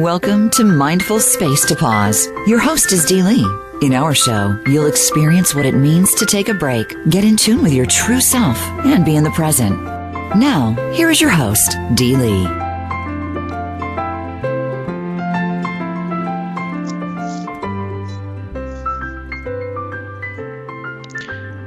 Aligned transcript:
Welcome 0.00 0.48
to 0.52 0.64
Mindful 0.64 1.20
Space 1.20 1.66
to 1.66 1.76
Pause. 1.76 2.28
Your 2.46 2.58
host 2.58 2.90
is 2.90 3.04
Dee 3.04 3.22
Lee. 3.22 3.46
In 3.82 3.92
our 3.92 4.14
show, 4.14 4.58
you'll 4.66 4.86
experience 4.86 5.54
what 5.54 5.66
it 5.66 5.74
means 5.74 6.14
to 6.14 6.24
take 6.24 6.48
a 6.48 6.54
break, 6.54 6.96
get 7.10 7.22
in 7.22 7.36
tune 7.36 7.62
with 7.62 7.74
your 7.74 7.84
true 7.84 8.22
self, 8.22 8.58
and 8.86 9.04
be 9.04 9.16
in 9.16 9.24
the 9.24 9.30
present. 9.32 9.78
Now, 10.36 10.72
here 10.94 11.10
is 11.10 11.20
your 11.20 11.28
host, 11.28 11.76
Dee 11.96 12.16
Lee. 12.16 12.44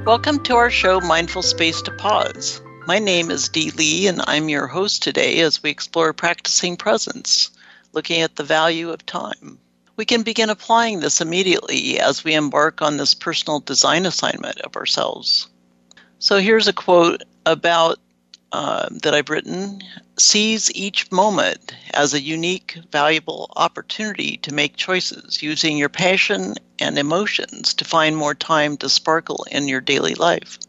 Welcome 0.06 0.42
to 0.46 0.56
our 0.56 0.72
show, 0.72 1.00
Mindful 1.02 1.44
Space 1.44 1.84
to 1.84 1.92
Pause. 1.92 2.64
My 2.88 2.98
name 2.98 3.30
is 3.30 3.48
Dee 3.48 3.70
Lee, 3.70 4.08
and 4.08 4.24
I'm 4.26 4.50
your 4.50 4.66
host 4.66 5.04
today 5.04 5.42
as 5.42 5.62
we 5.62 5.70
explore 5.70 6.14
practicing 6.14 6.78
presence, 6.78 7.52
looking 7.94 8.22
at 8.22 8.36
the 8.36 8.44
value 8.44 8.90
of 8.90 9.06
time. 9.06 9.58
We 9.96 10.06
can 10.06 10.24
begin 10.24 10.50
applying 10.50 11.00
this 11.00 11.22
immediately 11.22 12.00
as 12.00 12.24
we 12.24 12.34
embark 12.34 12.82
on 12.82 12.98
this 12.98 13.14
personal 13.14 13.60
design 13.60 14.06
assignment 14.06 14.60
of 14.62 14.76
ourselves. 14.76 15.48
So 16.20 16.40
here's 16.40 16.68
a 16.68 16.74
quote 16.74 17.24
about 17.46 18.00
uh, 18.52 18.88
that 19.02 19.14
I've 19.14 19.30
written 19.30 19.82
Seize 20.18 20.72
each 20.76 21.12
moment 21.12 21.76
as 21.94 22.14
a 22.14 22.22
unique, 22.22 22.78
valuable 22.92 23.52
opportunity 23.56 24.38
to 24.38 24.54
make 24.54 24.76
choices 24.76 25.42
using 25.42 25.76
your 25.76 25.90
passion 25.90 26.56
and 26.80 27.00
emotions 27.00 27.74
to 27.74 27.86
find 27.86 28.16
more 28.16 28.36
time 28.36 28.78
to 28.78 28.90
sparkle 28.90 29.46
in 29.50 29.68
your 29.68 29.82
daily 29.82 30.14
life. 30.14 30.60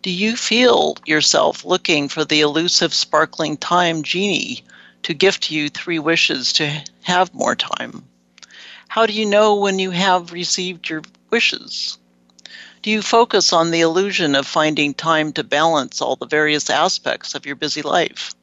Do 0.00 0.10
you 0.10 0.34
feel 0.34 0.96
yourself 1.04 1.64
looking 1.64 2.08
for 2.08 2.24
the 2.24 2.40
elusive 2.40 2.94
sparkling 2.94 3.58
time 3.58 4.02
genie 4.02 4.64
to 5.02 5.14
gift 5.14 5.50
you 5.50 5.68
three 5.68 5.98
wishes 5.98 6.52
to 6.54 6.82
have 7.02 7.34
more 7.34 7.56
time? 7.56 8.04
How 8.88 9.06
do 9.06 9.12
you 9.12 9.26
know 9.26 9.56
when 9.56 9.78
you 9.78 9.90
have 9.90 10.32
received 10.32 10.88
your 10.88 11.02
wishes? 11.30 11.98
Do 12.82 12.90
you 12.90 13.02
focus 13.02 13.52
on 13.52 13.70
the 13.70 13.80
illusion 13.80 14.34
of 14.34 14.46
finding 14.46 14.92
time 14.94 15.32
to 15.32 15.44
balance 15.44 16.00
all 16.00 16.16
the 16.16 16.26
various 16.26 16.68
aspects 16.68 17.34
of 17.34 17.46
your 17.46 17.56
busy 17.56 17.82
life? 17.82 18.34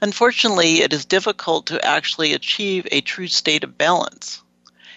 Unfortunately, 0.00 0.80
it 0.80 0.92
is 0.92 1.04
difficult 1.04 1.66
to 1.66 1.84
actually 1.84 2.32
achieve 2.32 2.86
a 2.90 3.00
true 3.00 3.26
state 3.26 3.64
of 3.64 3.76
balance. 3.76 4.42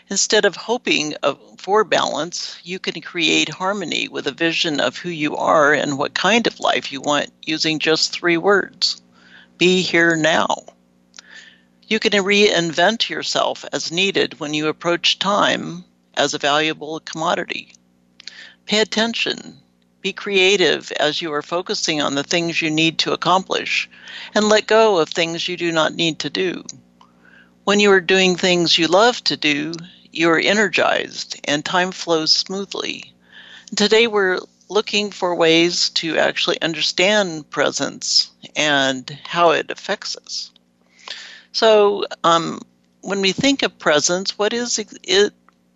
Instead 0.09 0.45
of 0.45 0.55
hoping 0.55 1.15
for 1.57 1.83
balance, 1.83 2.57
you 2.63 2.77
can 2.77 3.01
create 3.01 3.49
harmony 3.49 4.07
with 4.07 4.27
a 4.27 4.31
vision 4.31 4.79
of 4.79 4.97
who 4.97 5.09
you 5.09 5.35
are 5.37 5.73
and 5.73 5.97
what 5.97 6.13
kind 6.13 6.45
of 6.45 6.59
life 6.59 6.91
you 6.91 7.01
want 7.01 7.31
using 7.43 7.79
just 7.79 8.11
three 8.11 8.37
words 8.37 9.00
Be 9.61 9.83
here 9.83 10.15
now. 10.15 10.63
You 11.87 11.99
can 11.99 12.13
reinvent 12.13 13.09
yourself 13.09 13.63
as 13.71 13.91
needed 13.91 14.39
when 14.39 14.55
you 14.55 14.67
approach 14.67 15.19
time 15.19 15.85
as 16.15 16.33
a 16.33 16.39
valuable 16.39 16.99
commodity. 17.01 17.75
Pay 18.65 18.79
attention. 18.79 19.59
Be 20.01 20.13
creative 20.13 20.91
as 20.93 21.21
you 21.21 21.31
are 21.33 21.43
focusing 21.43 22.01
on 22.01 22.15
the 22.15 22.23
things 22.23 22.59
you 22.59 22.71
need 22.71 22.97
to 22.97 23.13
accomplish 23.13 23.87
and 24.33 24.49
let 24.49 24.65
go 24.65 24.97
of 24.97 25.09
things 25.09 25.47
you 25.47 25.55
do 25.57 25.71
not 25.71 25.93
need 25.93 26.17
to 26.21 26.31
do. 26.31 26.63
When 27.63 27.79
you 27.79 27.91
are 27.91 28.01
doing 28.01 28.35
things 28.35 28.79
you 28.79 28.87
love 28.87 29.23
to 29.25 29.37
do, 29.37 29.73
you 30.11 30.27
are 30.31 30.39
energized 30.39 31.39
and 31.43 31.63
time 31.63 31.91
flows 31.91 32.31
smoothly. 32.31 33.13
Today 33.75 34.07
we're 34.07 34.39
looking 34.71 35.11
for 35.11 35.35
ways 35.35 35.89
to 35.89 36.17
actually 36.17 36.61
understand 36.61 37.49
presence 37.49 38.31
and 38.55 39.17
how 39.23 39.51
it 39.51 39.69
affects 39.69 40.15
us. 40.15 40.51
So, 41.51 42.05
um, 42.23 42.61
when 43.01 43.21
we 43.21 43.31
think 43.31 43.63
of 43.63 43.77
presence, 43.77 44.37
what 44.37 44.53
is 44.53 44.79
it 44.79 45.33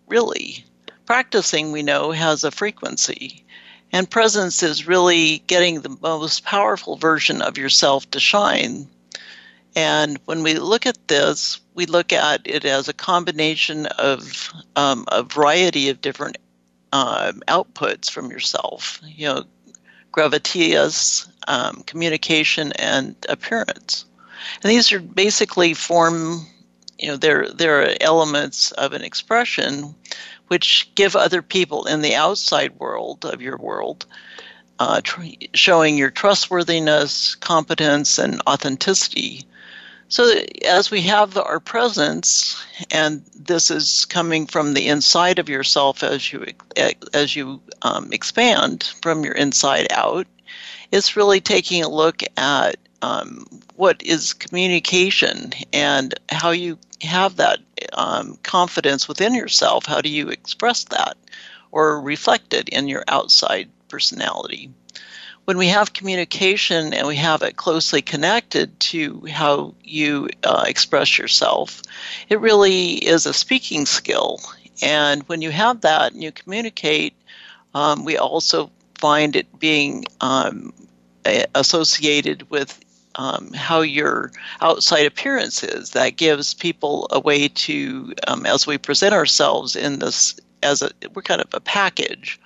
really? 0.08 0.64
practicing, 1.06 1.72
we 1.72 1.82
know, 1.82 2.10
has 2.10 2.44
a 2.44 2.50
frequency. 2.50 3.44
And 3.92 4.10
presence 4.10 4.62
is 4.62 4.86
really 4.86 5.38
getting 5.46 5.80
the 5.80 5.96
most 6.02 6.44
powerful 6.44 6.96
version 6.96 7.40
of 7.40 7.56
yourself 7.56 8.10
to 8.10 8.20
shine. 8.20 8.88
And 9.76 10.18
when 10.24 10.42
we 10.42 10.54
look 10.54 10.86
at 10.86 11.08
this, 11.08 11.60
we 11.74 11.86
look 11.86 12.12
at 12.12 12.42
it 12.44 12.64
as 12.64 12.88
a 12.88 12.92
combination 12.92 13.86
of 13.86 14.52
um, 14.74 15.04
a 15.08 15.22
variety 15.22 15.88
of 15.88 16.00
different 16.00 16.36
uh, 16.92 17.32
outputs 17.48 18.10
from 18.10 18.30
yourself. 18.30 19.00
You 19.04 19.26
know, 19.26 19.44
gravitas, 20.12 21.28
um, 21.48 21.82
communication, 21.86 22.72
and 22.72 23.14
appearance. 23.28 24.04
And 24.62 24.70
these 24.70 24.92
are 24.92 25.00
basically 25.00 25.74
form. 25.74 26.46
You 26.98 27.08
know, 27.08 27.16
they're 27.16 27.48
they're 27.50 28.02
elements 28.02 28.72
of 28.72 28.92
an 28.92 29.02
expression 29.02 29.94
which 30.48 30.90
give 30.94 31.16
other 31.16 31.42
people 31.42 31.84
in 31.86 32.02
the 32.02 32.14
outside 32.14 32.78
world 32.78 33.24
of 33.24 33.42
your 33.42 33.58
world, 33.58 34.06
uh, 34.78 35.00
tr- 35.02 35.24
showing 35.54 35.98
your 35.98 36.10
trustworthiness, 36.10 37.34
competence, 37.34 38.18
and 38.18 38.40
authenticity. 38.46 39.44
So 40.08 40.40
as 40.64 40.90
we 40.90 41.00
have 41.02 41.36
our 41.36 41.58
presence, 41.58 42.64
and 42.92 43.24
this 43.34 43.70
is 43.70 44.04
coming 44.04 44.46
from 44.46 44.74
the 44.74 44.86
inside 44.86 45.40
of 45.40 45.48
yourself 45.48 46.04
as 46.04 46.32
you 46.32 46.46
as 47.12 47.34
you 47.34 47.60
um, 47.82 48.12
expand 48.12 48.84
from 49.02 49.24
your 49.24 49.34
inside 49.34 49.88
out, 49.90 50.26
it's 50.92 51.16
really 51.16 51.40
taking 51.40 51.82
a 51.82 51.88
look 51.88 52.22
at 52.36 52.76
um, 53.02 53.46
what 53.74 54.00
is 54.02 54.32
communication 54.32 55.52
and 55.72 56.14
how 56.30 56.50
you 56.50 56.78
have 57.02 57.36
that 57.36 57.58
um, 57.94 58.38
confidence 58.44 59.08
within 59.08 59.34
yourself. 59.34 59.86
How 59.86 60.00
do 60.00 60.08
you 60.08 60.28
express 60.28 60.84
that 60.84 61.16
or 61.72 62.00
reflect 62.00 62.54
it 62.54 62.68
in 62.68 62.86
your 62.86 63.04
outside 63.08 63.68
personality? 63.88 64.70
When 65.46 65.58
we 65.58 65.68
have 65.68 65.92
communication 65.92 66.92
and 66.92 67.06
we 67.06 67.14
have 67.16 67.40
it 67.42 67.56
closely 67.56 68.02
connected 68.02 68.78
to 68.80 69.24
how 69.30 69.74
you 69.84 70.28
uh, 70.42 70.64
express 70.66 71.18
yourself, 71.18 71.82
it 72.28 72.40
really 72.40 72.94
is 72.94 73.26
a 73.26 73.32
speaking 73.32 73.86
skill. 73.86 74.40
And 74.82 75.22
when 75.28 75.42
you 75.42 75.52
have 75.52 75.82
that 75.82 76.12
and 76.12 76.22
you 76.22 76.32
communicate, 76.32 77.14
um, 77.74 78.04
we 78.04 78.18
also 78.18 78.70
find 78.98 79.36
it 79.36 79.46
being 79.60 80.04
um, 80.20 80.72
associated 81.54 82.50
with 82.50 82.80
um, 83.14 83.52
how 83.52 83.82
your 83.82 84.32
outside 84.60 85.06
appearance 85.06 85.62
is. 85.62 85.90
That 85.90 86.16
gives 86.16 86.54
people 86.54 87.06
a 87.12 87.20
way 87.20 87.46
to, 87.46 88.12
um, 88.26 88.46
as 88.46 88.66
we 88.66 88.78
present 88.78 89.14
ourselves 89.14 89.76
in 89.76 90.00
this, 90.00 90.34
as 90.64 90.82
a 90.82 90.90
we're 91.14 91.22
kind 91.22 91.40
of 91.40 91.54
a 91.54 91.60
package, 91.60 92.40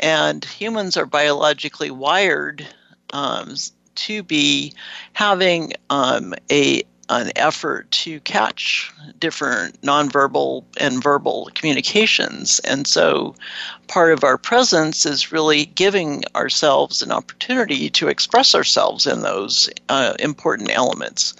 and 0.00 0.44
humans 0.44 0.96
are 0.96 1.06
biologically 1.06 1.90
wired 1.90 2.66
um, 3.12 3.54
to 3.94 4.22
be 4.22 4.74
having 5.12 5.72
um, 5.90 6.34
a 6.50 6.82
an 7.10 7.32
effort 7.34 7.90
to 7.90 8.20
catch 8.20 8.92
different 9.18 9.80
nonverbal 9.82 10.64
and 10.78 11.02
verbal 11.02 11.50
communications. 11.56 12.60
And 12.60 12.86
so 12.86 13.34
part 13.88 14.12
of 14.12 14.22
our 14.22 14.38
presence 14.38 15.04
is 15.04 15.32
really 15.32 15.66
giving 15.66 16.22
ourselves 16.36 17.02
an 17.02 17.10
opportunity 17.10 17.90
to 17.90 18.06
express 18.06 18.54
ourselves 18.54 19.08
in 19.08 19.22
those 19.22 19.68
uh, 19.88 20.14
important 20.20 20.70
elements. 20.70 21.34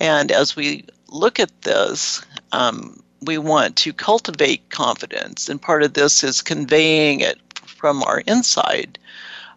And 0.00 0.32
as 0.32 0.56
we 0.56 0.84
look 1.08 1.38
at 1.38 1.62
this, 1.62 2.20
um, 2.50 3.00
we 3.22 3.38
want 3.38 3.76
to 3.76 3.92
cultivate 3.92 4.68
confidence, 4.70 5.48
and 5.48 5.62
part 5.62 5.82
of 5.82 5.94
this 5.94 6.24
is 6.24 6.42
conveying 6.42 7.20
it 7.20 7.38
from 7.84 8.02
our 8.04 8.20
inside. 8.20 8.98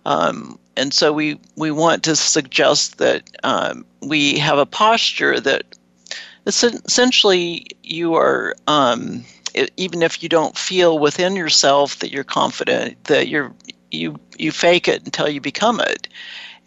Um, 0.05 0.59
and 0.75 0.93
so 0.93 1.13
we, 1.13 1.39
we 1.55 1.71
want 1.71 2.03
to 2.03 2.13
suggest 2.13 2.97
that 2.97 3.23
um, 3.45 3.85
we 4.01 4.37
have 4.37 4.57
a 4.57 4.65
posture 4.65 5.39
that 5.39 5.63
essentially 6.45 7.67
you 7.83 8.15
are 8.15 8.53
um, 8.67 9.23
even 9.77 10.01
if 10.01 10.21
you 10.21 10.27
don't 10.27 10.57
feel 10.57 10.99
within 10.99 11.37
yourself 11.37 11.99
that 11.99 12.11
you're 12.11 12.25
confident 12.25 13.01
that 13.05 13.29
you're 13.29 13.53
you 13.91 14.19
you 14.37 14.51
fake 14.51 14.89
it 14.89 15.05
until 15.05 15.29
you 15.29 15.39
become 15.39 15.79
it 15.79 16.09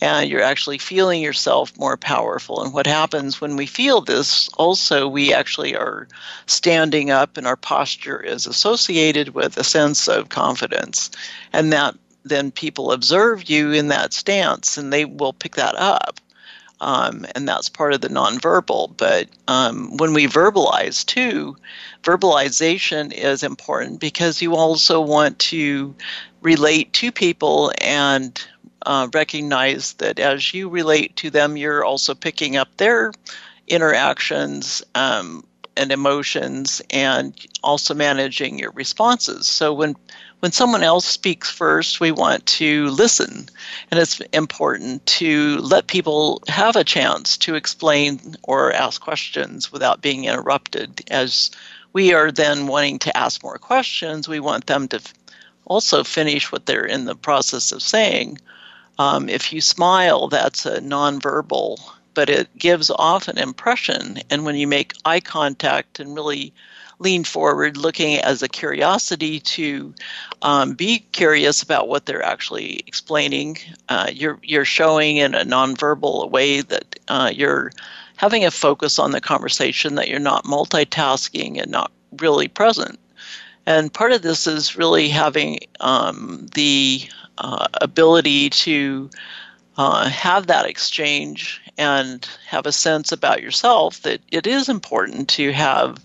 and 0.00 0.30
you're 0.30 0.42
actually 0.42 0.78
feeling 0.78 1.20
yourself 1.20 1.76
more 1.78 1.96
powerful 1.96 2.62
and 2.62 2.72
what 2.72 2.86
happens 2.86 3.40
when 3.40 3.56
we 3.56 3.66
feel 3.66 4.00
this 4.00 4.48
also 4.50 5.06
we 5.06 5.32
actually 5.32 5.76
are 5.76 6.08
standing 6.46 7.10
up 7.10 7.36
and 7.36 7.46
our 7.46 7.56
posture 7.56 8.20
is 8.20 8.46
associated 8.46 9.30
with 9.30 9.56
a 9.56 9.64
sense 9.64 10.08
of 10.08 10.28
confidence 10.28 11.10
and 11.52 11.72
that 11.72 11.94
then 12.24 12.50
people 12.50 12.92
observe 12.92 13.48
you 13.48 13.72
in 13.72 13.88
that 13.88 14.12
stance 14.12 14.76
and 14.76 14.92
they 14.92 15.04
will 15.04 15.32
pick 15.32 15.56
that 15.56 15.74
up. 15.76 16.20
Um, 16.82 17.26
and 17.34 17.46
that's 17.46 17.68
part 17.68 17.92
of 17.92 18.00
the 18.00 18.08
nonverbal. 18.08 18.96
But 18.96 19.28
um, 19.48 19.96
when 19.98 20.14
we 20.14 20.26
verbalize 20.26 21.04
too, 21.04 21.56
verbalization 22.02 23.12
is 23.12 23.42
important 23.42 24.00
because 24.00 24.40
you 24.40 24.54
also 24.54 25.00
want 25.00 25.38
to 25.40 25.94
relate 26.40 26.92
to 26.94 27.12
people 27.12 27.70
and 27.82 28.42
uh, 28.86 29.08
recognize 29.12 29.94
that 29.94 30.18
as 30.18 30.54
you 30.54 30.68
relate 30.68 31.16
to 31.16 31.30
them, 31.30 31.56
you're 31.56 31.84
also 31.84 32.14
picking 32.14 32.56
up 32.56 32.76
their 32.76 33.12
interactions 33.68 34.82
um, 34.94 35.44
and 35.76 35.92
emotions 35.92 36.82
and 36.90 37.34
also 37.62 37.94
managing 37.94 38.58
your 38.58 38.72
responses. 38.72 39.46
So 39.46 39.72
when 39.72 39.96
when 40.40 40.52
someone 40.52 40.82
else 40.82 41.04
speaks 41.04 41.50
first, 41.50 42.00
we 42.00 42.10
want 42.12 42.46
to 42.46 42.88
listen. 42.88 43.46
And 43.90 44.00
it's 44.00 44.20
important 44.32 45.04
to 45.06 45.58
let 45.58 45.86
people 45.86 46.42
have 46.48 46.76
a 46.76 46.84
chance 46.84 47.36
to 47.38 47.54
explain 47.54 48.36
or 48.42 48.72
ask 48.72 49.02
questions 49.02 49.70
without 49.70 50.00
being 50.00 50.24
interrupted. 50.24 51.02
As 51.10 51.50
we 51.92 52.14
are 52.14 52.32
then 52.32 52.68
wanting 52.68 52.98
to 53.00 53.16
ask 53.16 53.42
more 53.42 53.58
questions, 53.58 54.28
we 54.28 54.40
want 54.40 54.66
them 54.66 54.88
to 54.88 55.00
also 55.66 56.02
finish 56.02 56.50
what 56.50 56.64
they're 56.64 56.86
in 56.86 57.04
the 57.04 57.14
process 57.14 57.70
of 57.70 57.82
saying. 57.82 58.38
Um, 59.00 59.28
if 59.28 59.52
you 59.52 59.60
smile, 59.60 60.28
that's 60.28 60.66
a 60.66 60.80
nonverbal 60.80 61.78
but 62.14 62.28
it 62.28 62.48
gives 62.58 62.90
off 62.90 63.28
an 63.28 63.38
impression. 63.38 64.18
And 64.30 64.44
when 64.44 64.56
you 64.56 64.66
make 64.66 64.94
eye 65.04 65.20
contact 65.20 66.00
and 66.00 66.14
really 66.14 66.52
lean 66.98 67.24
forward, 67.24 67.76
looking 67.76 68.18
as 68.18 68.42
a 68.42 68.48
curiosity 68.48 69.40
to 69.40 69.94
um, 70.42 70.74
be 70.74 70.98
curious 71.12 71.62
about 71.62 71.88
what 71.88 72.06
they're 72.06 72.22
actually 72.22 72.80
explaining, 72.86 73.58
uh, 73.88 74.10
you're 74.12 74.38
you're 74.42 74.64
showing 74.64 75.16
in 75.16 75.34
a 75.34 75.44
nonverbal 75.44 76.30
way 76.30 76.60
that 76.60 76.98
uh, 77.08 77.30
you're 77.34 77.72
having 78.16 78.44
a 78.44 78.50
focus 78.50 78.98
on 78.98 79.12
the 79.12 79.20
conversation, 79.20 79.94
that 79.94 80.08
you're 80.08 80.18
not 80.18 80.44
multitasking 80.44 81.60
and 81.60 81.70
not 81.70 81.90
really 82.18 82.48
present. 82.48 82.98
And 83.64 83.92
part 83.92 84.12
of 84.12 84.22
this 84.22 84.46
is 84.46 84.76
really 84.76 85.08
having 85.08 85.60
um, 85.80 86.46
the 86.54 87.08
uh, 87.40 87.66
ability 87.80 88.50
to 88.50 89.10
uh, 89.76 90.08
have 90.08 90.46
that 90.46 90.66
exchange 90.66 91.60
and 91.78 92.28
have 92.46 92.66
a 92.66 92.72
sense 92.72 93.12
about 93.12 93.42
yourself 93.42 94.02
that 94.02 94.20
it 94.30 94.46
is 94.46 94.68
important 94.68 95.28
to 95.28 95.52
have 95.52 96.04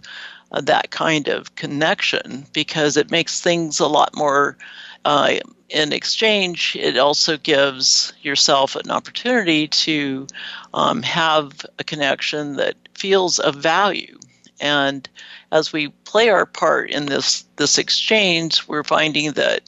uh, 0.51 0.61
that 0.61 0.91
kind 0.91 1.27
of 1.27 1.55
connection 1.55 2.45
because 2.53 2.95
it 2.95 3.11
makes 3.11 3.41
things 3.41 3.79
a 3.79 3.87
lot 3.87 4.15
more 4.15 4.57
uh, 5.03 5.35
in 5.69 5.91
exchange. 5.91 6.77
It 6.79 6.97
also 6.97 7.37
gives 7.37 8.13
yourself 8.21 8.75
an 8.75 8.89
opportunity 8.89 9.67
to 9.67 10.27
um, 10.73 11.01
have 11.03 11.65
a 11.79 11.83
connection 11.83 12.55
that 12.55 12.75
feels 12.93 13.39
of 13.39 13.55
value. 13.55 14.17
And 14.61 15.09
as 15.51 15.73
we 15.73 15.89
play 16.05 16.29
our 16.29 16.45
part 16.45 16.89
in 16.91 17.07
this 17.07 17.43
this 17.57 17.77
exchange 17.77 18.67
we're 18.67 18.83
finding 18.83 19.33
that 19.33 19.61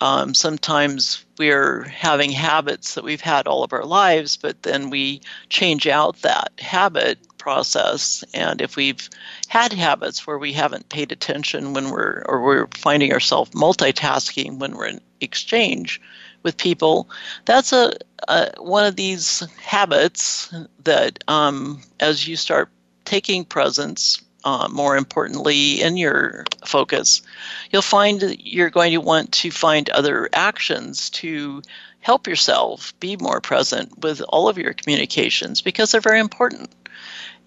um, 0.00 0.34
sometimes 0.34 1.24
we're 1.38 1.82
having 1.84 2.30
habits 2.30 2.94
that 2.94 3.04
we've 3.04 3.20
had 3.20 3.46
all 3.46 3.62
of 3.62 3.72
our 3.72 3.84
lives, 3.84 4.36
but 4.36 4.62
then 4.62 4.90
we 4.90 5.20
change 5.48 5.86
out 5.86 6.16
that 6.22 6.52
habit 6.58 7.18
process. 7.38 8.24
And 8.32 8.60
if 8.60 8.76
we've 8.76 9.08
had 9.48 9.72
habits 9.72 10.26
where 10.26 10.38
we 10.38 10.52
haven't 10.52 10.88
paid 10.88 11.12
attention 11.12 11.74
when 11.74 11.90
we're, 11.90 12.22
or 12.26 12.42
we're 12.42 12.68
finding 12.74 13.12
ourselves 13.12 13.50
multitasking 13.50 14.58
when 14.58 14.76
we're 14.76 14.86
in 14.86 15.00
exchange 15.20 16.00
with 16.42 16.56
people, 16.56 17.10
that's 17.44 17.72
a, 17.72 17.92
a 18.28 18.52
one 18.58 18.86
of 18.86 18.96
these 18.96 19.40
habits 19.62 20.52
that 20.84 21.22
um, 21.28 21.80
as 22.00 22.26
you 22.26 22.36
start 22.36 22.70
taking 23.04 23.44
presence 23.44 24.22
uh, 24.44 24.68
more 24.70 24.96
importantly 24.96 25.82
in 25.82 25.96
your 25.96 26.44
focus, 26.64 27.22
you'll 27.70 27.82
find 27.82 28.36
you're 28.38 28.70
going 28.70 28.92
to 28.92 29.00
want 29.00 29.32
to 29.32 29.50
find 29.50 29.88
other 29.90 30.28
actions 30.32 31.10
to 31.10 31.62
help 32.00 32.26
yourself 32.26 32.98
be 33.00 33.16
more 33.16 33.40
present 33.40 33.98
with 33.98 34.22
all 34.30 34.48
of 34.48 34.56
your 34.56 34.72
communications 34.72 35.60
because 35.60 35.92
they're 35.92 36.00
very 36.00 36.20
important. 36.20 36.70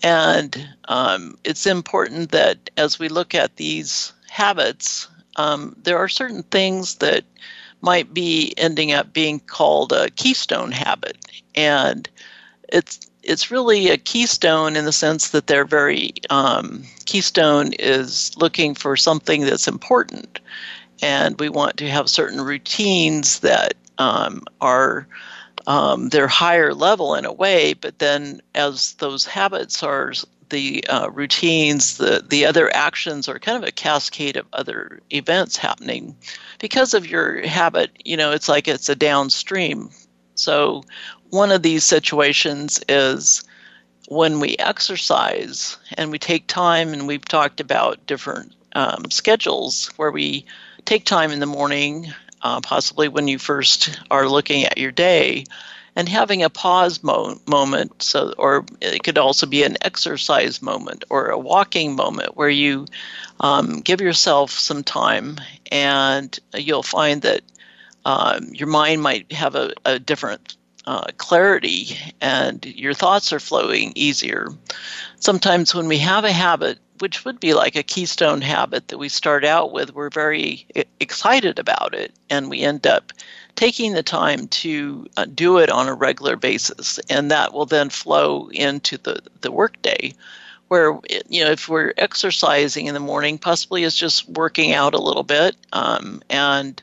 And 0.03 0.69
um, 0.89 1.37
it's 1.43 1.65
important 1.65 2.31
that 2.31 2.69
as 2.77 2.99
we 2.99 3.07
look 3.07 3.33
at 3.33 3.55
these 3.55 4.13
habits, 4.29 5.07
um, 5.37 5.75
there 5.83 5.97
are 5.97 6.09
certain 6.09 6.43
things 6.43 6.95
that 6.95 7.23
might 7.81 8.13
be 8.13 8.53
ending 8.57 8.91
up 8.91 9.13
being 9.13 9.39
called 9.39 9.91
a 9.91 10.09
keystone 10.11 10.71
habit. 10.71 11.17
And 11.55 12.09
it's 12.69 12.99
it's 13.23 13.51
really 13.51 13.89
a 13.89 13.97
keystone 13.97 14.75
in 14.75 14.85
the 14.85 14.91
sense 14.91 15.29
that 15.29 15.47
they're 15.47 15.65
very 15.65 16.13
um, 16.29 16.83
keystone 17.05 17.73
is 17.73 18.35
looking 18.37 18.75
for 18.75 18.95
something 18.97 19.41
that's 19.41 19.67
important. 19.67 20.39
And 21.01 21.39
we 21.39 21.49
want 21.49 21.77
to 21.77 21.89
have 21.89 22.09
certain 22.09 22.41
routines 22.41 23.39
that 23.39 23.73
um, 23.97 24.43
are 24.61 25.07
um, 25.67 26.09
they're 26.09 26.27
higher 26.27 26.73
level 26.73 27.15
in 27.15 27.25
a 27.25 27.31
way 27.31 27.73
but 27.73 27.99
then 27.99 28.41
as 28.53 28.93
those 28.95 29.23
habits 29.23 29.81
are 29.81 30.11
the 30.49 30.85
uh, 30.87 31.09
routines 31.11 31.97
the 31.97 32.23
the 32.27 32.45
other 32.45 32.73
actions 32.75 33.29
are 33.29 33.39
kind 33.39 33.57
of 33.57 33.67
a 33.67 33.71
cascade 33.71 34.35
of 34.35 34.45
other 34.53 34.99
events 35.11 35.57
happening. 35.57 36.15
Because 36.59 36.93
of 36.93 37.07
your 37.07 37.45
habit 37.47 37.91
you 38.03 38.17
know 38.17 38.31
it's 38.31 38.49
like 38.49 38.67
it's 38.67 38.89
a 38.89 38.95
downstream. 38.95 39.89
So 40.35 40.83
one 41.33 41.51
of 41.51 41.63
these 41.63 41.83
situations 41.83 42.80
is 42.88 43.44
when 44.07 44.39
we 44.39 44.56
exercise 44.59 45.77
and 45.97 46.12
we 46.12 46.19
take 46.19 46.45
time, 46.45 46.94
and 46.94 47.07
we've 47.07 47.25
talked 47.25 47.59
about 47.59 48.06
different 48.06 48.53
um, 48.75 49.09
schedules 49.09 49.88
where 49.97 50.12
we 50.12 50.45
take 50.85 51.06
time 51.06 51.31
in 51.31 51.39
the 51.39 51.47
morning, 51.47 52.13
uh, 52.44 52.62
possibly 52.62 53.07
when 53.07 53.27
you 53.27 53.39
first 53.39 54.00
are 54.12 54.30
looking 54.30 54.63
at 54.65 54.77
your 54.77 54.91
day, 54.91 55.44
and 55.95 56.07
having 56.07 56.44
a 56.44 56.51
pause 56.51 57.01
mo- 57.01 57.39
moment. 57.47 58.03
So, 58.03 58.36
or 58.38 58.63
it 58.79 59.01
could 59.01 59.18
also 59.18 59.47
be 59.47 59.63
an 59.63 59.77
exercise 59.81 60.62
moment 60.62 61.03
or 61.09 61.29
a 61.29 61.39
walking 61.39 61.95
moment 61.95 62.38
where 62.38 62.50
you 62.50 62.86
um, 63.39 63.79
give 63.79 64.01
yourself 64.01 64.51
some 64.51 64.83
time, 64.83 65.39
and 65.71 66.38
you'll 66.53 66.83
find 66.83 67.24
that 67.24 67.41
um, 68.06 68.50
your 68.53 68.68
mind 68.68 69.01
might 69.01 69.31
have 69.31 69.56
a, 69.56 69.74
a 69.83 69.97
different 69.97 70.57
uh, 70.85 71.06
clarity 71.18 71.97
and 72.21 72.65
your 72.65 72.94
thoughts 72.94 73.31
are 73.31 73.39
flowing 73.39 73.94
easier. 73.95 74.50
Sometimes, 75.19 75.74
when 75.74 75.88
we 75.88 75.97
have 76.00 76.25
a 76.25 76.31
habit, 76.31 76.80
which 77.00 77.25
would 77.25 77.39
be 77.39 77.53
like 77.53 77.75
a 77.75 77.83
keystone 77.83 78.41
habit 78.41 78.88
that 78.88 78.97
we 78.97 79.09
start 79.09 79.44
out 79.44 79.71
with, 79.71 79.94
we're 79.94 80.09
very 80.09 80.65
excited 81.00 81.59
about 81.59 81.94
it 81.94 82.13
and 82.30 82.50
we 82.50 82.62
end 82.62 82.85
up 82.85 83.12
taking 83.56 83.94
the 83.94 84.03
time 84.03 84.47
to 84.47 85.07
uh, 85.18 85.25
do 85.25 85.57
it 85.57 85.69
on 85.69 85.88
a 85.88 85.94
regular 85.94 86.36
basis. 86.36 87.00
And 87.10 87.31
that 87.31 87.53
will 87.53 87.65
then 87.65 87.89
flow 87.89 88.50
into 88.50 88.98
the, 88.98 89.22
the 89.41 89.51
workday 89.51 90.13
where 90.69 90.98
you 91.29 91.43
know 91.43 91.51
if 91.51 91.69
we're 91.69 91.93
exercising 91.98 92.88
in 92.88 92.93
the 92.93 93.00
morning 93.00 93.38
possibly 93.38 93.84
it's 93.84 93.98
just 93.98 94.27
working 94.29 94.74
out 94.74 94.96
a 94.96 95.01
little 95.01 95.22
bit 95.22 95.55
um, 95.74 96.24
and 96.29 96.81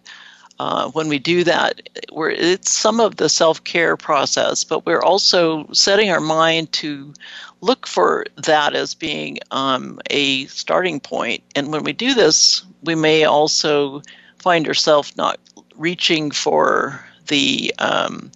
uh, 0.61 0.91
when 0.91 1.09
we 1.09 1.19
do 1.19 1.43
that, 1.43 1.89
we're, 2.13 2.29
it's 2.29 2.71
some 2.71 3.01
of 3.01 3.17
the 3.17 3.31
self 3.31 3.65
care 3.65 3.97
process, 3.97 4.63
but 4.63 4.85
we're 4.85 5.01
also 5.01 5.67
setting 5.73 6.11
our 6.11 6.21
mind 6.21 6.71
to 6.71 7.15
look 7.63 7.87
for 7.87 8.27
that 8.37 8.75
as 8.75 8.93
being 8.93 9.39
um, 9.53 9.99
a 10.11 10.45
starting 10.47 11.01
point. 11.01 11.43
And 11.57 11.73
when 11.73 11.83
we 11.83 11.95
do 11.95 12.13
this, 12.13 12.63
we 12.85 12.95
may 12.95 13.25
also 13.25 14.03
find 14.39 14.69
ourselves 14.69 15.17
not 15.17 15.41
reaching 15.77 16.31
for 16.31 17.03
the 17.29 17.75
um, 17.79 18.31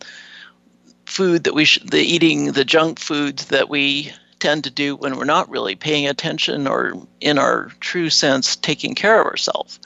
food 1.05 1.45
that 1.45 1.53
we 1.53 1.67
should, 1.67 1.91
the 1.91 2.01
eating 2.01 2.53
the 2.53 2.65
junk 2.65 3.01
foods 3.01 3.49
that 3.49 3.69
we 3.69 4.11
tend 4.39 4.65
to 4.65 4.71
do 4.71 4.97
when 4.97 5.17
we're 5.17 5.25
not 5.25 5.51
really 5.51 5.75
paying 5.75 6.09
attention 6.09 6.67
or 6.67 6.95
in 7.21 7.39
our 7.39 7.71
true 7.81 8.09
sense 8.09 8.57
taking 8.57 8.95
care 8.95 9.21
of 9.21 9.27
ourselves. 9.27 9.79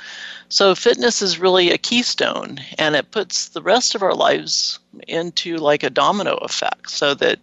So 0.51 0.75
fitness 0.75 1.21
is 1.21 1.39
really 1.39 1.71
a 1.71 1.79
keystone 1.79 2.59
and 2.79 2.97
it 2.97 3.11
puts 3.11 3.49
the 3.49 3.63
rest 3.63 3.95
of 3.95 4.03
our 4.03 4.15
lives 4.15 4.79
into 5.07 5.59
like 5.59 5.83
a 5.83 5.91
domino 5.91 6.37
effect 6.37 6.91
so 6.91 7.15
that 7.15 7.39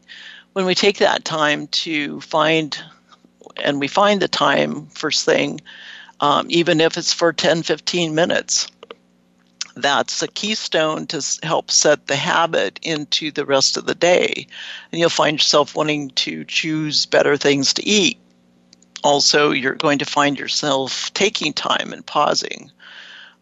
when 0.53 0.65
we 0.65 0.73
take 0.73 0.97
that 0.97 1.23
time 1.23 1.67
to 1.67 2.19
find 2.21 2.77
and 3.57 3.79
we 3.79 3.87
find 3.87 4.21
the 4.21 4.27
time 4.27 4.87
first 4.87 5.23
thing 5.23 5.61
um, 6.19 6.47
even 6.49 6.81
if 6.81 6.97
it's 6.97 7.13
for 7.13 7.31
10 7.31 7.61
15 7.61 8.15
minutes 8.15 8.67
that's 9.75 10.21
a 10.21 10.27
keystone 10.27 11.05
to 11.07 11.23
help 11.43 11.69
set 11.69 12.07
the 12.07 12.15
habit 12.15 12.79
into 12.81 13.29
the 13.29 13.45
rest 13.45 13.75
of 13.75 13.85
the 13.85 13.95
day. 13.95 14.47
And 14.91 14.99
you'll 14.99 15.09
find 15.09 15.37
yourself 15.37 15.75
wanting 15.75 16.11
to 16.11 16.45
choose 16.45 17.05
better 17.05 17.35
things 17.35 17.73
to 17.73 17.85
eat. 17.85 18.17
Also 19.03 19.51
you're 19.51 19.75
going 19.75 19.99
to 19.99 20.05
find 20.05 20.39
yourself 20.39 21.13
taking 21.13 21.51
time 21.51 21.91
and 21.91 22.05
pausing 22.05 22.71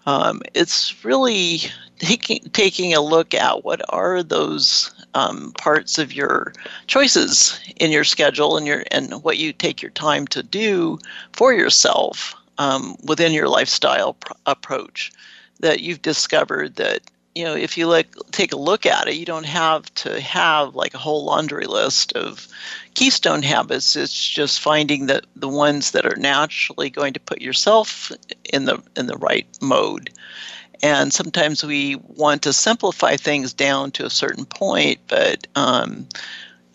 um, 0.05 0.41
it's 0.53 1.03
really 1.03 1.59
taking 1.99 2.39
taking 2.51 2.93
a 2.93 3.01
look 3.01 3.33
at 3.33 3.63
what 3.63 3.81
are 3.89 4.23
those 4.23 4.93
um, 5.13 5.53
parts 5.57 5.97
of 5.97 6.13
your 6.13 6.53
choices 6.87 7.59
in 7.77 7.91
your 7.91 8.03
schedule 8.03 8.57
and 8.57 8.67
your 8.67 8.83
and 8.91 9.23
what 9.23 9.37
you 9.37 9.53
take 9.53 9.81
your 9.81 9.91
time 9.91 10.27
to 10.27 10.43
do 10.43 10.99
for 11.31 11.53
yourself 11.53 12.35
um, 12.57 12.95
within 13.03 13.31
your 13.31 13.47
lifestyle 13.47 14.13
pr- 14.13 14.33
approach 14.45 15.11
that 15.59 15.79
you've 15.79 16.01
discovered 16.01 16.75
that 16.75 16.99
you 17.35 17.43
know, 17.43 17.55
if 17.55 17.77
you 17.77 17.87
like 17.87 18.13
take 18.31 18.53
a 18.53 18.57
look 18.57 18.85
at 18.85 19.07
it, 19.07 19.15
you 19.15 19.25
don't 19.25 19.45
have 19.45 19.93
to 19.95 20.21
have 20.21 20.75
like 20.75 20.93
a 20.93 20.99
whole 20.99 21.25
laundry 21.25 21.65
list 21.65 22.13
of 22.13 22.47
keystone 22.93 23.41
habits. 23.41 23.95
It's 23.95 24.27
just 24.27 24.59
finding 24.59 25.07
the 25.07 25.23
the 25.35 25.49
ones 25.49 25.91
that 25.91 26.05
are 26.05 26.15
naturally 26.15 26.89
going 26.89 27.13
to 27.13 27.19
put 27.19 27.41
yourself 27.41 28.11
in 28.51 28.65
the 28.65 28.81
in 28.95 29.07
the 29.07 29.17
right 29.17 29.47
mode. 29.61 30.11
And 30.83 31.13
sometimes 31.13 31.63
we 31.63 31.95
want 31.95 32.41
to 32.43 32.53
simplify 32.53 33.15
things 33.15 33.53
down 33.53 33.91
to 33.91 34.05
a 34.05 34.09
certain 34.09 34.45
point, 34.45 34.99
but 35.07 35.47
um, 35.55 36.07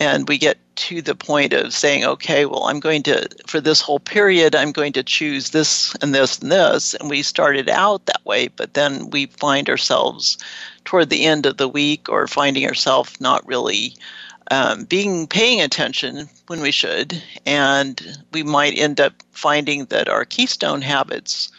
and 0.01 0.29
we 0.29 0.39
get 0.39 0.59
to 0.79 1.03
the 1.03 1.15
point 1.15 1.53
of 1.53 1.75
saying, 1.75 2.05
okay, 2.05 2.47
well, 2.47 2.65
I'm 2.65 2.79
going 2.79 3.03
to, 3.03 3.29
for 3.49 3.61
this 3.61 3.81
whole 3.81 3.99
period, 3.99 4.55
I'm 4.55 4.71
going 4.71 4.93
to 4.93 5.03
choose 5.03 5.51
this 5.51 5.93
and 5.97 6.15
this 6.15 6.39
and 6.39 6.53
this. 6.53 6.95
And 6.95 7.11
we 7.11 7.23
started 7.23 7.69
out 7.69 8.07
that 8.07 8.25
way, 8.25 8.47
but 8.47 8.75
then 8.75 9.11
we 9.11 9.27
find 9.27 9.69
ourselves 9.69 10.39
toward 10.85 11.11
the 11.11 11.25
end 11.25 11.47
of 11.47 11.57
the 11.57 11.69
week 11.69 12.09
or 12.09 12.29
finding 12.29 12.65
ourselves 12.65 13.21
not 13.21 13.47
really 13.47 13.97
um, 14.53 14.85
being 14.85 15.27
paying 15.27 15.61
attention 15.61 16.29
when 16.47 16.61
we 16.61 16.71
should. 16.71 17.21
And 17.45 18.01
we 18.33 18.45
might 18.45 18.79
end 18.79 19.01
up 19.01 19.15
finding 19.33 19.87
that 19.87 20.09
our 20.09 20.25
keystone 20.25 20.83
habits 20.83 21.51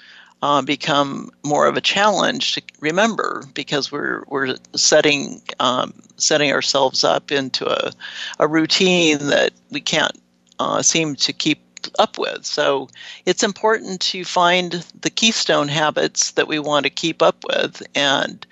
uh, 0.41 0.61
become 0.61 1.29
more 1.43 1.67
of 1.67 1.75
a 1.75 1.81
challenge 1.81 2.53
to 2.55 2.61
remember 2.79 3.43
because 3.53 3.91
we're 3.91 4.23
we're 4.27 4.55
setting 4.75 5.41
um, 5.59 5.93
setting 6.17 6.51
ourselves 6.51 7.03
up 7.03 7.31
into 7.31 7.67
a, 7.67 7.91
a 8.39 8.47
routine 8.47 9.17
that 9.27 9.51
we 9.71 9.81
can't 9.81 10.17
uh, 10.59 10.81
seem 10.81 11.15
to 11.15 11.33
keep 11.33 11.59
up 11.97 12.17
with. 12.17 12.45
So 12.45 12.89
it's 13.25 13.43
important 13.43 14.01
to 14.01 14.23
find 14.23 14.85
the 15.01 15.09
keystone 15.09 15.67
habits 15.67 16.31
that 16.31 16.47
we 16.47 16.59
want 16.59 16.85
to 16.85 16.89
keep 16.89 17.21
up 17.21 17.43
with 17.47 17.81
and 17.95 18.45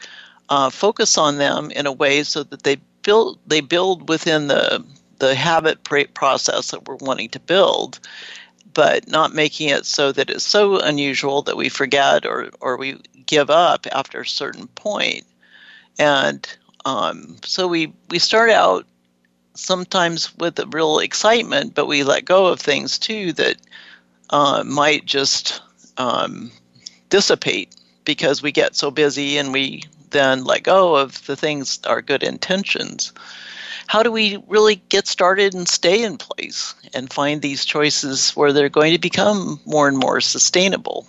uh, 0.49 0.69
focus 0.69 1.17
on 1.17 1.37
them 1.37 1.71
in 1.71 1.85
a 1.85 1.91
way 1.91 2.23
so 2.23 2.43
that 2.43 2.63
they 2.63 2.77
build 3.03 3.39
they 3.47 3.61
build 3.61 4.09
within 4.09 4.47
the 4.47 4.83
the 5.19 5.35
habit 5.35 5.83
process 6.13 6.71
that 6.71 6.87
we're 6.87 6.95
wanting 6.97 7.29
to 7.29 7.39
build 7.39 7.99
but 8.77 9.07
not 9.07 9.33
making 9.33 9.69
it 9.69 9.87
so 9.87 10.11
that 10.11 10.29
it's 10.29 10.43
so 10.43 10.79
unusual 10.79 11.41
that 11.41 11.57
we 11.57 11.67
forget 11.67 12.27
or, 12.27 12.51
or 12.61 12.77
we 12.77 12.95
give 13.25 13.49
up 13.49 13.87
after 13.91 14.21
a 14.21 14.27
certain 14.27 14.67
point. 14.67 15.23
And 15.97 16.47
um, 16.85 17.37
so 17.43 17.67
we, 17.67 17.91
we 18.11 18.19
start 18.19 18.51
out 18.51 18.85
sometimes 19.55 20.37
with 20.37 20.59
a 20.59 20.67
real 20.67 20.99
excitement, 20.99 21.73
but 21.73 21.87
we 21.87 22.03
let 22.03 22.25
go 22.25 22.45
of 22.45 22.59
things 22.59 22.99
too 22.99 23.33
that 23.33 23.57
uh, 24.29 24.63
might 24.63 25.05
just 25.05 25.59
um, 25.97 26.51
dissipate 27.09 27.75
because 28.05 28.43
we 28.43 28.51
get 28.51 28.75
so 28.75 28.91
busy 28.91 29.39
and 29.39 29.53
we 29.53 29.85
then 30.11 30.43
let 30.43 30.61
go 30.61 30.95
of 30.95 31.25
the 31.25 31.35
things, 31.35 31.79
our 31.87 32.03
good 32.03 32.21
intentions 32.21 33.11
how 33.87 34.03
do 34.03 34.11
we 34.11 34.37
really 34.47 34.75
get 34.89 35.07
started 35.07 35.53
and 35.53 35.67
stay 35.67 36.03
in 36.03 36.17
place 36.17 36.75
and 36.93 37.11
find 37.11 37.41
these 37.41 37.65
choices 37.65 38.31
where 38.31 38.53
they're 38.53 38.69
going 38.69 38.93
to 38.93 38.99
become 38.99 39.59
more 39.65 39.87
and 39.87 39.97
more 39.97 40.21
sustainable? 40.21 41.07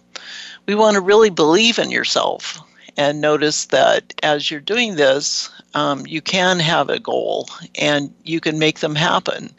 We 0.67 0.75
want 0.75 0.95
to 0.95 1.01
really 1.01 1.31
believe 1.31 1.79
in 1.79 1.91
yourself 1.91 2.59
and 2.97 3.21
notice 3.21 3.67
that 3.67 4.15
as 4.23 4.51
you're 4.51 4.61
doing 4.61 4.97
this, 4.97 5.51
um, 5.75 6.07
you 6.07 6.21
can 6.21 6.59
have 6.61 6.89
a 6.89 7.01
goal 7.01 7.49
and 7.77 8.13
you 8.25 8.41
can 8.41 8.59
make 8.59 8.81
them 8.81 8.95
happen. 8.95 9.51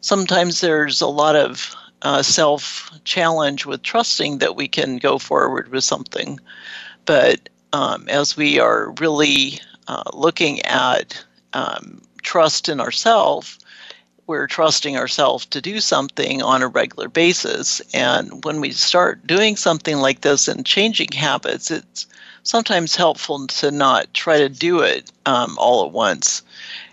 Sometimes 0.00 0.60
there's 0.60 1.00
a 1.00 1.06
lot 1.06 1.36
of 1.36 1.74
uh, 2.02 2.22
self 2.22 2.90
challenge 3.04 3.66
with 3.66 3.82
trusting 3.82 4.38
that 4.38 4.56
we 4.56 4.68
can 4.68 4.98
go 4.98 5.18
forward 5.18 5.68
with 5.68 5.84
something. 5.84 6.38
But 7.04 7.48
um, 7.72 8.08
as 8.08 8.36
we 8.36 8.58
are 8.58 8.92
really 9.00 9.60
uh, 9.88 10.04
looking 10.12 10.60
at 10.62 11.24
um, 11.52 12.02
trust 12.26 12.68
in 12.68 12.80
ourselves, 12.80 13.58
we're 14.26 14.48
trusting 14.48 14.96
ourselves 14.96 15.46
to 15.46 15.62
do 15.62 15.80
something 15.80 16.42
on 16.42 16.60
a 16.60 16.68
regular 16.68 17.08
basis. 17.08 17.80
And 17.94 18.44
when 18.44 18.60
we 18.60 18.72
start 18.72 19.26
doing 19.26 19.56
something 19.56 19.98
like 19.98 20.20
this 20.20 20.48
and 20.48 20.66
changing 20.66 21.12
habits, 21.12 21.70
it's 21.70 22.06
sometimes 22.42 22.96
helpful 22.96 23.46
to 23.46 23.70
not 23.70 24.12
try 24.12 24.38
to 24.38 24.48
do 24.48 24.80
it 24.80 25.10
um, 25.24 25.56
all 25.58 25.86
at 25.86 25.92
once. 25.92 26.42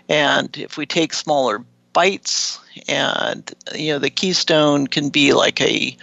And 0.08 0.56
if 0.56 0.76
we 0.76 0.86
take 0.86 1.12
smaller 1.12 1.64
bites, 1.92 2.60
and 2.88 3.52
you 3.74 3.92
know, 3.92 3.98
the 3.98 4.10
keystone 4.10 4.86
can 4.86 5.10
be 5.10 5.32
like 5.32 5.60
a 5.60 5.96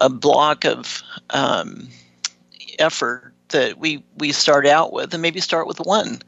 a 0.00 0.08
block 0.08 0.64
of 0.64 1.02
um, 1.30 1.88
effort 2.78 3.32
that 3.48 3.78
we 3.78 4.02
we 4.18 4.32
start 4.32 4.66
out 4.66 4.92
with, 4.92 5.12
and 5.12 5.22
maybe 5.22 5.40
start 5.40 5.66
with 5.68 5.78
one 5.80 6.20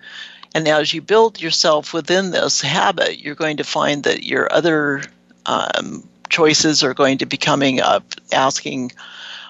and 0.57 0.67
as 0.69 0.95
you 0.95 1.03
build 1.03 1.43
yourself 1.43 1.93
within 1.93 2.31
this 2.31 2.63
habit, 2.63 3.21
you're 3.21 3.35
going 3.35 3.59
to 3.59 3.63
find 3.63 4.05
that 4.05 4.23
your 4.23 4.51
other 4.51 5.03
um, 5.45 6.03
choices 6.31 6.83
are 6.83 6.95
going 6.95 7.19
to 7.19 7.27
be 7.27 7.37
coming 7.37 7.83
up, 7.83 8.15
asking, 8.33 8.91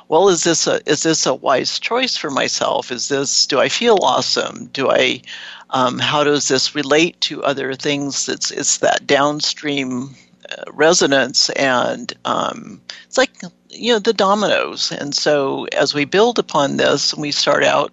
well, 0.09 0.29
is 0.29 0.43
this 0.43 0.67
a 0.67 0.81
is 0.85 1.05
this 1.05 1.25
a 1.25 1.33
wise 1.33 1.79
choice 1.79 2.17
for 2.17 2.29
myself? 2.29 2.91
Is 2.91 3.07
this 3.07 3.47
do 3.47 3.61
I 3.61 3.69
feel 3.69 3.99
awesome? 4.03 4.67
Do 4.73 4.91
I 4.91 5.23
um, 5.71 6.01
how 6.01 6.25
does 6.25 6.49
this 6.49 6.75
relate 6.75 7.21
to 7.21 7.45
other 7.45 7.75
things? 7.75 8.29
It's 8.29 8.51
it's 8.51 8.79
that 8.79 9.07
downstream 9.07 10.11
uh, 10.51 10.65
resonance, 10.73 11.51
and 11.51 12.13
um, 12.25 12.81
it's 13.05 13.17
like 13.17 13.31
you 13.71 13.93
know 13.93 14.01
the 14.01 14.13
dominoes. 14.13 14.91
And 14.91 15.15
so 15.15 15.67
as 15.67 15.95
we 15.95 16.05
build 16.05 16.41
upon 16.41 16.79
this, 16.79 17.13
and 17.13 17.23
we 17.23 17.31
start 17.31 17.63
out 17.63 17.93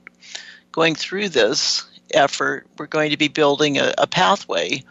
going 0.71 0.95
through 0.95 1.29
this, 1.29 1.85
effort, 2.13 2.67
we're 2.77 2.87
going 2.87 3.11
to 3.11 3.17
be 3.17 3.27
building 3.27 3.77
a, 3.77 3.93
a 3.97 4.07
pathway. 4.07 4.83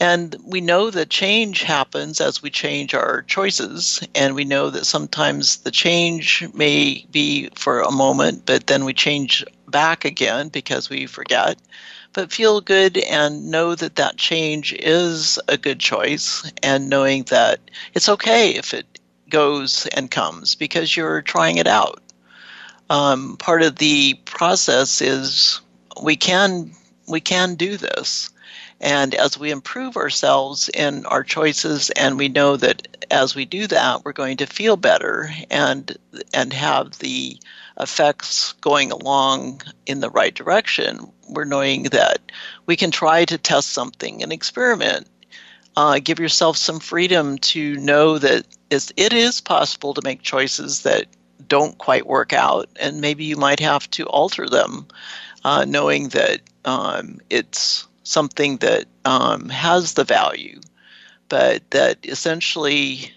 And 0.00 0.34
we 0.44 0.60
know 0.60 0.90
that 0.90 1.10
change 1.10 1.62
happens 1.62 2.20
as 2.20 2.42
we 2.42 2.50
change 2.50 2.92
our 2.92 3.22
choices. 3.22 4.06
And 4.14 4.34
we 4.34 4.44
know 4.44 4.68
that 4.70 4.84
sometimes 4.84 5.58
the 5.58 5.70
change 5.70 6.44
may 6.54 7.06
be 7.10 7.48
for 7.54 7.80
a 7.80 7.92
moment, 7.92 8.44
but 8.44 8.66
then 8.66 8.84
we 8.84 8.94
change 8.94 9.44
back 9.68 10.04
again 10.04 10.48
because 10.48 10.90
we 10.90 11.06
forget. 11.06 11.58
But 12.14 12.32
feel 12.32 12.60
good 12.60 12.98
and 12.98 13.50
know 13.50 13.74
that 13.74 13.96
that 13.96 14.16
change 14.16 14.74
is 14.74 15.38
a 15.48 15.56
good 15.56 15.80
choice, 15.80 16.50
and 16.62 16.90
knowing 16.90 17.22
that 17.24 17.58
it's 17.94 18.08
okay 18.08 18.50
if 18.50 18.74
it 18.74 18.98
goes 19.30 19.86
and 19.96 20.10
comes 20.10 20.54
because 20.54 20.94
you're 20.94 21.22
trying 21.22 21.56
it 21.56 21.66
out. 21.66 22.02
Um, 22.90 23.38
part 23.38 23.62
of 23.62 23.76
the 23.76 24.14
process 24.26 25.00
is 25.00 25.61
we 26.02 26.16
can 26.16 26.72
we 27.08 27.20
can 27.20 27.54
do 27.54 27.76
this. 27.76 28.30
And 28.80 29.14
as 29.14 29.38
we 29.38 29.50
improve 29.50 29.96
ourselves 29.96 30.68
in 30.68 31.06
our 31.06 31.22
choices 31.22 31.90
and 31.90 32.18
we 32.18 32.28
know 32.28 32.56
that 32.56 32.88
as 33.10 33.34
we 33.34 33.44
do 33.44 33.66
that 33.68 34.04
we're 34.04 34.12
going 34.12 34.38
to 34.38 34.46
feel 34.46 34.76
better 34.76 35.30
and 35.50 35.96
and 36.32 36.52
have 36.52 36.98
the 36.98 37.38
effects 37.78 38.52
going 38.60 38.90
along 38.92 39.62
in 39.86 40.00
the 40.00 40.10
right 40.10 40.34
direction 40.34 41.12
we're 41.28 41.44
knowing 41.44 41.84
that 41.84 42.20
we 42.66 42.76
can 42.76 42.90
try 42.90 43.24
to 43.24 43.38
test 43.38 43.70
something 43.70 44.22
and 44.22 44.32
experiment. 44.32 45.06
Uh, 45.76 45.98
give 46.02 46.20
yourself 46.20 46.56
some 46.56 46.78
freedom 46.78 47.38
to 47.38 47.76
know 47.76 48.18
that 48.18 48.44
it 48.70 49.12
is 49.12 49.40
possible 49.40 49.94
to 49.94 50.02
make 50.04 50.22
choices 50.22 50.82
that 50.82 51.06
don't 51.48 51.78
quite 51.78 52.06
work 52.06 52.32
out 52.32 52.68
and 52.76 53.00
maybe 53.00 53.24
you 53.24 53.36
might 53.36 53.60
have 53.60 53.88
to 53.90 54.04
alter 54.06 54.48
them 54.48 54.86
uh, 55.44 55.64
knowing 55.66 56.08
that 56.08 56.40
um, 56.64 57.18
it's 57.30 57.86
something 58.04 58.58
that 58.58 58.86
um, 59.04 59.48
has 59.48 59.94
the 59.94 60.04
value, 60.04 60.60
but 61.28 61.68
that 61.70 61.98
essentially, 62.04 63.10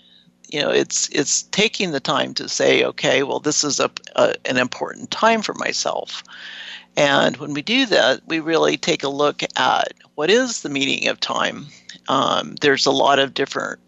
you 0.50 0.62
know, 0.62 0.70
it's 0.70 1.10
it's 1.10 1.44
taking 1.44 1.92
the 1.92 2.00
time 2.00 2.34
to 2.36 2.50
say, 2.50 2.84
okay, 2.84 3.24
well, 3.24 3.40
this 3.40 3.64
is 3.64 3.80
a, 3.80 3.92
a 4.16 4.36
an 4.46 4.58
important 4.58 5.12
time 5.12 5.42
for 5.42 5.54
myself. 5.56 6.24
And 6.98 7.38
when 7.38 7.54
we 7.54 7.62
do 7.62 7.86
that, 7.88 8.22
we 8.26 8.40
really 8.40 8.78
take 8.78 9.04
a 9.04 9.10
look 9.10 9.44
at 9.58 9.94
what 10.16 10.30
is 10.30 10.62
the 10.62 10.70
meaning 10.70 11.10
of 11.10 11.20
time. 11.20 11.66
Um, 12.08 12.56
there's 12.62 12.86
a 12.86 12.92
lot 12.92 13.20
of 13.20 13.34
different 13.34 13.80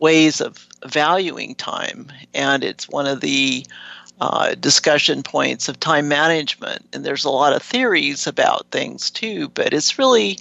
ways 0.00 0.40
of 0.40 0.66
valuing 0.86 1.54
time, 1.54 2.10
and 2.34 2.64
it's 2.64 2.88
one 2.88 3.06
of 3.06 3.20
the 3.20 3.64
uh, 4.20 4.54
discussion 4.54 5.22
points 5.22 5.68
of 5.68 5.78
time 5.78 6.08
management, 6.08 6.86
and 6.92 7.04
there's 7.04 7.24
a 7.24 7.30
lot 7.30 7.52
of 7.52 7.62
theories 7.62 8.26
about 8.26 8.66
things 8.70 9.10
too. 9.10 9.48
But 9.50 9.74
it's 9.74 9.98
really 9.98 10.38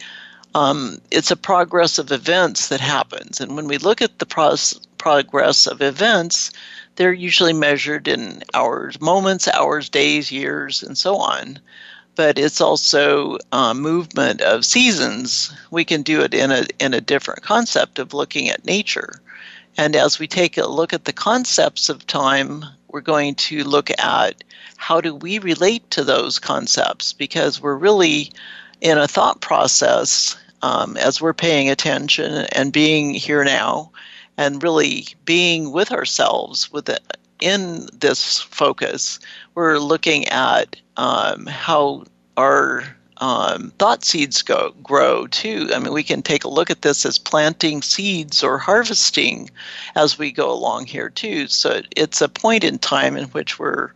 um, 0.53 1.01
it's 1.11 1.31
a 1.31 1.35
progress 1.35 1.97
of 1.97 2.11
events 2.11 2.69
that 2.69 2.79
happens, 2.79 3.41
and 3.41 3.55
when 3.55 3.67
we 3.67 3.77
look 3.77 4.01
at 4.01 4.19
the 4.19 4.25
pros- 4.25 4.79
progress 4.97 5.67
of 5.67 5.81
events, 5.81 6.51
they're 6.95 7.13
usually 7.13 7.53
measured 7.53 8.07
in 8.07 8.41
hours, 8.53 8.99
moments, 9.01 9.47
hours, 9.49 9.89
days, 9.89 10.31
years, 10.31 10.81
and 10.81 10.97
so 10.97 11.17
on. 11.17 11.59
But 12.15 12.39
it's 12.39 12.61
also 12.61 13.37
uh, 13.51 13.73
movement 13.73 14.39
of 14.39 14.63
seasons. 14.63 15.53
We 15.69 15.83
can 15.83 16.01
do 16.01 16.21
it 16.21 16.33
in 16.33 16.51
a 16.51 16.65
in 16.79 16.93
a 16.93 17.01
different 17.01 17.43
concept 17.43 17.99
of 17.99 18.13
looking 18.13 18.49
at 18.49 18.63
nature. 18.63 19.21
And 19.77 19.95
as 19.97 20.19
we 20.19 20.27
take 20.27 20.57
a 20.57 20.67
look 20.67 20.93
at 20.93 21.03
the 21.03 21.11
concepts 21.11 21.89
of 21.89 22.07
time, 22.07 22.63
we're 22.95 23.01
going 23.01 23.35
to 23.35 23.61
look 23.65 23.91
at 23.99 24.41
how 24.77 25.01
do 25.01 25.13
we 25.13 25.37
relate 25.39 25.91
to 25.91 26.01
those 26.01 26.39
concepts? 26.39 27.11
Because 27.11 27.61
we're 27.61 27.75
really 27.75 28.31
in 28.79 28.97
a 28.97 29.05
thought 29.05 29.41
process 29.41 30.37
um, 30.61 30.95
as 30.95 31.21
we're 31.21 31.33
paying 31.33 31.69
attention 31.69 32.45
and 32.53 32.71
being 32.71 33.13
here 33.13 33.43
now 33.43 33.91
and 34.37 34.63
really 34.63 35.07
being 35.25 35.73
with 35.73 35.91
ourselves 35.91 36.71
with 36.71 36.87
it, 36.87 37.17
in 37.41 37.89
this 37.91 38.39
focus 38.39 39.19
we're 39.55 39.77
looking 39.77 40.25
at 40.29 40.77
um, 40.95 41.47
how 41.47 42.05
our 42.37 42.95
um, 43.17 43.71
thought 43.79 44.03
seeds 44.03 44.41
go 44.41 44.73
grow 44.83 45.27
too. 45.27 45.69
I 45.73 45.79
mean, 45.79 45.93
we 45.93 46.03
can 46.03 46.21
take 46.21 46.43
a 46.43 46.49
look 46.49 46.69
at 46.69 46.81
this 46.81 47.05
as 47.05 47.17
planting 47.17 47.81
seeds 47.81 48.43
or 48.43 48.57
harvesting 48.57 49.49
as 49.95 50.17
we 50.17 50.31
go 50.31 50.51
along 50.51 50.87
here 50.87 51.09
too. 51.09 51.47
So 51.47 51.81
it's 51.95 52.21
a 52.21 52.29
point 52.29 52.63
in 52.63 52.77
time 52.79 53.15
in 53.15 53.25
which 53.29 53.57
we're 53.57 53.91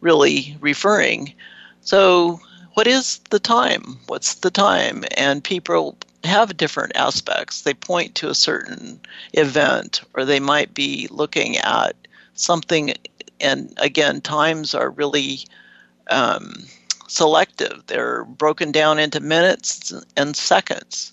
really 0.00 0.56
referring. 0.60 1.34
So, 1.82 2.40
what 2.74 2.86
is 2.86 3.18
the 3.30 3.38
time? 3.38 3.98
What's 4.06 4.36
the 4.36 4.50
time? 4.50 5.04
And 5.16 5.44
people 5.44 5.98
have 6.24 6.56
different 6.56 6.96
aspects. 6.96 7.62
They 7.62 7.74
point 7.74 8.14
to 8.14 8.30
a 8.30 8.34
certain 8.34 8.98
event, 9.34 10.00
or 10.14 10.24
they 10.24 10.40
might 10.40 10.72
be 10.72 11.06
looking 11.10 11.58
at 11.58 11.94
something. 12.34 12.94
And 13.40 13.74
again, 13.76 14.22
times 14.22 14.74
are 14.74 14.88
really 14.88 15.40
um, 16.10 16.64
selective. 17.12 17.82
They're 17.86 18.24
broken 18.24 18.72
down 18.72 18.98
into 18.98 19.20
minutes 19.20 19.92
and 20.16 20.36
seconds. 20.36 21.12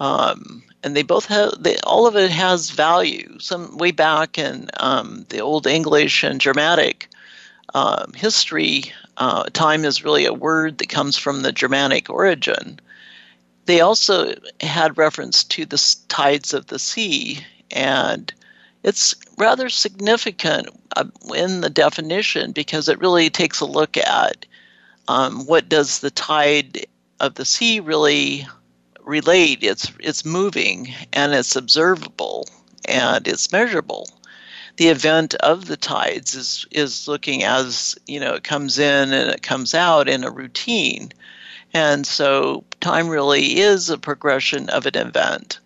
Um, 0.00 0.62
and 0.82 0.96
they 0.96 1.02
both 1.02 1.26
have 1.26 1.62
they, 1.62 1.76
all 1.78 2.06
of 2.06 2.16
it 2.16 2.30
has 2.30 2.70
value. 2.70 3.38
Some 3.38 3.76
way 3.76 3.90
back 3.90 4.38
in 4.38 4.70
um, 4.78 5.26
the 5.28 5.40
Old 5.40 5.66
English 5.66 6.24
and 6.24 6.40
Germanic 6.40 7.08
um, 7.74 8.12
history, 8.14 8.84
uh, 9.18 9.44
time 9.52 9.84
is 9.84 10.04
really 10.04 10.24
a 10.24 10.32
word 10.32 10.78
that 10.78 10.88
comes 10.88 11.16
from 11.16 11.42
the 11.42 11.52
Germanic 11.52 12.08
origin. 12.10 12.80
They 13.66 13.80
also 13.80 14.34
had 14.60 14.98
reference 14.98 15.44
to 15.44 15.66
the 15.66 15.96
tides 16.08 16.54
of 16.54 16.66
the 16.66 16.78
sea, 16.78 17.44
and 17.70 18.32
it's 18.82 19.14
rather 19.36 19.68
significant 19.68 20.68
uh, 20.96 21.04
in 21.36 21.60
the 21.60 21.70
definition 21.70 22.52
because 22.52 22.88
it 22.88 22.98
really 22.98 23.30
takes 23.30 23.60
a 23.60 23.66
look 23.66 23.96
at 23.96 24.46
um, 25.10 25.44
what 25.46 25.68
does 25.68 25.98
the 25.98 26.10
tide 26.12 26.86
of 27.18 27.34
the 27.34 27.44
sea 27.44 27.80
really 27.80 28.46
relate? 29.00 29.58
It's 29.60 29.90
it's 29.98 30.24
moving 30.24 30.94
and 31.12 31.34
it's 31.34 31.56
observable 31.56 32.46
and 32.84 33.26
it's 33.26 33.50
measurable. 33.50 34.08
The 34.76 34.86
event 34.86 35.34
of 35.34 35.66
the 35.66 35.76
tides 35.76 36.36
is 36.36 36.64
is 36.70 37.08
looking 37.08 37.42
as 37.42 37.98
you 38.06 38.20
know 38.20 38.34
it 38.34 38.44
comes 38.44 38.78
in 38.78 39.12
and 39.12 39.30
it 39.30 39.42
comes 39.42 39.74
out 39.74 40.08
in 40.08 40.22
a 40.22 40.30
routine, 40.30 41.10
and 41.74 42.06
so 42.06 42.62
time 42.80 43.08
really 43.08 43.58
is 43.58 43.90
a 43.90 43.98
progression 43.98 44.70
of 44.70 44.86
an 44.86 44.96
event, 44.96 45.58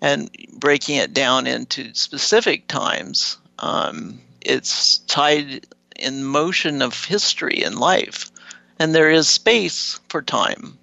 and 0.00 0.30
breaking 0.52 0.94
it 0.94 1.12
down 1.12 1.48
into 1.48 1.92
specific 1.92 2.68
times. 2.68 3.36
Um, 3.58 4.20
it's 4.42 4.98
tied 5.08 5.66
in 5.96 6.22
motion 6.22 6.82
of 6.82 7.04
history 7.04 7.64
and 7.64 7.80
life 7.80 8.30
and 8.78 8.94
there 8.94 9.10
is 9.10 9.28
space 9.28 10.00
for 10.08 10.22
time. 10.22 10.78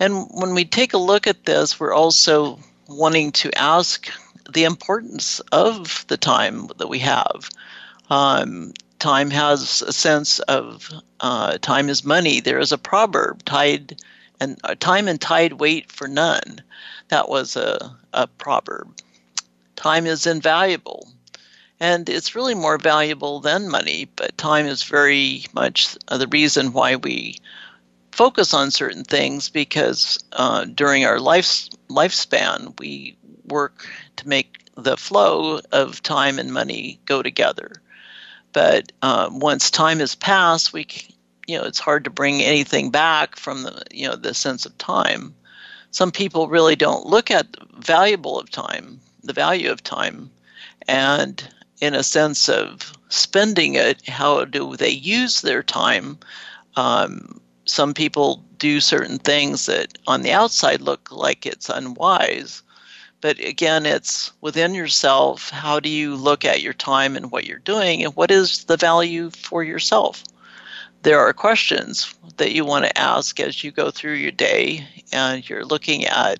And 0.00 0.28
when 0.30 0.54
we 0.54 0.64
take 0.64 0.94
a 0.94 0.98
look 0.98 1.26
at 1.26 1.44
this, 1.44 1.78
we're 1.78 1.94
also 1.94 2.58
wanting 2.88 3.32
to 3.32 3.50
ask 3.58 4.10
the 4.52 4.64
importance 4.64 5.40
of 5.52 6.04
the 6.08 6.16
time 6.16 6.68
that 6.78 6.88
we 6.88 7.00
have. 7.00 7.50
Um, 8.10 8.72
time 8.98 9.30
has 9.30 9.82
a 9.82 9.92
sense 9.92 10.38
of 10.40 10.90
uh, 11.20 11.58
time 11.58 11.88
is 11.88 12.04
money. 12.04 12.40
There 12.40 12.58
is 12.58 12.72
a 12.72 12.78
proverb, 12.78 13.44
tide 13.44 14.00
and 14.40 14.58
uh, 14.64 14.74
time 14.78 15.08
and 15.08 15.20
tide 15.20 15.54
wait 15.54 15.90
for 15.90 16.08
none. 16.08 16.62
That 17.08 17.28
was 17.28 17.56
a, 17.56 17.96
a 18.12 18.26
proverb. 18.26 18.94
Time 19.76 20.06
is 20.06 20.26
invaluable. 20.26 21.08
And 21.80 22.08
it's 22.08 22.34
really 22.34 22.54
more 22.54 22.76
valuable 22.78 23.40
than 23.40 23.68
money, 23.68 24.08
but 24.16 24.36
time 24.36 24.66
is 24.66 24.82
very 24.82 25.44
much 25.52 25.96
the 26.08 26.26
reason 26.26 26.72
why 26.72 26.96
we 26.96 27.38
focus 28.10 28.52
on 28.52 28.72
certain 28.72 29.04
things 29.04 29.48
because 29.48 30.18
uh, 30.32 30.64
during 30.64 31.04
our 31.04 31.20
life, 31.20 31.68
lifespan, 31.88 32.76
we 32.80 33.16
work 33.46 33.86
to 34.16 34.26
make 34.28 34.58
the 34.74 34.96
flow 34.96 35.60
of 35.70 36.02
time 36.02 36.38
and 36.40 36.52
money 36.52 36.98
go 37.06 37.22
together. 37.22 37.80
But 38.52 38.90
uh, 39.02 39.28
once 39.30 39.70
time 39.70 40.00
has 40.00 40.16
passed, 40.16 40.72
we, 40.72 40.88
you 41.46 41.58
know, 41.58 41.64
it's 41.64 41.78
hard 41.78 42.04
to 42.04 42.10
bring 42.10 42.42
anything 42.42 42.90
back 42.90 43.36
from 43.36 43.62
the, 43.62 43.82
you 43.92 44.08
know, 44.08 44.16
the 44.16 44.34
sense 44.34 44.66
of 44.66 44.76
time. 44.78 45.34
Some 45.92 46.10
people 46.10 46.48
really 46.48 46.76
don't 46.76 47.06
look 47.06 47.30
at 47.30 47.46
valuable 47.76 48.38
of 48.38 48.50
time, 48.50 49.00
the 49.22 49.32
value 49.32 49.70
of 49.70 49.82
time, 49.84 50.30
and 50.88 51.46
in 51.80 51.94
a 51.94 52.02
sense 52.02 52.48
of 52.48 52.92
spending 53.08 53.74
it. 53.74 54.08
How 54.08 54.44
do 54.44 54.76
they 54.76 54.90
use 54.90 55.40
their 55.40 55.62
time? 55.62 56.18
Um, 56.76 57.40
some 57.64 57.94
people 57.94 58.44
do 58.58 58.80
certain 58.80 59.18
things 59.18 59.66
that 59.66 59.98
on 60.06 60.22
the 60.22 60.32
outside 60.32 60.80
look 60.80 61.08
like 61.10 61.46
it's 61.46 61.68
unwise. 61.68 62.62
But 63.20 63.38
again, 63.40 63.84
it's 63.84 64.32
within 64.40 64.74
yourself. 64.74 65.50
How 65.50 65.80
do 65.80 65.88
you 65.88 66.14
look 66.14 66.44
at 66.44 66.62
your 66.62 66.72
time 66.72 67.16
and 67.16 67.30
what 67.30 67.46
you're 67.46 67.58
doing, 67.58 68.04
and 68.04 68.14
what 68.14 68.30
is 68.30 68.64
the 68.64 68.76
value 68.76 69.30
for 69.30 69.64
yourself? 69.64 70.22
There 71.02 71.18
are 71.18 71.32
questions 71.32 72.14
that 72.36 72.52
you 72.52 72.64
want 72.64 72.84
to 72.84 72.98
ask 72.98 73.40
as 73.40 73.64
you 73.64 73.72
go 73.72 73.90
through 73.90 74.14
your 74.14 74.30
day, 74.30 74.86
and 75.12 75.48
you're 75.48 75.64
looking 75.64 76.04
at 76.04 76.38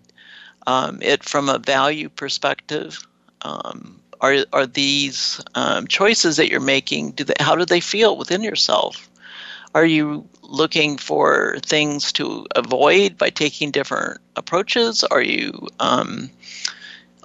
um, 0.66 1.00
it 1.02 1.24
from 1.24 1.48
a 1.48 1.58
value 1.58 2.08
perspective. 2.08 3.06
Um, 3.42 4.00
are 4.20 4.44
are 4.52 4.66
these 4.66 5.40
um, 5.54 5.86
choices 5.86 6.36
that 6.36 6.50
you're 6.50 6.60
making? 6.60 7.12
Do 7.12 7.24
they, 7.24 7.34
how 7.40 7.56
do 7.56 7.64
they 7.64 7.80
feel 7.80 8.16
within 8.16 8.42
yourself? 8.42 9.08
Are 9.74 9.84
you 9.84 10.26
looking 10.42 10.96
for 10.96 11.58
things 11.62 12.10
to 12.12 12.46
avoid 12.56 13.18
by 13.18 13.30
taking 13.30 13.70
different 13.70 14.20
approaches? 14.36 15.04
Are 15.04 15.22
you 15.22 15.68
um, 15.78 16.30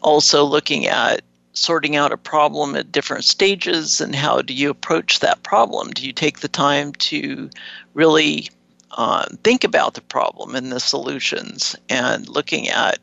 also 0.01 0.43
looking 0.43 0.85
at 0.85 1.21
sorting 1.53 1.95
out 1.95 2.11
a 2.11 2.17
problem 2.17 2.75
at 2.75 2.91
different 2.91 3.23
stages 3.23 4.01
and 4.01 4.15
how 4.15 4.41
do 4.41 4.53
you 4.53 4.69
approach 4.69 5.19
that 5.19 5.43
problem? 5.43 5.91
Do 5.91 6.05
you 6.05 6.11
take 6.11 6.39
the 6.39 6.47
time 6.47 6.93
to 6.93 7.49
really 7.93 8.49
uh, 8.91 9.25
think 9.43 9.63
about 9.63 9.93
the 9.93 10.01
problem 10.01 10.55
and 10.55 10.71
the 10.71 10.79
solutions 10.79 11.75
and 11.89 12.27
looking 12.27 12.69
at 12.69 12.99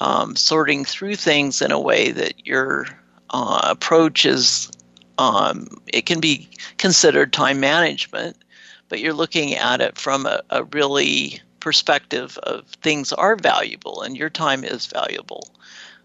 um, 0.00 0.34
sorting 0.34 0.84
through 0.84 1.16
things 1.16 1.62
in 1.62 1.70
a 1.70 1.80
way 1.80 2.10
that 2.10 2.46
you're 2.46 2.86
uh, 3.34 3.60
approach 3.64 4.24
is 4.24 4.70
um, 5.18 5.66
it 5.88 6.06
can 6.06 6.20
be 6.20 6.48
considered 6.78 7.32
time 7.32 7.58
management, 7.58 8.36
but 8.88 9.00
you're 9.00 9.12
looking 9.12 9.54
at 9.54 9.80
it 9.80 9.98
from 9.98 10.24
a, 10.24 10.40
a 10.50 10.62
really 10.64 11.40
perspective 11.58 12.38
of 12.44 12.64
things 12.82 13.12
are 13.12 13.34
valuable 13.34 14.02
and 14.02 14.16
your 14.16 14.30
time 14.30 14.62
is 14.62 14.86
valuable. 14.86 15.48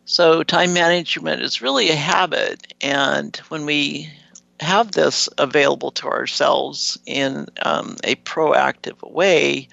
So, 0.06 0.42
time 0.42 0.74
management 0.74 1.44
is 1.44 1.62
really 1.62 1.92
a 1.92 1.96
habit, 1.96 2.74
and 2.82 3.38
when 3.50 3.68
we 3.68 4.12
have 4.60 4.94
this 4.94 5.30
available 5.38 5.92
to 5.92 6.08
ourselves 6.08 6.98
in 7.06 7.46
um, 7.62 7.96
a 8.04 8.16
proactive 8.16 9.08
way, 9.08 9.68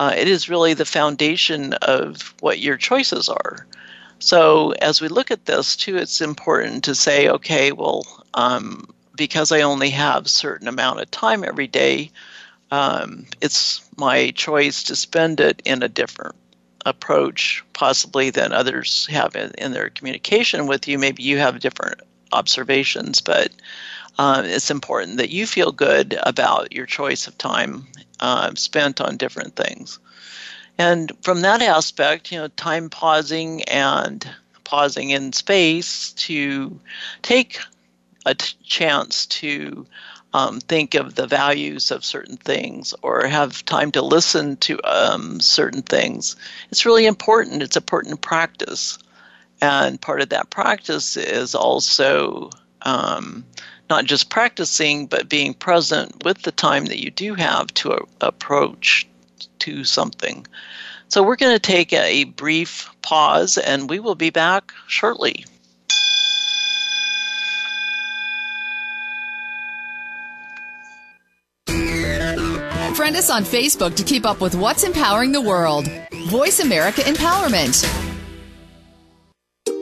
uh, 0.00 0.12
it 0.16 0.26
is 0.26 0.48
really 0.48 0.74
the 0.74 0.84
foundation 0.84 1.74
of 1.74 2.34
what 2.40 2.58
your 2.58 2.76
choices 2.76 3.28
are. 3.28 3.64
So 4.20 4.72
as 4.72 5.00
we 5.00 5.08
look 5.08 5.30
at 5.30 5.46
this 5.46 5.74
too, 5.74 5.96
it's 5.96 6.20
important 6.20 6.84
to 6.84 6.94
say, 6.94 7.28
okay, 7.28 7.72
well, 7.72 8.04
um, 8.34 8.86
because 9.16 9.50
I 9.50 9.62
only 9.62 9.90
have 9.90 10.26
a 10.26 10.28
certain 10.28 10.68
amount 10.68 11.00
of 11.00 11.10
time 11.10 11.42
every 11.42 11.66
day, 11.66 12.10
um, 12.70 13.26
it's 13.40 13.80
my 13.96 14.30
choice 14.32 14.82
to 14.84 14.94
spend 14.94 15.40
it 15.40 15.60
in 15.64 15.82
a 15.82 15.88
different 15.88 16.36
approach, 16.86 17.64
possibly 17.72 18.30
than 18.30 18.52
others 18.52 19.06
have 19.06 19.34
in, 19.34 19.52
in 19.58 19.72
their 19.72 19.90
communication 19.90 20.66
with 20.66 20.86
you. 20.86 20.98
Maybe 20.98 21.22
you 21.22 21.38
have 21.38 21.60
different 21.60 22.00
observations, 22.32 23.20
but 23.20 23.50
um, 24.18 24.44
it's 24.44 24.70
important 24.70 25.16
that 25.16 25.30
you 25.30 25.46
feel 25.46 25.72
good 25.72 26.18
about 26.24 26.72
your 26.72 26.86
choice 26.86 27.26
of 27.26 27.36
time 27.38 27.86
uh, 28.20 28.54
spent 28.54 29.00
on 29.00 29.16
different 29.16 29.56
things. 29.56 29.98
And 30.80 31.12
from 31.20 31.42
that 31.42 31.60
aspect, 31.60 32.32
you 32.32 32.38
know, 32.38 32.48
time 32.48 32.88
pausing 32.88 33.62
and 33.64 34.26
pausing 34.64 35.10
in 35.10 35.34
space 35.34 36.12
to 36.12 36.80
take 37.20 37.60
a 38.24 38.34
t- 38.34 38.56
chance 38.64 39.26
to 39.26 39.84
um, 40.32 40.58
think 40.58 40.94
of 40.94 41.16
the 41.16 41.26
values 41.26 41.90
of 41.90 42.02
certain 42.02 42.38
things 42.38 42.94
or 43.02 43.26
have 43.26 43.62
time 43.66 43.92
to 43.92 44.00
listen 44.00 44.56
to 44.56 44.80
um, 44.84 45.38
certain 45.38 45.82
things. 45.82 46.34
It's 46.70 46.86
really 46.86 47.04
important. 47.04 47.62
It's 47.62 47.76
important 47.76 48.22
practice. 48.22 48.98
And 49.60 50.00
part 50.00 50.22
of 50.22 50.30
that 50.30 50.48
practice 50.48 51.14
is 51.14 51.54
also 51.54 52.48
um, 52.80 53.44
not 53.90 54.06
just 54.06 54.30
practicing, 54.30 55.08
but 55.08 55.28
being 55.28 55.52
present 55.52 56.24
with 56.24 56.40
the 56.40 56.52
time 56.52 56.86
that 56.86 57.04
you 57.04 57.10
do 57.10 57.34
have 57.34 57.66
to 57.74 57.92
a- 57.92 58.06
approach 58.22 59.06
to 59.60 59.84
something. 59.84 60.46
So 61.08 61.22
we're 61.22 61.36
going 61.36 61.54
to 61.54 61.60
take 61.60 61.92
a 61.92 62.24
brief 62.24 62.88
pause 63.02 63.58
and 63.58 63.90
we 63.90 63.98
will 63.98 64.14
be 64.14 64.30
back 64.30 64.72
shortly. 64.86 65.44
Friend 72.94 73.16
us 73.16 73.30
on 73.30 73.44
Facebook 73.44 73.96
to 73.96 74.04
keep 74.04 74.26
up 74.26 74.40
with 74.40 74.54
what's 74.54 74.84
empowering 74.84 75.32
the 75.32 75.40
world. 75.40 75.88
Voice 76.28 76.60
America 76.60 77.00
Empowerment. 77.00 78.09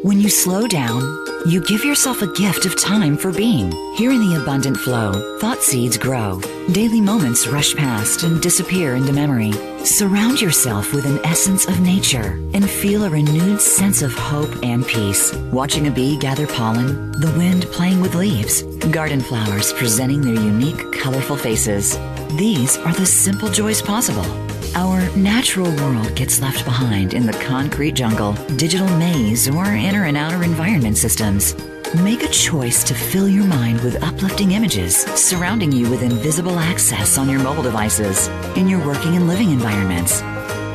When 0.08 0.22
you 0.22 0.30
slow 0.30 0.66
down, 0.66 1.02
you 1.44 1.60
give 1.60 1.84
yourself 1.84 2.22
a 2.22 2.32
gift 2.32 2.64
of 2.64 2.80
time 2.80 3.18
for 3.18 3.30
being. 3.30 3.70
Here 3.94 4.10
in 4.10 4.20
the 4.20 4.40
abundant 4.40 4.78
flow, 4.78 5.36
thought 5.38 5.62
seeds 5.62 5.98
grow. 5.98 6.40
Daily 6.72 7.02
moments 7.02 7.46
rush 7.46 7.74
past 7.74 8.22
and 8.22 8.40
disappear 8.40 8.94
into 8.94 9.12
memory. 9.12 9.52
Surround 9.84 10.40
yourself 10.40 10.94
with 10.94 11.04
an 11.04 11.20
essence 11.26 11.68
of 11.68 11.80
nature 11.80 12.40
and 12.54 12.70
feel 12.70 13.04
a 13.04 13.10
renewed 13.10 13.60
sense 13.60 14.00
of 14.00 14.14
hope 14.14 14.48
and 14.62 14.86
peace. 14.86 15.34
Watching 15.52 15.88
a 15.88 15.90
bee 15.90 16.16
gather 16.16 16.46
pollen, 16.46 17.12
the 17.20 17.34
wind 17.36 17.64
playing 17.64 18.00
with 18.00 18.14
leaves, 18.14 18.62
garden 18.90 19.20
flowers 19.20 19.74
presenting 19.74 20.22
their 20.22 20.42
unique, 20.42 20.90
colorful 20.92 21.36
faces. 21.36 21.98
These 22.38 22.78
are 22.78 22.94
the 22.94 23.04
simple 23.04 23.50
joys 23.50 23.82
possible. 23.82 24.24
Our 24.74 25.08
natural 25.16 25.74
world 25.76 26.14
gets 26.14 26.40
left 26.40 26.64
behind 26.64 27.14
in 27.14 27.26
the 27.26 27.32
concrete 27.32 27.92
jungle, 27.92 28.32
digital 28.56 28.88
maze, 28.96 29.48
or 29.48 29.64
inner 29.64 30.04
and 30.04 30.16
outer 30.16 30.42
environment 30.42 30.96
systems. 30.96 31.54
Make 32.02 32.22
a 32.22 32.28
choice 32.28 32.84
to 32.84 32.94
fill 32.94 33.28
your 33.28 33.44
mind 33.44 33.80
with 33.80 34.02
uplifting 34.02 34.52
images, 34.52 34.96
surrounding 35.14 35.72
you 35.72 35.90
with 35.90 36.02
invisible 36.02 36.58
access 36.58 37.18
on 37.18 37.28
your 37.28 37.40
mobile 37.40 37.62
devices, 37.62 38.28
in 38.56 38.68
your 38.68 38.84
working 38.86 39.16
and 39.16 39.26
living 39.26 39.50
environments. 39.50 40.20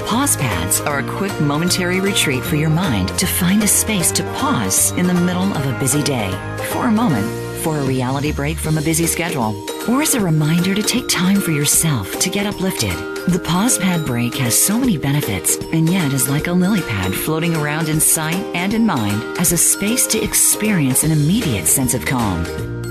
Pause 0.08 0.38
pads 0.38 0.82
are 0.82 1.00
a 1.00 1.18
quick 1.18 1.40
momentary 1.40 2.00
retreat 2.00 2.44
for 2.44 2.56
your 2.56 2.70
mind 2.70 3.10
to 3.20 3.26
find 3.26 3.64
a 3.64 3.68
space 3.68 4.12
to 4.12 4.24
pause 4.36 4.92
in 4.92 5.08
the 5.08 5.14
middle 5.14 5.56
of 5.56 5.66
a 5.66 5.80
busy 5.80 6.04
day 6.04 6.32
for 6.72 6.88
a 6.88 6.92
moment 6.92 7.44
for 7.64 7.78
a 7.78 7.84
reality 7.84 8.34
break 8.34 8.58
from 8.58 8.78
a 8.78 8.82
busy 8.82 9.08
schedule, 9.08 9.56
or 9.90 10.02
as 10.02 10.16
a 10.16 10.20
reminder 10.20 10.76
to 10.76 10.84
take 10.84 11.08
time 11.08 11.40
for 11.40 11.52
yourself 11.52 12.20
to 12.20 12.30
get 12.30 12.46
uplifted. 12.46 13.13
The 13.28 13.40
pause 13.40 13.78
pad 13.78 14.06
break 14.06 14.36
has 14.36 14.62
so 14.62 14.78
many 14.78 14.98
benefits 14.98 15.56
and 15.56 15.90
yet 15.90 16.12
is 16.12 16.28
like 16.28 16.48
a 16.48 16.52
lily 16.52 16.82
pad 16.82 17.16
floating 17.16 17.56
around 17.56 17.88
in 17.88 18.02
sight 18.02 18.44
and 18.54 18.74
in 18.74 18.86
mind 18.86 19.40
as 19.40 19.54
a 19.54 19.58
space 19.58 20.06
to 20.08 20.22
experience 20.22 21.06
an 21.06 21.12
immediate 21.12 21.66
sense 21.66 21.94
of 21.94 22.06
calm. 22.06 22.44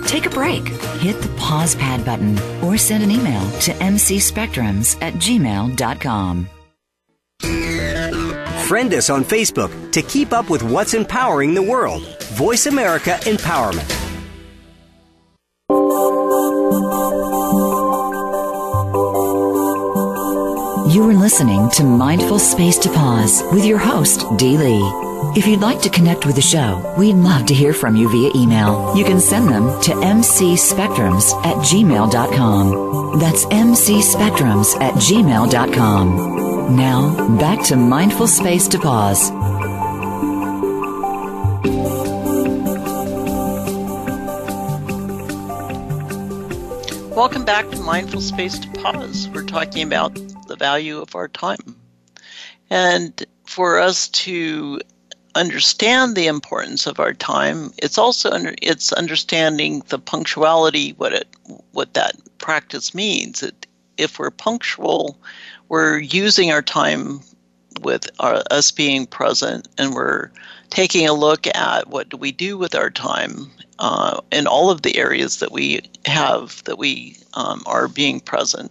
Take 0.06 0.24
a 0.24 0.30
break. 0.30 0.66
Hit 1.00 1.20
the 1.20 1.28
pause 1.36 1.74
pad 1.74 2.02
button 2.06 2.38
or 2.64 2.78
send 2.78 3.04
an 3.04 3.10
email 3.10 3.42
to 3.60 3.72
mcspectrums 3.72 4.96
at 5.02 5.12
gmail.com. 5.14 6.48
Friend 8.68 8.94
us 8.94 9.10
on 9.10 9.24
Facebook 9.24 9.92
to 9.92 10.00
keep 10.00 10.32
up 10.32 10.48
with 10.48 10.62
what's 10.62 10.94
empowering 10.94 11.52
the 11.52 11.62
world. 11.62 12.06
Voice 12.32 12.64
America 12.64 13.18
Empowerment. 13.24 14.01
You 20.92 21.09
are 21.09 21.14
listening 21.14 21.70
to 21.70 21.85
Mindful 21.85 22.38
Space 22.38 22.76
to 22.81 22.90
Pause 22.90 23.44
with 23.50 23.64
your 23.64 23.78
host, 23.78 24.26
Dee 24.37 24.59
Lee. 24.59 24.83
If 25.35 25.46
you'd 25.46 25.62
like 25.62 25.81
to 25.81 25.88
connect 25.88 26.26
with 26.26 26.37
the 26.37 26.42
show, 26.42 26.94
we'd 26.98 27.14
love 27.14 27.46
to 27.46 27.55
hear 27.55 27.72
from 27.72 27.96
you 27.96 28.11
via 28.11 28.31
email. 28.35 28.94
You 28.94 29.02
can 29.02 29.18
send 29.18 29.48
them 29.48 29.81
to 29.85 29.92
mcspectrums 29.92 31.33
at 31.46 31.57
gmail.com. 31.64 33.18
That's 33.18 33.46
mcspectrums 33.46 34.78
at 34.83 34.92
gmail.com. 34.92 36.76
Now, 36.76 37.38
back 37.38 37.64
to 37.68 37.76
Mindful 37.76 38.26
Space 38.26 38.68
to 38.68 38.78
Pause. 38.78 39.31
Welcome 47.22 47.44
back 47.44 47.70
to 47.70 47.78
Mindful 47.78 48.20
Space 48.20 48.58
to 48.58 48.68
Pause. 48.80 49.28
We're 49.28 49.44
talking 49.44 49.87
about 49.87 50.12
the 50.48 50.56
value 50.56 50.98
of 50.98 51.14
our 51.14 51.28
time. 51.28 51.76
And 52.68 53.24
for 53.44 53.78
us 53.78 54.08
to 54.08 54.80
understand 55.37 56.16
the 56.16 56.26
importance 56.26 56.85
of 56.85 56.98
our 56.98 57.12
time, 57.14 57.70
it's 57.78 57.96
also 57.96 58.32
under, 58.32 58.56
it's 58.61 58.92
understanding 58.92 59.85
the 59.87 60.00
punctuality, 60.00 60.94
what 60.94 61.12
it 61.12 61.28
what 61.70 61.94
that 61.94 62.16
practice 62.38 62.92
means. 62.92 63.40
It, 63.40 63.68
if 63.98 64.18
we're 64.18 64.32
punctual, 64.32 65.16
we're 65.68 65.98
using 65.98 66.50
our 66.50 66.61
time 66.61 67.20
with 67.80 68.08
our, 68.20 68.42
us 68.50 68.70
being 68.70 69.06
present, 69.06 69.68
and 69.78 69.94
we're 69.94 70.30
taking 70.70 71.06
a 71.06 71.12
look 71.12 71.46
at 71.48 71.88
what 71.88 72.08
do 72.08 72.16
we 72.16 72.32
do 72.32 72.56
with 72.56 72.74
our 72.74 72.90
time 72.90 73.50
uh, 73.78 74.20
in 74.30 74.46
all 74.46 74.70
of 74.70 74.82
the 74.82 74.96
areas 74.96 75.38
that 75.38 75.52
we 75.52 75.80
have 76.06 76.62
that 76.64 76.78
we 76.78 77.16
um, 77.35 77.62
are 77.66 77.88
being 77.88 78.20
present. 78.20 78.70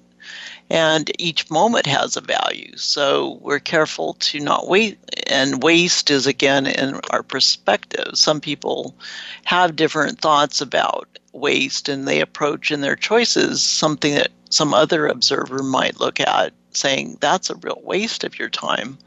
And 0.69 1.11
each 1.19 1.49
moment 1.51 1.85
has 1.85 2.15
a 2.15 2.21
value. 2.21 2.77
So 2.77 3.39
we're 3.41 3.59
careful 3.59 4.13
to 4.21 4.39
not 4.39 4.69
wait. 4.69 4.97
And 5.27 5.61
waste 5.61 6.09
is, 6.09 6.25
again, 6.27 6.65
in 6.65 6.99
our 7.09 7.23
perspective. 7.23 8.11
Some 8.13 8.39
people 8.39 8.95
have 9.43 9.75
different 9.75 10.21
thoughts 10.21 10.61
about 10.61 11.09
waste 11.33 11.89
and 11.89 12.07
they 12.07 12.21
approach 12.21 12.71
in 12.71 12.81
their 12.81 12.95
choices 12.95 13.61
something 13.61 14.15
that 14.15 14.31
some 14.49 14.73
other 14.73 15.07
observer 15.07 15.61
might 15.61 15.99
look 15.99 16.19
at 16.19 16.53
saying, 16.75 17.17
that's 17.19 17.49
a 17.49 17.55
real 17.55 17.81
waste 17.83 18.23
of 18.23 18.37
your 18.37 18.49
time. 18.49 18.97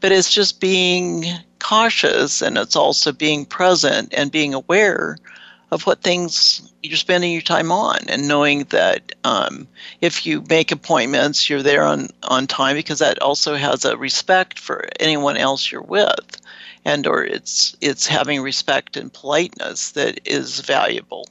But 0.00 0.12
it's 0.12 0.32
just 0.32 0.60
being 0.60 1.26
cautious 1.58 2.42
and 2.42 2.56
it's 2.56 2.76
also 2.76 3.12
being 3.12 3.44
present 3.44 4.12
and 4.16 4.32
being 4.32 4.54
aware 4.54 5.18
of 5.70 5.86
what 5.86 6.02
things 6.02 6.72
you're 6.82 6.96
spending 6.96 7.32
your 7.32 7.42
time 7.42 7.70
on 7.70 7.98
and 8.08 8.26
knowing 8.26 8.64
that 8.70 9.12
um, 9.24 9.68
if 10.00 10.26
you 10.26 10.42
make 10.48 10.72
appointments 10.72 11.48
you're 11.48 11.62
there 11.62 11.84
on, 11.84 12.08
on 12.24 12.46
time 12.46 12.74
because 12.74 12.98
that 12.98 13.20
also 13.22 13.54
has 13.54 13.84
a 13.84 13.96
respect 13.96 14.58
for 14.58 14.88
anyone 14.98 15.36
else 15.36 15.70
you're 15.70 15.82
with 15.82 16.40
and 16.84 17.06
or 17.06 17.22
it's 17.22 17.76
it's 17.80 18.06
having 18.06 18.40
respect 18.40 18.96
and 18.96 19.12
politeness 19.12 19.92
that 19.92 20.18
is 20.24 20.60
valuable 20.60 21.26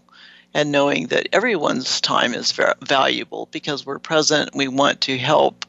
and 0.53 0.71
knowing 0.71 1.07
that 1.07 1.29
everyone's 1.31 2.01
time 2.01 2.33
is 2.33 2.51
valuable 2.81 3.47
because 3.51 3.85
we're 3.85 3.99
present 3.99 4.55
we 4.55 4.67
want 4.67 5.01
to 5.01 5.17
help 5.17 5.65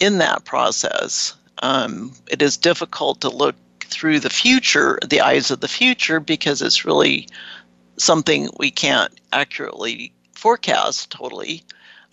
in 0.00 0.18
that 0.18 0.44
process 0.44 1.34
um, 1.62 2.12
it 2.30 2.42
is 2.42 2.56
difficult 2.56 3.20
to 3.20 3.30
look 3.30 3.56
through 3.80 4.20
the 4.20 4.30
future, 4.30 4.98
the 5.08 5.20
eyes 5.20 5.50
of 5.50 5.60
the 5.60 5.68
future, 5.68 6.20
because 6.20 6.60
it's 6.62 6.84
really 6.84 7.28
something 7.96 8.50
we 8.58 8.70
can't 8.70 9.12
accurately 9.32 10.12
forecast 10.34 11.10
totally. 11.10 11.62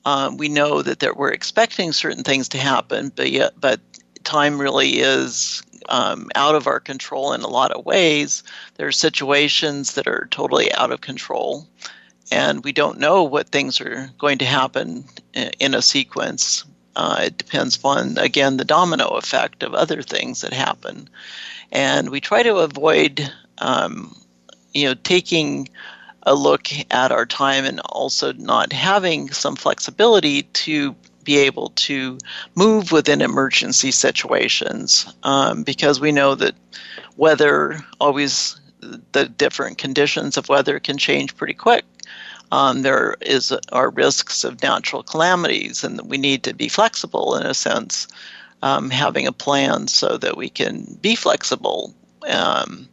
Um, 0.06 0.38
we 0.38 0.48
know 0.48 0.82
that 0.82 1.00
there, 1.00 1.14
we're 1.14 1.32
expecting 1.32 1.92
certain 1.92 2.24
things 2.24 2.50
to 2.50 2.58
happen, 2.58 3.12
but 3.16 3.32
yet, 3.32 3.54
but 3.60 3.80
time 4.24 4.60
really 4.60 5.00
is 5.00 5.64
um, 5.90 6.30
out 6.36 6.56
of 6.56 6.68
our 6.68 6.80
control 6.80 7.34
in 7.34 7.42
a 7.42 7.48
lot 7.48 7.72
of 7.72 7.86
ways. 7.86 8.44
There 8.76 8.88
are 8.88 8.92
situations 8.92 9.94
that 9.96 10.08
are 10.08 10.28
totally 10.32 10.72
out 10.74 10.92
of 10.92 11.02
control, 11.02 11.68
and 12.32 12.64
we 12.64 12.72
don't 12.72 13.00
know 13.00 13.24
what 13.24 13.50
things 13.50 13.82
are 13.82 14.10
going 14.18 14.38
to 14.40 14.46
happen 14.46 15.04
in 15.60 15.74
a 15.74 15.82
sequence. 15.82 16.64
Uh, 16.96 17.24
it 17.24 17.38
depends 17.38 17.76
upon, 17.76 18.18
again, 18.18 18.58
the 18.58 18.66
domino 18.66 19.10
effect 19.10 19.64
of 19.64 19.74
other 19.74 20.02
things 20.02 20.42
that 20.42 20.54
happen. 20.54 21.10
And 21.72 22.10
we 22.10 22.22
try 22.22 22.44
to 22.44 22.58
avoid, 22.58 23.30
um, 23.60 24.16
you 24.74 24.88
know, 24.88 24.96
taking 25.04 25.70
a 26.24 26.36
look 26.36 26.68
at 26.92 27.12
our 27.12 27.26
time 27.26 27.66
and 27.66 27.80
also 27.82 28.34
not 28.34 28.72
having 28.72 29.32
some 29.32 29.56
flexibility 29.56 30.44
to 30.44 30.96
be 31.24 31.38
able 31.38 31.70
to 31.76 32.18
move 32.56 32.92
within 32.92 33.22
emergency 33.22 33.92
situations 33.92 35.12
um, 35.24 35.64
because 35.64 36.00
we 36.00 36.12
know 36.12 36.36
that 36.36 36.56
weather 37.18 37.80
always 38.00 38.60
the 39.12 39.28
different 39.28 39.78
conditions 39.78 40.38
of 40.38 40.50
weather 40.50 40.80
can 40.80 40.98
change 40.98 41.36
pretty 41.38 41.54
quick 41.54 41.86
um, 42.52 42.82
there 42.82 43.16
is 43.22 43.54
are 43.72 43.90
risks 43.90 44.44
of 44.44 44.62
natural 44.62 45.04
calamities, 45.04 45.84
and 45.84 46.02
we 46.10 46.18
need 46.18 46.44
to 46.44 46.54
be 46.54 46.68
flexible 46.68 47.36
in 47.36 47.46
a 47.46 47.54
sense, 47.54 48.08
um, 48.62 48.90
having 48.90 49.28
a 49.28 49.32
plan 49.32 49.88
so 49.88 50.18
that 50.18 50.38
we 50.38 50.50
can 50.50 50.98
be 51.02 51.16
flexible, 51.16 51.94
um, 52.28 52.88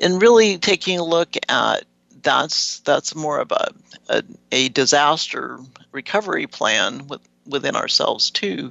and 0.00 0.22
really 0.22 0.58
taking 0.58 0.98
a 0.98 1.04
look 1.04 1.36
at 1.48 1.84
that's 2.22 2.80
that's 2.80 3.14
more 3.14 3.40
of 3.40 3.50
a, 3.50 3.72
a, 4.08 4.22
a 4.52 4.68
disaster 4.68 5.58
recovery 5.90 6.46
plan 6.46 7.06
with, 7.08 7.20
within 7.46 7.76
ourselves 7.76 8.30
too, 8.30 8.70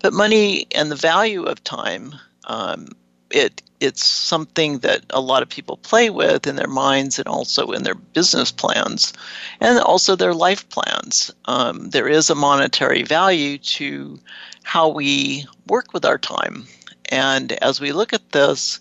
but 0.00 0.12
money 0.12 0.66
and 0.74 0.90
the 0.90 0.96
value 0.96 1.44
of 1.44 1.62
time 1.62 2.14
um, 2.44 2.88
it 3.30 3.62
it's 3.80 4.04
something 4.04 4.78
that 4.78 5.02
a 5.10 5.20
lot 5.20 5.42
of 5.42 5.48
people 5.48 5.76
play 5.78 6.10
with 6.10 6.46
in 6.46 6.56
their 6.56 6.68
minds 6.68 7.18
and 7.18 7.28
also 7.28 7.70
in 7.70 7.84
their 7.84 7.94
business 7.94 8.50
plans 8.50 9.12
and 9.60 9.78
also 9.78 10.16
their 10.16 10.34
life 10.34 10.68
plans. 10.70 11.30
Um, 11.44 11.90
there 11.90 12.08
is 12.08 12.28
a 12.28 12.34
monetary 12.34 13.02
value 13.04 13.58
to 13.58 14.18
how 14.62 14.88
we 14.88 15.46
work 15.68 15.92
with 15.92 16.04
our 16.04 16.18
time. 16.18 16.66
And 17.10 17.52
as 17.52 17.80
we 17.80 17.92
look 17.92 18.12
at 18.12 18.32
this, 18.32 18.78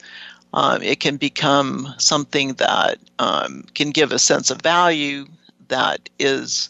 um, 0.53 0.81
it 0.81 0.99
can 0.99 1.17
become 1.17 1.93
something 1.97 2.53
that 2.53 2.97
um, 3.19 3.63
can 3.75 3.91
give 3.91 4.11
a 4.11 4.19
sense 4.19 4.49
of 4.49 4.61
value 4.61 5.25
that 5.67 6.09
is 6.19 6.69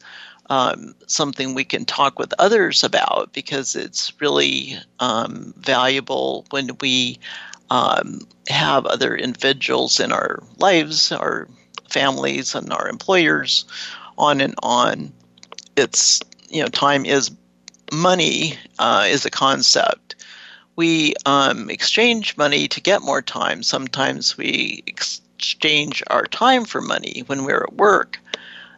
um, 0.50 0.96
something 1.08 1.54
we 1.54 1.64
can 1.64 1.86
talk 1.86 2.20
with 2.20 2.34
others 2.40 2.84
about 2.84 3.34
because 3.34 3.76
it's 3.76 4.14
really 4.22 4.78
um, 5.00 5.54
valuable 5.58 6.46
when 6.52 6.72
we 6.82 7.20
um, 7.70 8.22
have 8.48 8.86
other 8.86 9.16
individuals 9.16 10.00
in 10.00 10.12
our 10.12 10.44
lives, 10.58 11.12
our 11.12 11.48
families, 11.90 12.56
and 12.56 12.72
our 12.72 12.88
employers, 12.88 13.66
on 14.18 14.42
and 14.42 14.56
on. 14.64 15.12
It's, 15.76 16.22
you 16.50 16.62
know, 16.62 16.70
time 16.70 17.06
is 17.06 17.32
money 17.92 18.58
uh, 18.80 19.06
is 19.08 19.26
a 19.26 19.30
concept. 19.30 20.16
We 20.76 21.14
um, 21.26 21.70
exchange 21.70 22.38
money 22.38 22.68
to 22.68 22.82
get 22.82 23.02
more 23.02 23.22
time. 23.22 23.64
Sometimes 23.64 24.38
we 24.38 24.84
exchange 24.86 26.04
our 26.08 26.26
time 26.26 26.66
for 26.66 26.82
money 26.82 27.24
when 27.28 27.44
we're 27.44 27.64
at 27.64 27.74
work. 27.74 28.20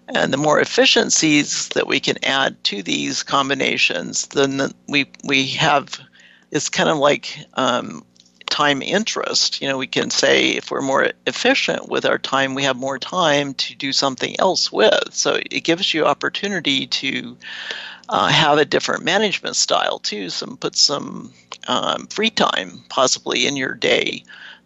And 0.10 0.34
the 0.34 0.38
more 0.38 0.60
efficiencies 0.60 1.70
that 1.70 1.88
we 1.88 2.00
can 2.00 2.16
add 2.24 2.62
to 2.66 2.82
these 2.82 3.22
combinations, 3.22 4.28
then 4.28 4.72
we 4.88 5.06
we 5.24 5.48
have. 5.50 6.00
It's 6.52 6.68
kind 6.68 6.90
of 6.90 6.98
like 6.98 7.38
um, 7.54 8.04
time 8.60 8.82
interest. 8.82 9.62
You 9.62 9.70
know, 9.70 9.78
we 9.78 9.88
can 9.88 10.10
say 10.10 10.50
if 10.50 10.70
we're 10.70 10.82
more 10.82 11.14
efficient 11.26 11.88
with 11.88 12.06
our 12.06 12.18
time, 12.18 12.56
we 12.56 12.64
have 12.64 12.76
more 12.76 13.00
time 13.00 13.54
to 13.54 13.74
do 13.74 13.94
something 13.94 14.36
else 14.38 14.70
with. 14.70 15.14
So 15.14 15.40
it 15.50 15.64
gives 15.64 15.94
you 15.94 16.06
opportunity 16.06 16.86
to 16.88 17.38
uh, 18.10 18.28
have 18.28 18.58
a 18.58 18.66
different 18.66 19.06
management 19.06 19.56
style 19.56 20.00
too. 20.00 20.30
Some 20.30 20.58
put 20.58 20.76
some 20.76 21.32
um, 21.70 22.08
free 22.08 22.32
time 22.32 22.84
possibly 22.90 23.48
in 23.48 23.56
your 23.56 23.76
day 23.76 24.26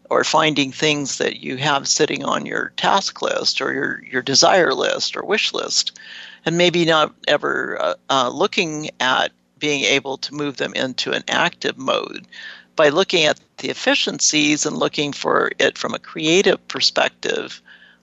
or 0.09 0.23
finding 0.23 0.71
things 0.71 1.19
that 1.19 1.41
you 1.41 1.57
have 1.57 1.87
sitting 1.87 2.25
on 2.25 2.47
your 2.47 2.73
task 2.77 3.21
list 3.21 3.61
or 3.61 3.73
your, 3.73 4.03
your 4.11 4.23
desire 4.23 4.73
list 4.73 5.15
or 5.15 5.23
wish 5.23 5.53
list, 5.53 5.99
and 6.47 6.57
maybe 6.57 6.83
not 6.83 7.13
ever 7.27 7.79
uh, 7.79 7.93
uh, 8.09 8.29
looking 8.29 8.89
at 8.99 9.31
being 9.59 9.83
able 9.85 10.17
to 10.17 10.33
move 10.33 10.57
them 10.57 10.73
into 10.73 11.11
an 11.11 11.23
active 11.27 11.77
mode. 11.77 12.27
By 12.75 12.89
looking 12.89 13.25
at 13.25 13.39
the 13.57 13.69
efficiencies 13.69 14.65
and 14.65 14.77
looking 14.77 15.13
for 15.13 15.51
it 15.59 15.77
from 15.77 15.93
a 15.93 15.99
creative 15.99 16.65
perspective, 16.67 17.61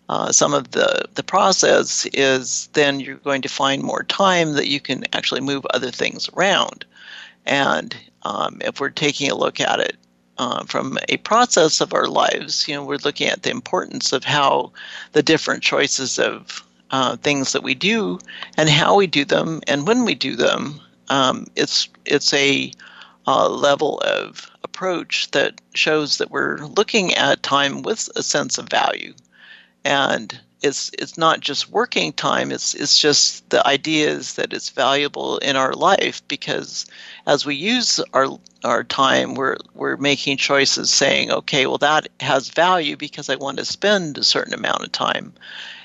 uh, 0.08 0.32
some 0.32 0.54
of 0.54 0.72
the, 0.72 1.04
the 1.14 1.22
process 1.22 2.06
is 2.12 2.68
then 2.72 3.00
you're 3.00 3.16
going 3.16 3.42
to 3.42 3.48
find 3.48 3.82
more 3.82 4.02
time 4.04 4.54
that 4.54 4.68
you 4.68 4.80
can 4.80 5.04
actually 5.12 5.40
move 5.40 5.64
other 5.66 5.90
things 5.90 6.28
around. 6.30 6.84
And 7.46 7.96
um, 8.22 8.58
if 8.64 8.80
we're 8.80 8.90
taking 8.90 9.30
a 9.30 9.36
look 9.36 9.60
at 9.60 9.80
it 9.80 9.96
uh, 10.38 10.64
from 10.64 10.98
a 11.08 11.18
process 11.18 11.80
of 11.80 11.94
our 11.94 12.06
lives, 12.06 12.66
you 12.66 12.74
know, 12.74 12.84
we're 12.84 12.96
looking 13.04 13.28
at 13.28 13.42
the 13.42 13.50
importance 13.50 14.12
of 14.12 14.24
how 14.24 14.72
the 15.12 15.22
different 15.22 15.62
choices 15.62 16.18
of 16.18 16.64
uh, 16.90 17.16
things 17.16 17.52
that 17.52 17.62
we 17.62 17.74
do 17.74 18.18
and 18.56 18.68
how 18.68 18.96
we 18.96 19.06
do 19.06 19.24
them 19.24 19.60
and 19.68 19.86
when 19.86 20.04
we 20.04 20.14
do 20.14 20.34
them. 20.34 20.80
Um, 21.08 21.46
it's 21.56 21.88
it's 22.04 22.32
a 22.34 22.72
uh, 23.26 23.48
level 23.48 24.00
of 24.00 24.50
approach 24.80 25.30
that 25.32 25.60
shows 25.74 26.16
that 26.16 26.30
we're 26.30 26.56
looking 26.56 27.12
at 27.12 27.42
time 27.42 27.82
with 27.82 28.08
a 28.16 28.22
sense 28.22 28.56
of 28.56 28.66
value, 28.66 29.12
and 29.84 30.40
it's 30.62 30.90
it's 30.98 31.18
not 31.18 31.40
just 31.40 31.70
working 31.70 32.12
time 32.14 32.50
it's 32.50 32.74
it's 32.74 32.98
just 32.98 33.48
the 33.50 33.66
idea 33.66 34.08
is 34.08 34.34
that 34.34 34.52
it's 34.52 34.70
valuable 34.70 35.38
in 35.38 35.56
our 35.56 35.72
life 35.72 36.26
because 36.28 36.86
as 37.26 37.46
we 37.46 37.54
use 37.54 37.98
our 38.12 38.38
our 38.64 38.84
time 38.84 39.34
we're 39.34 39.56
we're 39.74 39.96
making 39.96 40.36
choices 40.36 40.90
saying 40.90 41.30
okay 41.30 41.66
well 41.66 41.78
that 41.78 42.08
has 42.20 42.50
value 42.50 42.96
because 42.96 43.30
I 43.30 43.36
want 43.36 43.58
to 43.58 43.64
spend 43.64 44.18
a 44.18 44.24
certain 44.24 44.54
amount 44.54 44.82
of 44.82 44.92
time 44.92 45.32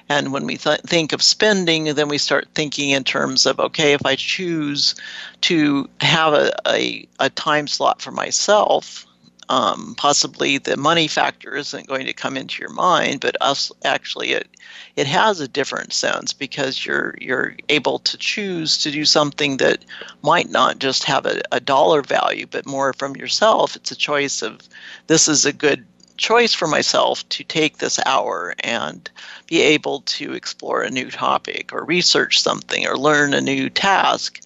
and 0.10 0.32
when 0.32 0.46
we 0.46 0.58
th- 0.58 0.82
think 0.82 1.14
of 1.14 1.22
spending 1.22 1.86
then 1.96 2.08
we 2.08 2.18
start 2.18 2.48
thinking 2.56 2.92
in 2.92 3.04
terms 3.04 3.46
of 3.46 3.60
okay 3.60 3.94
if 3.94 4.06
I 4.06 4.16
choose 4.16 4.96
to 5.42 5.90
have 6.02 6.34
a, 6.34 6.52
a, 6.68 7.08
a 7.20 7.30
time 7.30 7.68
slot 7.68 8.02
for 8.02 8.12
myself 8.12 9.06
um, 9.50 9.94
possibly 9.98 10.58
the 10.58 10.78
money 10.78 11.08
factor 11.08 11.56
isn't 11.56 11.88
going 11.88 12.06
to 12.06 12.14
come 12.14 12.38
into 12.38 12.62
your 12.62 12.72
mind, 12.72 13.20
but 13.20 13.38
us 13.42 13.72
actually 13.84 14.32
it 14.32 14.48
it 14.96 15.08
has 15.08 15.40
a 15.40 15.48
different 15.48 15.94
sense 15.94 16.34
because 16.34 16.86
you're 16.86 17.16
you're 17.20 17.56
able 17.70 18.00
to 18.00 18.18
choose 18.18 18.78
to 18.80 18.92
do 18.92 19.06
something 19.06 19.58
that 19.58 19.86
might 20.24 20.50
not 20.50 20.80
just 20.80 21.04
have 21.04 21.26
a, 21.26 21.42
a 21.52 21.60
dollar 21.60 22.02
value, 22.02 22.48
but 22.48 22.66
more 22.66 22.94
from 22.94 23.16
yourself. 23.16 23.76
It's 23.76 23.92
a 23.92 23.96
choice 23.96 24.42
of 24.42 24.62
this 25.08 25.28
is 25.28 25.46
a 25.46 25.54
good 25.54 25.86
choice 26.18 26.54
for 26.54 26.68
myself 26.68 27.28
to 27.30 27.44
take 27.44 27.78
this 27.78 28.00
hour 28.06 28.56
and 28.64 29.10
be 29.48 29.62
able 29.62 30.02
to 30.02 30.34
explore 30.34 30.82
a 30.82 30.90
new 30.92 31.10
topic 31.12 31.74
or 31.74 31.84
research 31.84 32.42
something 32.42 32.88
or 32.88 32.98
learn 32.98 33.34
a 33.34 33.42
new 33.42 33.70
task 33.70 34.42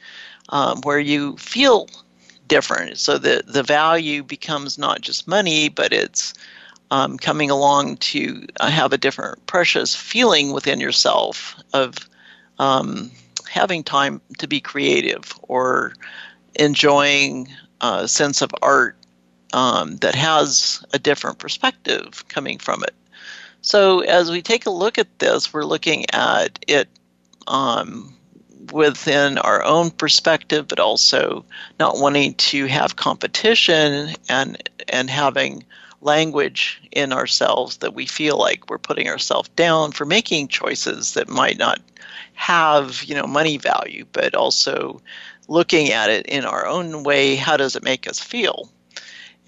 um, 0.49 0.82
where 0.82 0.99
you 0.99 1.38
feel 1.38 1.88
different. 2.47 2.97
So 2.97 3.17
the 3.17 3.43
the 3.47 3.63
value 3.63 4.23
becomes 4.23 4.77
not 4.77 5.01
just 5.01 5.27
money, 5.27 5.69
but 5.69 5.93
it's 5.93 6.34
um, 6.91 7.17
coming 7.17 7.49
along 7.49 7.97
to 7.97 8.45
uh, 8.60 8.69
have 8.69 8.91
a 8.91 8.97
different 8.97 9.45
precious 9.45 9.95
feeling 9.95 10.51
within 10.51 10.79
yourself 10.79 11.55
of 11.73 11.95
um, 12.58 13.12
having 13.47 13.84
time 13.84 14.21
to 14.39 14.47
be 14.47 14.60
creative 14.60 15.34
or 15.43 15.93
enjoying 16.55 17.47
a 17.82 18.08
sense 18.08 18.41
of 18.41 18.51
art 18.62 18.99
um, 19.54 19.98
that 19.98 20.16
has 20.16 20.84
a 20.94 21.00
different 21.00 21.40
perspective 21.40 22.24
coming 22.28 22.58
from 22.60 22.84
it. 22.84 22.94
So 23.62 24.02
as 24.02 24.32
we 24.32 24.42
take 24.42 24.66
a 24.66 24.72
look 24.72 24.98
at 24.98 25.20
this, 25.20 25.54
we're 25.54 25.66
looking 25.66 26.06
at 26.14 26.64
it 26.68 26.88
um, 27.48 28.14
within 28.72 29.38
our 29.38 29.64
own 29.64 29.92
perspective, 29.92 30.68
but 30.68 30.80
also 30.80 31.46
not 31.80 32.00
wanting 32.00 32.36
to 32.36 32.66
have 32.68 32.96
competition 32.96 34.16
and 34.30 34.70
and 34.88 35.10
having 35.10 35.64
language 36.02 36.82
in 36.92 37.12
ourselves 37.12 37.78
that 37.78 37.94
we 37.94 38.06
feel 38.06 38.38
like 38.38 38.70
we're 38.70 38.78
putting 38.78 39.10
ourselves 39.10 39.50
down 39.50 39.92
for 39.92 40.06
making 40.06 40.48
choices 40.48 41.14
that 41.14 41.28
might 41.28 41.58
not 41.58 41.82
have 42.36 43.04
you 43.04 43.14
know 43.16 43.28
money 43.28 43.58
value, 43.58 44.06
but 44.14 44.34
also 44.36 45.02
looking 45.50 45.92
at 45.92 46.10
it 46.10 46.26
in 46.28 46.46
our 46.46 46.66
own 46.66 47.04
way. 47.04 47.36
How 47.36 47.58
does 47.58 47.76
it 47.76 47.84
make 47.84 48.08
us 48.08 48.20
feel? 48.20 48.70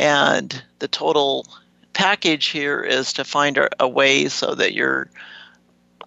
And 0.01 0.63
the 0.79 0.87
total 0.87 1.45
package 1.93 2.47
here 2.47 2.81
is 2.81 3.13
to 3.13 3.23
find 3.23 3.55
a, 3.59 3.69
a 3.79 3.87
way 3.87 4.29
so 4.29 4.55
that 4.55 4.73
your 4.73 5.11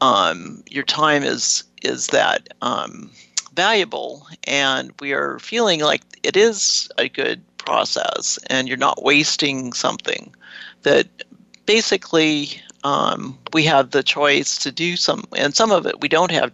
um, 0.01 0.65
your 0.69 0.83
time 0.83 1.23
is 1.23 1.63
is 1.83 2.09
that 2.09 2.49
um, 2.61 3.13
valuable, 3.55 4.27
and 4.49 4.91
we 4.99 5.13
are 5.13 5.39
feeling 5.39 5.81
like 5.81 6.03
it 6.25 6.37
is 6.37 6.89
a 6.99 7.09
good 7.09 7.41
process, 7.57 8.37
and 8.49 8.67
you're 8.67 8.77
not 8.77 9.05
wasting 9.05 9.73
something. 9.73 10.35
That 10.83 11.07
basically 11.65 12.61
um, 12.83 13.39
we 13.53 13.63
have 13.63 13.93
the 13.93 14.03
choice 14.03 14.59
to 14.59 14.73
do 14.73 14.97
some, 14.97 15.23
and 15.37 15.55
some 15.55 15.71
of 15.71 15.87
it 15.87 16.01
we 16.01 16.09
don't 16.09 16.33
have. 16.33 16.51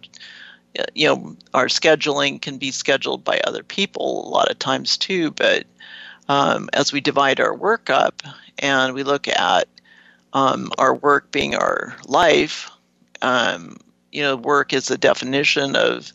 You 0.93 1.07
know, 1.07 1.35
our 1.55 1.65
scheduling 1.65 2.39
can 2.39 2.59
be 2.59 2.71
scheduled 2.71 3.23
by 3.23 3.41
other 3.45 3.63
people 3.63 4.25
a 4.25 4.29
lot 4.29 4.51
of 4.51 4.59
times 4.59 4.95
too, 4.95 5.31
but 5.31 5.65
um, 6.31 6.69
as 6.71 6.93
we 6.93 7.01
divide 7.01 7.41
our 7.41 7.53
work 7.53 7.89
up 7.89 8.23
and 8.59 8.93
we 8.93 9.03
look 9.03 9.27
at 9.27 9.67
um, 10.31 10.71
our 10.77 10.95
work 10.95 11.29
being 11.33 11.55
our 11.55 11.93
life, 12.05 12.71
um, 13.21 13.75
you 14.13 14.21
know, 14.21 14.37
work 14.37 14.71
is 14.71 14.89
a 14.89 14.97
definition 14.97 15.75
of 15.75 16.13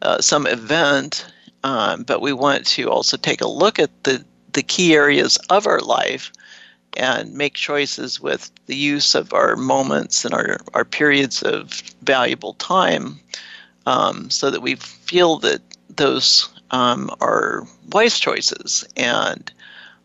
uh, 0.00 0.22
some 0.22 0.46
event, 0.46 1.30
um, 1.64 2.02
but 2.02 2.22
we 2.22 2.32
want 2.32 2.66
to 2.66 2.88
also 2.88 3.18
take 3.18 3.42
a 3.42 3.48
look 3.48 3.78
at 3.78 3.90
the, 4.04 4.24
the 4.54 4.62
key 4.62 4.94
areas 4.94 5.36
of 5.50 5.66
our 5.66 5.80
life 5.80 6.32
and 6.96 7.34
make 7.34 7.52
choices 7.52 8.18
with 8.18 8.50
the 8.66 8.76
use 8.76 9.14
of 9.14 9.34
our 9.34 9.54
moments 9.54 10.24
and 10.24 10.32
our, 10.32 10.56
our 10.72 10.86
periods 10.86 11.42
of 11.42 11.82
valuable 12.00 12.54
time 12.54 13.20
um, 13.84 14.30
so 14.30 14.50
that 14.50 14.62
we 14.62 14.76
feel 14.76 15.36
that 15.36 15.60
those 15.94 16.57
um, 16.70 17.10
are 17.20 17.66
wise 17.92 18.18
choices. 18.18 18.86
And 18.96 19.50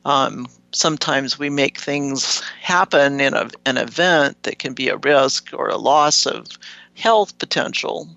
um, 0.06 0.47
sometimes 0.71 1.39
we 1.39 1.49
make 1.49 1.78
things 1.78 2.41
happen 2.62 3.19
in 3.19 3.34
a, 3.34 3.49
an 3.65 3.78
event 3.78 4.41
that 4.43 4.60
can 4.60 4.73
be 4.73 4.89
a 4.89 4.97
risk 4.97 5.49
or 5.54 5.69
a 5.69 5.78
loss 5.78 6.26
of 6.26 6.47
health 6.95 7.38
potential. 7.39 8.08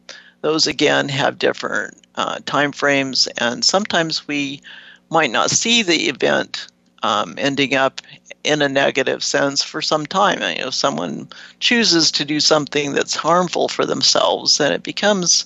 Those 0.41 0.67
again 0.67 1.09
have 1.09 1.39
different 1.39 2.07
uh, 2.15 2.39
time 2.47 2.73
frames, 2.73 3.27
and 3.39 3.65
sometimes 3.65 4.27
we 4.29 4.63
might 5.11 5.31
not 5.31 5.51
see 5.51 5.83
the 5.83 6.09
event 6.09 6.69
um, 7.03 7.35
ending 7.39 7.75
up 7.75 8.01
in 8.45 8.63
a 8.63 8.69
negative 8.69 9.23
sense 9.23 9.63
for 9.63 9.83
some 9.83 10.07
time. 10.07 10.41
You 10.41 10.63
know, 10.63 10.69
if 10.69 10.75
someone 10.75 11.29
chooses 11.61 12.11
to 12.13 12.25
do 12.25 12.41
something 12.41 12.93
that's 12.93 13.17
harmful 13.17 13.69
for 13.69 13.85
themselves, 13.85 14.59
then 14.59 14.73
it 14.73 14.83
becomes, 14.83 15.45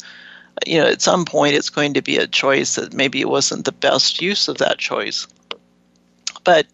you 0.66 0.78
know, 0.78 0.86
at 0.86 1.02
some 1.02 1.24
point 1.24 1.54
it's 1.54 1.70
going 1.70 1.94
to 1.94 2.02
be 2.02 2.16
a 2.16 2.26
choice 2.26 2.74
that 2.74 2.92
maybe 2.92 3.20
it 3.20 3.28
wasn't 3.28 3.64
the 3.64 3.72
best 3.72 4.20
use 4.20 4.48
of 4.48 4.58
that 4.58 4.78
choice. 4.78 5.26
But 6.44 6.66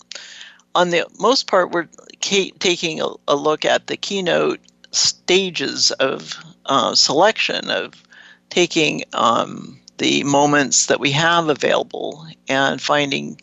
on 0.75 0.91
the 0.91 1.07
most 1.19 1.47
part, 1.47 1.71
we're 1.71 1.89
taking 2.21 3.01
a, 3.01 3.09
a 3.29 3.37
look 3.37 3.65
at 3.65 3.87
the 3.87 3.97
keynote 3.97 4.61
stages 4.93 5.91
of 5.93 6.35
uh, 6.67 6.95
selection 6.95 7.71
of 7.71 8.03
taking 8.51 9.05
um, 9.13 9.79
the 9.99 10.23
moments 10.25 10.87
that 10.87 11.01
we 11.01 11.11
have 11.13 11.49
available 11.49 12.27
and 12.49 12.81
finding 12.81 13.41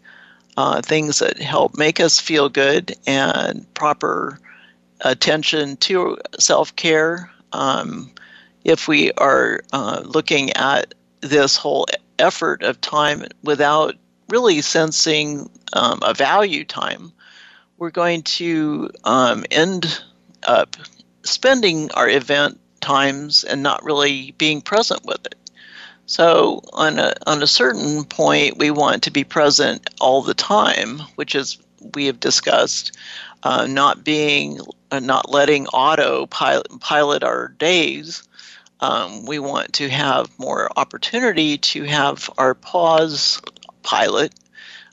uh, 0.57 0.81
things 0.81 1.19
that 1.19 1.37
help 1.41 1.77
make 1.77 1.99
us 1.99 2.19
feel 2.19 2.49
good 2.49 2.95
and 3.07 3.71
proper 3.73 4.39
attention 5.01 5.75
to 5.77 6.17
self 6.39 6.75
care. 6.75 7.31
Um, 7.53 8.11
if 8.63 8.87
we 8.87 9.11
are 9.13 9.61
uh, 9.71 10.01
looking 10.05 10.51
at 10.53 10.93
this 11.21 11.57
whole 11.57 11.85
effort 12.19 12.63
of 12.63 12.79
time 12.81 13.25
without 13.43 13.95
really 14.29 14.61
sensing 14.61 15.49
um, 15.73 15.99
a 16.01 16.13
value 16.13 16.63
time, 16.63 17.11
we're 17.77 17.89
going 17.89 18.21
to 18.23 18.89
um, 19.03 19.45
end 19.51 20.01
up 20.43 20.75
spending 21.23 21.91
our 21.91 22.09
event 22.09 22.59
times 22.81 23.43
and 23.43 23.63
not 23.63 23.83
really 23.83 24.31
being 24.37 24.61
present 24.61 25.03
with 25.05 25.25
it. 25.25 25.35
So 26.05 26.61
on 26.73 26.99
a 26.99 27.13
on 27.25 27.41
a 27.41 27.47
certain 27.47 28.03
point, 28.03 28.57
we 28.57 28.71
want 28.71 29.03
to 29.03 29.11
be 29.11 29.23
present 29.23 29.89
all 30.01 30.21
the 30.21 30.33
time, 30.33 30.99
which 31.15 31.33
is 31.33 31.57
we 31.95 32.05
have 32.07 32.19
discussed, 32.19 32.97
uh, 33.43 33.67
not 33.67 34.03
being 34.03 34.59
uh, 34.91 34.99
not 34.99 35.31
letting 35.31 35.67
auto 35.67 36.25
pilot, 36.27 36.67
pilot 36.81 37.23
our 37.23 37.47
days. 37.47 38.23
Um, 38.83 39.25
we 39.25 39.39
want 39.39 39.71
to 39.75 39.87
have 39.87 40.37
more 40.37 40.69
opportunity 40.75 41.57
to 41.57 41.85
have 41.85 42.29
our 42.37 42.53
pause 42.53 43.41
pilot, 43.81 44.33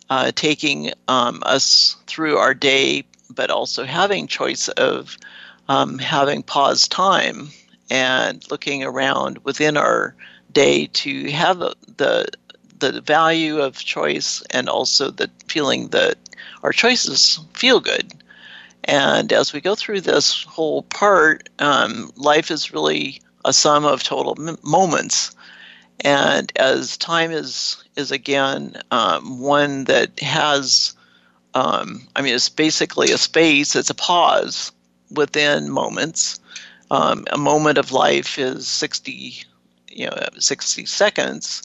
uh, 0.08 0.30
taking 0.32 0.92
um, 1.08 1.42
us 1.44 1.96
through 2.06 2.36
our 2.36 2.54
day, 2.54 3.02
but 3.30 3.50
also 3.50 3.82
having 3.82 4.28
choice 4.28 4.68
of 4.68 5.18
um, 5.68 5.98
having 5.98 6.44
pause 6.44 6.86
time 6.86 7.48
and 7.90 8.48
looking 8.48 8.84
around 8.84 9.38
within 9.38 9.76
our 9.76 10.14
day 10.52 10.86
to 10.86 11.28
have 11.32 11.58
the 11.58 12.28
the 12.78 13.00
value 13.00 13.58
of 13.58 13.76
choice 13.76 14.40
and 14.50 14.68
also 14.68 15.10
the 15.10 15.28
feeling 15.48 15.88
that 15.88 16.16
our 16.62 16.72
choices 16.72 17.40
feel 17.54 17.80
good. 17.80 18.14
And 18.84 19.32
as 19.32 19.52
we 19.52 19.60
go 19.60 19.74
through 19.74 20.02
this 20.02 20.44
whole 20.44 20.84
part, 20.84 21.48
um, 21.58 22.12
life 22.14 22.52
is 22.52 22.72
really 22.72 23.20
a 23.44 23.52
sum 23.52 23.84
of 23.84 24.02
total 24.02 24.36
m- 24.38 24.58
moments. 24.62 25.34
And 26.00 26.52
as 26.56 26.96
time 26.96 27.30
is 27.30 27.82
is 27.96 28.10
again 28.10 28.76
um, 28.90 29.40
one 29.40 29.84
that 29.84 30.18
has, 30.20 30.94
um, 31.54 32.06
I 32.16 32.22
mean, 32.22 32.34
it's 32.34 32.48
basically 32.48 33.10
a 33.12 33.18
space. 33.18 33.76
It's 33.76 33.90
a 33.90 33.94
pause 33.94 34.72
within 35.10 35.70
moments. 35.70 36.40
Um, 36.90 37.24
a 37.30 37.38
moment 37.38 37.78
of 37.78 37.92
life 37.92 38.38
is 38.38 38.66
60, 38.66 39.34
you 39.90 40.06
know, 40.06 40.16
60 40.38 40.86
seconds, 40.86 41.62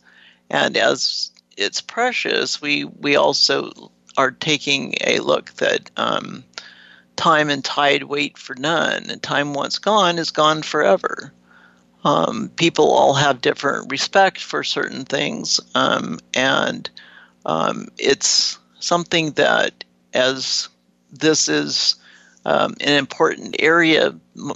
and 0.50 0.78
as 0.78 1.32
it's 1.58 1.82
precious, 1.82 2.62
we 2.62 2.84
we 2.86 3.16
also 3.16 3.92
are 4.18 4.32
taking 4.32 4.96
a 5.02 5.20
look 5.20 5.52
that 5.56 5.90
um, 5.98 6.44
time 7.16 7.50
and 7.50 7.64
tide 7.64 8.04
wait 8.04 8.38
for 8.38 8.56
none, 8.56 9.10
and 9.10 9.22
time 9.24 9.54
once 9.54 9.80
gone 9.80 10.20
is 10.20 10.32
gone 10.32 10.62
forever. 10.62 11.32
Um, 12.06 12.50
people 12.56 12.92
all 12.92 13.16
have 13.16 13.42
different 13.42 13.92
respect 13.92 14.40
for 14.40 14.64
certain 14.64 15.06
things, 15.06 15.60
um, 15.74 16.20
and 16.36 16.88
um, 17.48 17.88
it's 17.98 18.60
something 18.80 19.32
that 19.32 19.84
as 20.14 20.70
this 21.12 21.50
is 21.50 21.96
um, 22.46 22.76
an 22.80 22.94
important 22.94 23.56
area. 23.58 24.16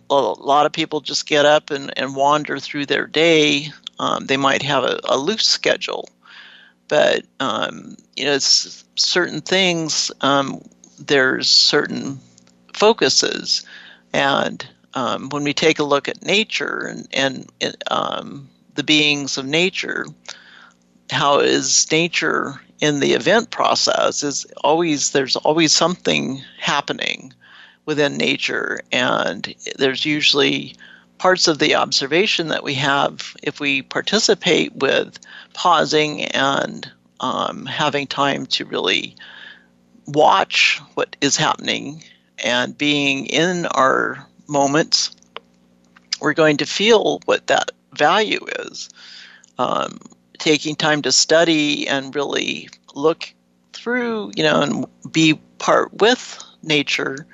A 0.09 0.13
lot 0.13 0.67
of 0.67 0.71
people 0.71 1.01
just 1.01 1.27
get 1.27 1.45
up 1.45 1.71
and, 1.71 1.91
and 1.97 2.15
wander 2.15 2.59
through 2.59 2.85
their 2.85 3.07
day. 3.07 3.69
Um, 3.97 4.27
they 4.27 4.37
might 4.37 4.61
have 4.61 4.83
a, 4.83 4.99
a 5.05 5.17
loose 5.17 5.45
schedule, 5.45 6.07
but 6.87 7.23
you 8.15 8.25
know, 8.25 8.33
it's 8.35 8.85
certain 8.95 9.41
things. 9.41 10.11
There's 10.99 11.49
certain 11.49 12.19
focuses, 12.73 13.65
and 14.13 14.67
um, 14.93 15.29
when 15.29 15.43
we 15.43 15.53
take 15.53 15.79
a 15.79 15.83
look 15.83 16.07
at 16.07 16.23
nature 16.23 16.87
and, 16.87 17.07
and 17.13 17.51
um, 17.91 18.49
the 18.75 18.83
beings 18.83 19.37
of 19.37 19.45
nature, 19.45 20.05
how 21.11 21.39
is 21.39 21.91
nature 21.91 22.59
in 22.79 22.99
the 22.99 23.13
event 23.13 23.51
process 23.51 24.23
is 24.23 24.45
always 24.63 25.11
there's 25.11 25.35
always 25.35 25.73
something 25.73 26.41
happening 26.59 27.33
within 27.85 28.17
nature. 28.17 28.79
And 28.91 29.53
there's 29.77 30.05
usually 30.05 30.75
parts 31.17 31.47
of 31.47 31.59
the 31.59 31.75
observation 31.75 32.47
that 32.47 32.63
we 32.63 32.73
have 32.75 33.35
if 33.43 33.59
we 33.59 33.81
participate 33.81 34.73
with 34.75 35.19
pausing 35.53 36.23
and 36.25 36.89
um, 37.19 37.65
having 37.65 38.07
time 38.07 38.45
to 38.45 38.65
really 38.65 39.15
watch 40.05 40.79
what 40.93 41.15
is 41.19 41.35
happening 41.35 42.03
and 42.43 42.77
being 42.77 43.25
in 43.25 43.65
our 43.67 44.25
moments, 44.49 45.15
we're 46.19 46.33
going 46.33 46.57
to 46.57 46.65
feel 46.65 47.21
what 47.25 47.47
that 47.47 47.71
value 47.93 48.45
is. 48.59 48.89
Um, 49.57 49.99
taking 50.37 50.75
time 50.75 51.01
to 51.01 51.11
study 51.11 51.87
and 51.87 52.15
really 52.15 52.69
look 52.95 53.33
through, 53.73 54.31
you 54.35 54.43
know, 54.43 54.61
and 54.61 54.85
be 55.11 55.35
part 55.57 55.93
with 55.93 56.41
nature 56.63 57.27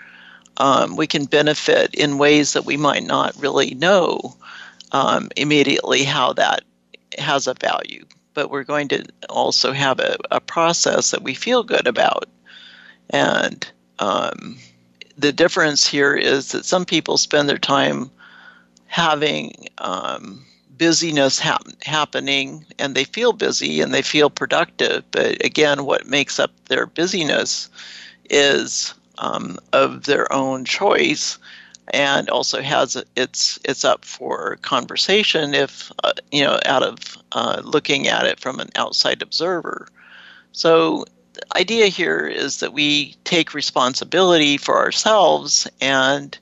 um, 0.57 0.95
we 0.95 1.07
can 1.07 1.25
benefit 1.25 1.93
in 1.93 2.17
ways 2.17 2.53
that 2.53 2.65
we 2.65 2.77
might 2.77 3.03
not 3.03 3.35
really 3.37 3.75
know 3.75 4.35
um, 4.91 5.29
immediately 5.35 6.03
how 6.03 6.33
that 6.33 6.61
has 7.17 7.47
a 7.47 7.53
value. 7.53 8.05
But 8.33 8.49
we're 8.49 8.63
going 8.63 8.87
to 8.89 9.05
also 9.29 9.71
have 9.71 9.99
a, 9.99 10.17
a 10.31 10.39
process 10.39 11.11
that 11.11 11.23
we 11.23 11.33
feel 11.33 11.63
good 11.63 11.87
about. 11.87 12.25
And 13.09 13.69
um, 13.99 14.57
the 15.17 15.31
difference 15.31 15.87
here 15.87 16.15
is 16.15 16.51
that 16.51 16.65
some 16.65 16.85
people 16.85 17.17
spend 17.17 17.49
their 17.49 17.57
time 17.57 18.09
having 18.87 19.67
um, 19.79 20.45
busyness 20.77 21.39
hap- 21.39 21.83
happening 21.83 22.65
and 22.79 22.95
they 22.95 23.03
feel 23.03 23.33
busy 23.33 23.81
and 23.81 23.93
they 23.93 24.01
feel 24.01 24.29
productive. 24.29 25.03
But 25.11 25.43
again, 25.43 25.85
what 25.85 26.07
makes 26.07 26.39
up 26.39 26.51
their 26.65 26.85
busyness 26.85 27.69
is 28.29 28.93
um, 29.17 29.57
of 29.73 30.03
their 30.03 30.31
own 30.33 30.65
choice 30.65 31.37
and 31.89 32.29
also 32.29 32.61
has 32.61 33.01
it's 33.15 33.59
it's 33.63 33.85
up 33.85 34.03
for 34.03 34.57
conversation 34.63 35.53
if 35.53 35.91
uh, 36.03 36.13
you 36.31 36.43
know 36.43 36.59
out 36.65 36.83
of 36.83 36.97
uh, 37.33 37.61
looking 37.63 38.07
at 38.07 38.25
it 38.25 38.39
from 38.39 38.59
an 38.59 38.69
outside 38.75 39.21
observer 39.21 39.87
so 40.51 41.05
idea 41.55 41.87
here 41.87 42.27
is 42.27 42.59
that 42.59 42.73
we 42.73 43.15
take 43.23 43.53
responsibility 43.53 44.57
for 44.57 44.77
ourselves 44.77 45.67
and 45.81 46.37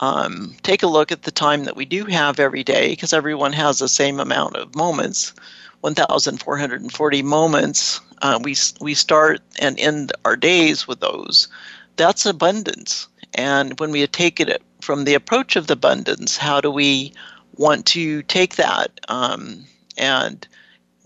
um, 0.00 0.54
take 0.62 0.82
a 0.82 0.88
look 0.88 1.10
at 1.10 1.22
the 1.22 1.30
time 1.30 1.64
that 1.64 1.76
we 1.76 1.84
do 1.84 2.04
have 2.04 2.38
every 2.38 2.62
day 2.62 2.90
because 2.90 3.12
everyone 3.12 3.52
has 3.52 3.78
the 3.78 3.88
same 3.88 4.20
amount 4.20 4.56
of 4.56 4.74
moments 4.74 5.32
1440 5.80 7.22
moments 7.22 8.00
uh, 8.22 8.38
we 8.42 8.56
we 8.80 8.94
start 8.94 9.40
and 9.58 9.78
end 9.78 10.12
our 10.24 10.36
days 10.36 10.88
with 10.88 11.00
those 11.00 11.48
that's 11.96 12.26
abundance. 12.26 13.08
And 13.34 13.78
when 13.80 13.90
we 13.90 14.06
take 14.06 14.40
it 14.40 14.62
from 14.80 15.04
the 15.04 15.14
approach 15.14 15.56
of 15.56 15.66
the 15.66 15.74
abundance, 15.74 16.36
how 16.36 16.60
do 16.60 16.70
we 16.70 17.12
want 17.56 17.86
to 17.86 18.22
take 18.22 18.56
that 18.56 19.00
um, 19.08 19.64
and 19.98 20.46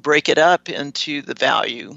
break 0.02 0.28
it 0.28 0.38
up 0.38 0.68
into 0.68 1.22
the 1.22 1.34
value? 1.34 1.96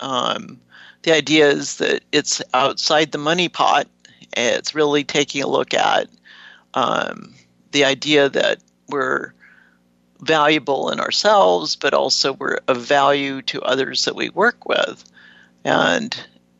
Um, 0.00 0.60
the 1.02 1.14
idea 1.14 1.48
is 1.48 1.76
that 1.76 2.02
it's 2.12 2.42
outside 2.54 3.12
the 3.12 3.18
money 3.18 3.48
pot. 3.48 3.88
It's 4.36 4.74
really 4.74 5.04
taking 5.04 5.42
a 5.42 5.48
look 5.48 5.74
at 5.74 6.08
um, 6.74 7.34
the 7.72 7.84
idea 7.84 8.28
that 8.28 8.58
we're 8.88 9.32
valuable 10.20 10.90
in 10.90 11.00
ourselves, 11.00 11.76
but 11.76 11.94
also 11.94 12.34
we're 12.34 12.58
of 12.68 12.82
value 12.82 13.42
to 13.42 13.62
others 13.62 14.04
that 14.04 14.14
we 14.14 14.28
work 14.30 14.68
with. 14.68 15.04
And 15.64 16.16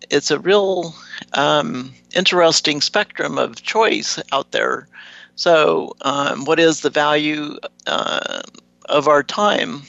it's 0.09 0.31
a 0.31 0.41
real 0.41 0.95
um, 1.35 1.93
interesting 2.15 2.81
spectrum 2.81 3.39
of 3.39 3.63
choice 3.63 4.19
out 4.33 4.53
there. 4.53 4.89
So, 5.37 5.95
um, 6.03 6.45
what 6.45 6.59
is 6.59 6.81
the 6.81 6.91
value 6.91 7.57
uh, 7.87 8.43
of 8.87 9.09
our 9.09 9.23
time, 9.23 9.83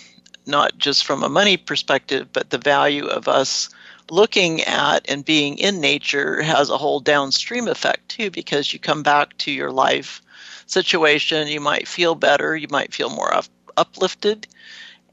not 0.45 0.77
just 0.77 1.05
from 1.05 1.23
a 1.23 1.29
money 1.29 1.57
perspective, 1.57 2.27
but 2.31 2.51
the 2.51 2.57
value 2.57 3.05
of 3.05 3.27
us 3.27 3.69
looking 4.11 4.61
at 4.63 5.09
and 5.09 5.23
being 5.23 5.57
in 5.57 5.79
nature 5.79 6.41
has 6.41 6.69
a 6.69 6.77
whole 6.77 6.99
downstream 6.99 7.67
effect 7.67 8.09
too, 8.09 8.29
because 8.29 8.73
you 8.73 8.79
come 8.79 9.01
back 9.01 9.37
to 9.37 9.51
your 9.51 9.71
life 9.71 10.21
situation, 10.65 11.47
you 11.47 11.61
might 11.61 11.87
feel 11.87 12.13
better, 12.13 12.55
you 12.55 12.67
might 12.69 12.93
feel 12.93 13.09
more 13.09 13.33
up- 13.33 13.45
uplifted, 13.77 14.45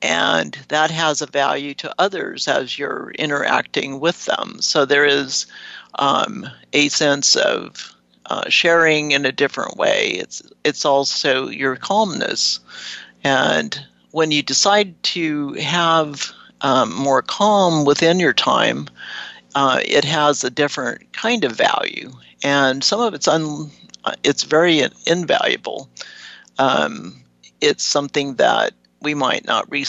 and 0.02 0.58
that 0.68 0.90
has 0.90 1.22
a 1.22 1.26
value 1.26 1.74
to 1.74 1.94
others 1.98 2.48
as 2.48 2.76
you're 2.76 3.12
interacting 3.18 4.00
with 4.00 4.24
them. 4.26 4.56
So 4.60 4.84
there 4.84 5.06
is 5.06 5.46
um, 5.94 6.46
a 6.72 6.88
sense 6.88 7.36
of 7.36 7.94
uh, 8.26 8.48
sharing 8.48 9.12
in 9.12 9.24
a 9.24 9.32
different 9.32 9.76
way. 9.76 10.10
It's 10.10 10.42
it's 10.64 10.84
also 10.84 11.48
your 11.48 11.76
calmness, 11.76 12.60
and 13.22 13.80
when 14.10 14.32
you 14.32 14.42
decide 14.42 15.00
to 15.14 15.52
have 15.52 16.32
um, 16.60 16.94
more 16.94 17.22
calm 17.22 17.84
within 17.84 18.20
your 18.20 18.32
time, 18.32 18.88
uh, 19.54 19.80
it 19.84 20.04
has 20.04 20.44
a 20.44 20.50
different 20.50 21.12
kind 21.12 21.44
of 21.44 21.52
value, 21.52 22.12
and 22.42 22.84
some 22.84 23.00
of 23.00 23.14
it's 23.14 23.28
un, 23.28 23.70
it's 24.22 24.44
very 24.44 24.82
invaluable. 25.06 25.88
Um, 26.58 27.22
it's 27.60 27.84
something 27.84 28.34
that 28.34 28.72
we 29.00 29.14
might 29.14 29.44
not 29.44 29.70
re- 29.70 29.84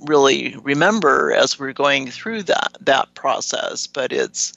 really 0.00 0.56
remember 0.62 1.32
as 1.32 1.58
we're 1.58 1.72
going 1.72 2.10
through 2.10 2.44
that 2.44 2.76
that 2.80 3.14
process, 3.14 3.86
but 3.86 4.12
it's 4.12 4.52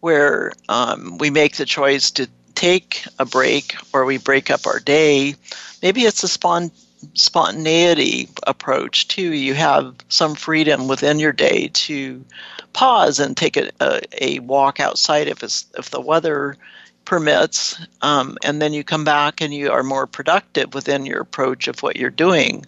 where 0.00 0.52
um, 0.68 1.18
we 1.18 1.30
make 1.30 1.56
the 1.56 1.66
choice 1.66 2.10
to 2.10 2.28
take 2.54 3.04
a 3.18 3.24
break 3.24 3.74
or 3.92 4.04
we 4.04 4.18
break 4.18 4.50
up 4.50 4.66
our 4.66 4.80
day. 4.80 5.34
Maybe 5.82 6.02
it's 6.02 6.22
a 6.22 6.28
spon- 6.28 6.72
spontaneity 7.14 8.28
approach 8.46 9.08
too. 9.08 9.32
You 9.32 9.54
have 9.54 9.94
some 10.08 10.34
freedom 10.34 10.88
within 10.88 11.18
your 11.18 11.32
day 11.32 11.68
to 11.72 12.24
pause 12.72 13.18
and 13.18 13.36
take 13.36 13.56
a, 13.56 13.70
a, 13.80 14.00
a 14.20 14.38
walk 14.40 14.80
outside 14.80 15.28
if 15.28 15.42
it's 15.42 15.66
if 15.76 15.90
the 15.90 16.00
weather 16.00 16.56
permits, 17.04 17.80
um, 18.02 18.36
and 18.44 18.62
then 18.62 18.72
you 18.72 18.84
come 18.84 19.04
back 19.04 19.40
and 19.40 19.52
you 19.52 19.70
are 19.70 19.82
more 19.82 20.06
productive 20.06 20.74
within 20.74 21.06
your 21.06 21.20
approach 21.20 21.66
of 21.66 21.82
what 21.82 21.96
you're 21.96 22.10
doing. 22.10 22.64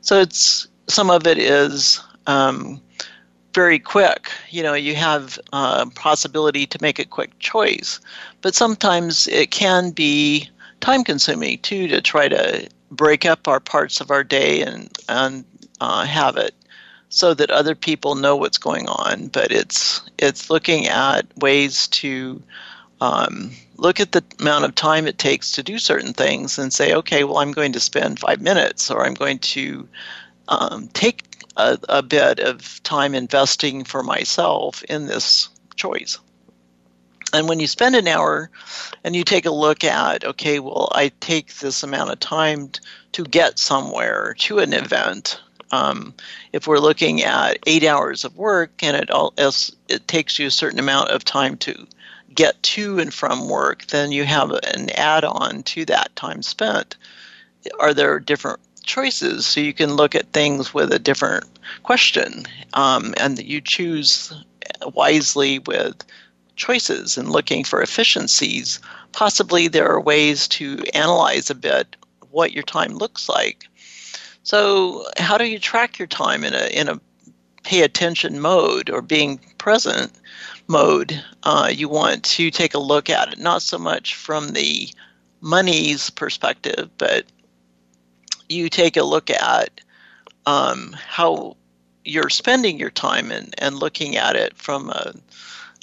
So 0.00 0.20
it's 0.20 0.68
some 0.86 1.10
of 1.10 1.26
it 1.26 1.38
is 1.38 2.00
um, 2.26 2.80
very 3.54 3.78
quick. 3.78 4.30
You 4.50 4.62
know, 4.62 4.74
you 4.74 4.94
have 4.94 5.38
a 5.52 5.56
uh, 5.56 5.86
possibility 5.94 6.66
to 6.66 6.78
make 6.80 6.98
a 6.98 7.04
quick 7.04 7.36
choice, 7.38 8.00
but 8.42 8.54
sometimes 8.54 9.26
it 9.28 9.50
can 9.50 9.90
be 9.90 10.48
time 10.80 11.04
consuming 11.04 11.58
too 11.58 11.88
to 11.88 12.00
try 12.00 12.28
to 12.28 12.68
break 12.90 13.24
up 13.24 13.48
our 13.48 13.60
parts 13.60 14.00
of 14.00 14.10
our 14.10 14.24
day 14.24 14.62
and 14.62 14.96
and 15.08 15.44
uh, 15.80 16.04
have 16.04 16.36
it 16.36 16.54
so 17.08 17.34
that 17.34 17.50
other 17.50 17.74
people 17.74 18.14
know 18.14 18.36
what's 18.36 18.58
going 18.58 18.88
on. 18.88 19.28
But 19.28 19.52
it's 19.52 20.02
it's 20.18 20.50
looking 20.50 20.86
at 20.86 21.26
ways 21.36 21.88
to 21.88 22.42
um, 23.00 23.50
look 23.76 24.00
at 24.00 24.12
the 24.12 24.22
amount 24.38 24.64
of 24.64 24.74
time 24.74 25.06
it 25.06 25.18
takes 25.18 25.52
to 25.52 25.62
do 25.62 25.78
certain 25.78 26.12
things 26.12 26.58
and 26.58 26.72
say, 26.72 26.94
okay, 26.94 27.24
well, 27.24 27.38
I'm 27.38 27.52
going 27.52 27.72
to 27.72 27.80
spend 27.80 28.18
five 28.18 28.40
minutes, 28.40 28.90
or 28.90 29.04
I'm 29.04 29.14
going 29.14 29.38
to 29.38 29.88
um, 30.48 30.88
take 30.88 31.24
a, 31.56 31.78
a 31.88 32.02
bit 32.02 32.40
of 32.40 32.82
time 32.82 33.14
investing 33.14 33.84
for 33.84 34.02
myself 34.02 34.82
in 34.84 35.06
this 35.06 35.48
choice. 35.76 36.18
And 37.32 37.48
when 37.48 37.60
you 37.60 37.66
spend 37.66 37.94
an 37.96 38.08
hour 38.08 38.50
and 39.04 39.14
you 39.14 39.24
take 39.24 39.46
a 39.46 39.50
look 39.50 39.84
at, 39.84 40.24
okay, 40.24 40.58
well, 40.58 40.88
I 40.92 41.12
take 41.20 41.54
this 41.58 41.82
amount 41.82 42.10
of 42.10 42.20
time 42.20 42.70
to 43.12 43.24
get 43.24 43.58
somewhere 43.58 44.34
to 44.40 44.58
an 44.58 44.72
event. 44.72 45.40
Um, 45.70 46.14
if 46.52 46.66
we're 46.66 46.78
looking 46.78 47.22
at 47.22 47.58
eight 47.66 47.84
hours 47.84 48.24
of 48.24 48.36
work 48.36 48.82
and 48.82 48.96
it 48.96 49.10
all 49.10 49.32
it 49.36 50.08
takes 50.08 50.38
you 50.38 50.48
a 50.48 50.50
certain 50.50 50.80
amount 50.80 51.10
of 51.10 51.24
time 51.24 51.56
to 51.58 51.86
get 52.34 52.60
to 52.62 52.98
and 52.98 53.14
from 53.14 53.48
work, 53.48 53.86
then 53.86 54.10
you 54.10 54.24
have 54.24 54.50
an 54.50 54.90
add 54.90 55.24
on 55.24 55.62
to 55.64 55.84
that 55.84 56.14
time 56.16 56.42
spent. 56.42 56.96
Are 57.78 57.94
there 57.94 58.18
different 58.18 58.60
choices? 58.82 59.46
So 59.46 59.60
you 59.60 59.72
can 59.72 59.94
look 59.94 60.14
at 60.14 60.32
things 60.32 60.74
with 60.74 60.92
a 60.92 60.98
different 60.98 61.44
question 61.82 62.46
um, 62.72 63.14
and 63.18 63.36
that 63.36 63.46
you 63.46 63.60
choose 63.60 64.32
wisely 64.94 65.58
with 65.60 66.04
choices 66.60 67.16
and 67.16 67.30
looking 67.30 67.64
for 67.64 67.82
efficiencies. 67.82 68.78
Possibly 69.12 69.66
there 69.66 69.88
are 69.88 70.00
ways 70.00 70.46
to 70.48 70.78
analyze 70.94 71.50
a 71.50 71.54
bit 71.54 71.96
what 72.30 72.52
your 72.52 72.62
time 72.62 72.92
looks 72.92 73.28
like. 73.28 73.66
So, 74.42 75.06
how 75.16 75.36
do 75.36 75.44
you 75.44 75.58
track 75.58 75.98
your 75.98 76.08
time 76.08 76.44
in 76.44 76.54
a 76.54 76.66
in 76.68 76.88
a 76.88 77.00
pay 77.62 77.82
attention 77.82 78.40
mode 78.40 78.90
or 78.90 79.02
being 79.02 79.38
present 79.58 80.12
mode, 80.70 81.22
uh, 81.42 81.70
you 81.72 81.88
want 81.88 82.24
to 82.24 82.50
take 82.50 82.74
a 82.74 82.78
look 82.78 83.10
at 83.10 83.32
it, 83.32 83.38
not 83.38 83.62
so 83.62 83.78
much 83.78 84.14
from 84.14 84.50
the 84.50 84.88
money's 85.40 86.10
perspective, 86.10 86.88
but 86.96 87.26
you 88.48 88.68
take 88.68 88.96
a 88.96 89.02
look 89.02 89.30
at 89.30 89.80
um, 90.46 90.96
how 91.06 91.56
you're 92.04 92.30
spending 92.30 92.78
your 92.78 92.90
time 92.90 93.30
and, 93.30 93.54
and 93.58 93.76
looking 93.76 94.16
at 94.16 94.36
it 94.36 94.56
from 94.56 94.90
a 94.90 95.12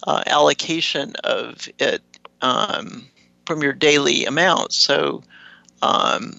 uh, 0.05 0.23
allocation 0.27 1.15
of 1.23 1.67
it 1.79 2.01
um, 2.41 3.07
from 3.45 3.61
your 3.63 3.73
daily 3.73 4.25
amount. 4.25 4.73
So, 4.73 5.23
um, 5.81 6.33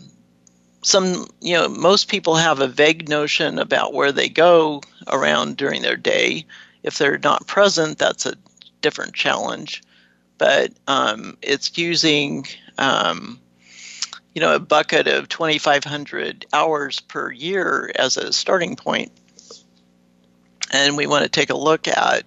some 0.82 1.26
you 1.40 1.54
know 1.54 1.68
most 1.68 2.08
people 2.08 2.36
have 2.36 2.60
a 2.60 2.68
vague 2.68 3.08
notion 3.08 3.58
about 3.58 3.92
where 3.92 4.12
they 4.12 4.28
go 4.28 4.80
around 5.08 5.56
during 5.56 5.82
their 5.82 5.96
day 5.96 6.46
if 6.82 6.98
they're 6.98 7.18
not 7.18 7.46
present, 7.46 7.98
that's 7.98 8.26
a 8.26 8.34
different 8.80 9.14
challenge. 9.14 9.82
But 10.38 10.72
um, 10.86 11.36
it's 11.42 11.76
using, 11.76 12.46
um, 12.78 13.40
you 14.34 14.40
know, 14.40 14.54
a 14.54 14.60
bucket 14.60 15.08
of 15.08 15.28
2,500 15.28 16.46
hours 16.52 17.00
per 17.00 17.32
year 17.32 17.90
as 17.96 18.16
a 18.16 18.32
starting 18.32 18.76
point. 18.76 19.12
And 20.72 20.96
we 20.96 21.06
want 21.06 21.24
to 21.24 21.28
take 21.28 21.50
a 21.50 21.56
look 21.56 21.88
at 21.88 22.22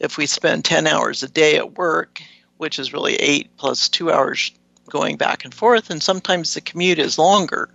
if 0.00 0.16
we 0.16 0.26
spend 0.26 0.64
10 0.64 0.86
hours 0.86 1.22
a 1.22 1.28
day 1.28 1.56
at 1.56 1.76
work, 1.76 2.22
which 2.58 2.78
is 2.78 2.92
really 2.92 3.14
eight 3.16 3.56
plus 3.56 3.88
two 3.88 4.10
hours 4.10 4.52
going 4.88 5.16
back 5.16 5.44
and 5.44 5.54
forth, 5.54 5.90
and 5.90 6.02
sometimes 6.02 6.54
the 6.54 6.60
commute 6.60 6.98
is 6.98 7.18
longer. 7.18 7.68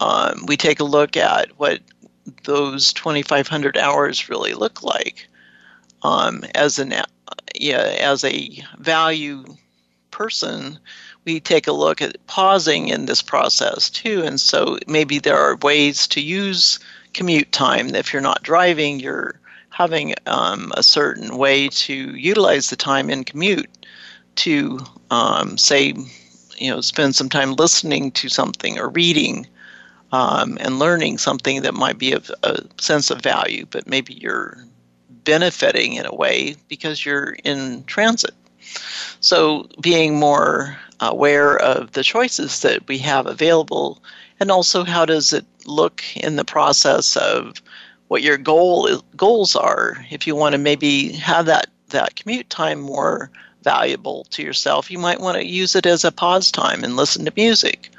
Um, 0.00 0.44
we 0.46 0.56
take 0.56 0.80
a 0.80 0.84
look 0.84 1.16
at 1.16 1.50
what 1.58 1.80
those 2.44 2.92
2,500 2.92 3.76
hours 3.76 4.28
really 4.28 4.54
look 4.54 4.82
like 4.82 5.28
um, 6.02 6.44
as 6.54 6.78
an 6.78 6.94
yeah, 7.54 7.96
as 8.00 8.24
a 8.24 8.62
value 8.78 9.44
person. 10.10 10.78
We 11.24 11.40
take 11.40 11.66
a 11.66 11.72
look 11.72 12.00
at 12.02 12.24
pausing 12.26 12.88
in 12.88 13.06
this 13.06 13.22
process 13.22 13.90
too, 13.90 14.22
and 14.22 14.40
so 14.40 14.78
maybe 14.86 15.18
there 15.18 15.38
are 15.38 15.56
ways 15.56 16.06
to 16.08 16.20
use 16.20 16.78
commute 17.14 17.50
time. 17.52 17.94
If 17.94 18.12
you're 18.12 18.22
not 18.22 18.42
driving, 18.42 19.00
you're 19.00 19.40
having 19.76 20.14
um, 20.24 20.72
a 20.74 20.82
certain 20.82 21.36
way 21.36 21.68
to 21.68 22.16
utilize 22.16 22.70
the 22.70 22.76
time 22.76 23.10
in 23.10 23.22
commute 23.22 23.86
to 24.34 24.78
um, 25.10 25.58
say, 25.58 25.92
you 26.56 26.70
know, 26.70 26.80
spend 26.80 27.14
some 27.14 27.28
time 27.28 27.52
listening 27.52 28.10
to 28.10 28.26
something 28.30 28.78
or 28.78 28.88
reading 28.88 29.46
um, 30.12 30.56
and 30.62 30.78
learning 30.78 31.18
something 31.18 31.60
that 31.60 31.74
might 31.74 31.98
be 31.98 32.12
of 32.12 32.30
a 32.42 32.62
sense 32.80 33.10
of 33.10 33.20
value, 33.20 33.66
but 33.70 33.86
maybe 33.86 34.14
you're 34.14 34.64
benefiting 35.24 35.92
in 35.92 36.06
a 36.06 36.14
way 36.14 36.56
because 36.68 37.04
you're 37.04 37.36
in 37.44 37.84
transit. 37.84 38.34
So, 39.20 39.68
being 39.82 40.18
more 40.18 40.78
aware 41.00 41.58
of 41.58 41.92
the 41.92 42.02
choices 42.02 42.60
that 42.60 42.88
we 42.88 42.96
have 42.98 43.26
available, 43.26 44.02
and 44.40 44.50
also 44.50 44.84
how 44.84 45.04
does 45.04 45.34
it 45.34 45.44
look 45.66 46.02
in 46.16 46.36
the 46.36 46.46
process 46.46 47.14
of 47.18 47.60
what 48.08 48.22
your 48.22 48.38
goal 48.38 49.02
goals 49.16 49.56
are. 49.56 50.04
If 50.10 50.26
you 50.26 50.34
want 50.34 50.52
to 50.52 50.58
maybe 50.58 51.12
have 51.12 51.46
that 51.46 51.68
that 51.88 52.16
commute 52.16 52.50
time 52.50 52.80
more 52.80 53.30
valuable 53.62 54.24
to 54.30 54.42
yourself, 54.42 54.90
you 54.90 54.98
might 54.98 55.20
want 55.20 55.36
to 55.36 55.46
use 55.46 55.74
it 55.74 55.86
as 55.86 56.04
a 56.04 56.12
pause 56.12 56.50
time 56.50 56.84
and 56.84 56.96
listen 56.96 57.24
to 57.24 57.32
music 57.36 57.90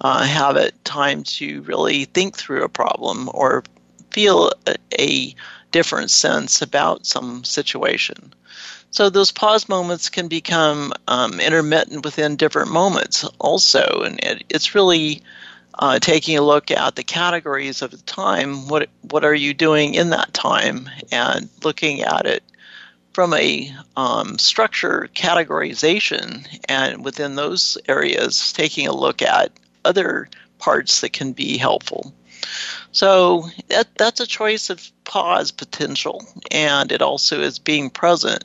uh, 0.00 0.24
have 0.24 0.56
it 0.56 0.74
time 0.84 1.22
to 1.22 1.62
really 1.62 2.06
think 2.06 2.36
through 2.36 2.64
a 2.64 2.68
problem 2.68 3.30
or 3.34 3.64
feel 4.10 4.50
a, 4.66 4.76
a 4.98 5.34
different 5.72 6.10
sense 6.10 6.62
about 6.62 7.06
some 7.06 7.44
situation. 7.44 8.32
So 8.92 9.08
those 9.08 9.30
pause 9.30 9.68
moments 9.68 10.08
can 10.08 10.26
become 10.26 10.92
um, 11.06 11.38
intermittent 11.38 12.04
within 12.04 12.34
different 12.34 12.72
moments 12.72 13.24
also, 13.38 14.02
and 14.04 14.18
it, 14.20 14.42
it's 14.48 14.74
really 14.74 15.22
uh, 15.78 15.98
taking 15.98 16.36
a 16.36 16.42
look 16.42 16.70
at 16.70 16.96
the 16.96 17.02
categories 17.02 17.82
of 17.82 17.90
the 17.90 17.98
time. 17.98 18.68
What 18.68 18.88
what 19.02 19.24
are 19.24 19.34
you 19.34 19.54
doing 19.54 19.94
in 19.94 20.10
that 20.10 20.34
time, 20.34 20.88
and 21.12 21.48
looking 21.64 22.02
at 22.02 22.26
it 22.26 22.42
from 23.12 23.34
a 23.34 23.74
um, 23.96 24.38
structure 24.38 25.08
categorization, 25.14 26.46
and 26.68 27.04
within 27.04 27.36
those 27.36 27.76
areas, 27.88 28.52
taking 28.52 28.86
a 28.86 28.94
look 28.94 29.22
at 29.22 29.52
other 29.84 30.28
parts 30.58 31.00
that 31.00 31.12
can 31.12 31.32
be 31.32 31.56
helpful. 31.56 32.12
So 32.92 33.44
that, 33.68 33.88
that's 33.96 34.20
a 34.20 34.26
choice 34.26 34.70
of 34.70 34.90
pause 35.04 35.50
potential, 35.50 36.24
and 36.50 36.92
it 36.92 37.02
also 37.02 37.40
is 37.40 37.58
being 37.58 37.90
present. 37.90 38.44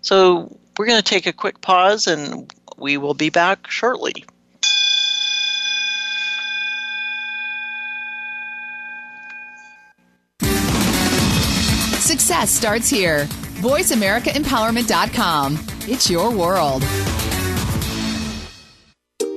So 0.00 0.56
we're 0.76 0.86
going 0.86 1.02
to 1.02 1.02
take 1.02 1.26
a 1.26 1.32
quick 1.32 1.60
pause 1.60 2.06
and 2.06 2.52
we 2.76 2.96
will 2.96 3.14
be 3.14 3.30
back 3.30 3.70
shortly. 3.70 4.24
Success 12.34 12.50
starts 12.50 12.90
here. 12.90 13.26
VoiceAmericaEmpowerment.com. 13.62 15.56
It's 15.86 16.10
your 16.10 16.32
world. 16.32 16.82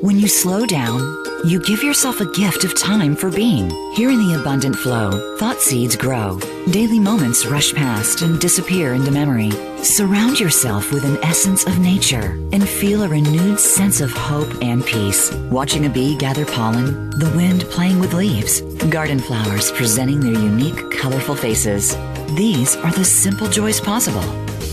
When 0.01 0.17
you 0.17 0.27
slow 0.27 0.65
down, 0.65 0.99
you 1.45 1.61
give 1.63 1.83
yourself 1.83 2.21
a 2.21 2.31
gift 2.31 2.63
of 2.63 2.75
time 2.75 3.15
for 3.15 3.29
being. 3.29 3.69
Here 3.93 4.09
in 4.09 4.17
the 4.17 4.39
abundant 4.41 4.77
flow, 4.77 5.37
thought 5.37 5.61
seeds 5.61 5.95
grow. 5.95 6.39
Daily 6.71 6.99
moments 6.99 7.45
rush 7.45 7.71
past 7.71 8.23
and 8.23 8.39
disappear 8.39 8.95
into 8.95 9.11
memory. 9.11 9.51
Surround 9.83 10.39
yourself 10.39 10.91
with 10.91 11.05
an 11.05 11.23
essence 11.23 11.67
of 11.67 11.77
nature 11.77 12.31
and 12.51 12.67
feel 12.67 13.03
a 13.03 13.07
renewed 13.07 13.59
sense 13.59 14.01
of 14.01 14.11
hope 14.11 14.51
and 14.63 14.83
peace. 14.83 15.31
Watching 15.51 15.85
a 15.85 15.89
bee 15.89 16.17
gather 16.17 16.47
pollen, 16.47 17.11
the 17.11 17.31
wind 17.35 17.61
playing 17.65 17.99
with 17.99 18.15
leaves, 18.15 18.61
garden 18.89 19.19
flowers 19.19 19.71
presenting 19.71 20.19
their 20.19 20.33
unique, 20.33 20.89
colorful 20.89 21.35
faces. 21.35 21.95
These 22.35 22.75
are 22.75 22.91
the 22.91 23.05
simple 23.05 23.47
joys 23.47 23.79
possible. 23.79 24.23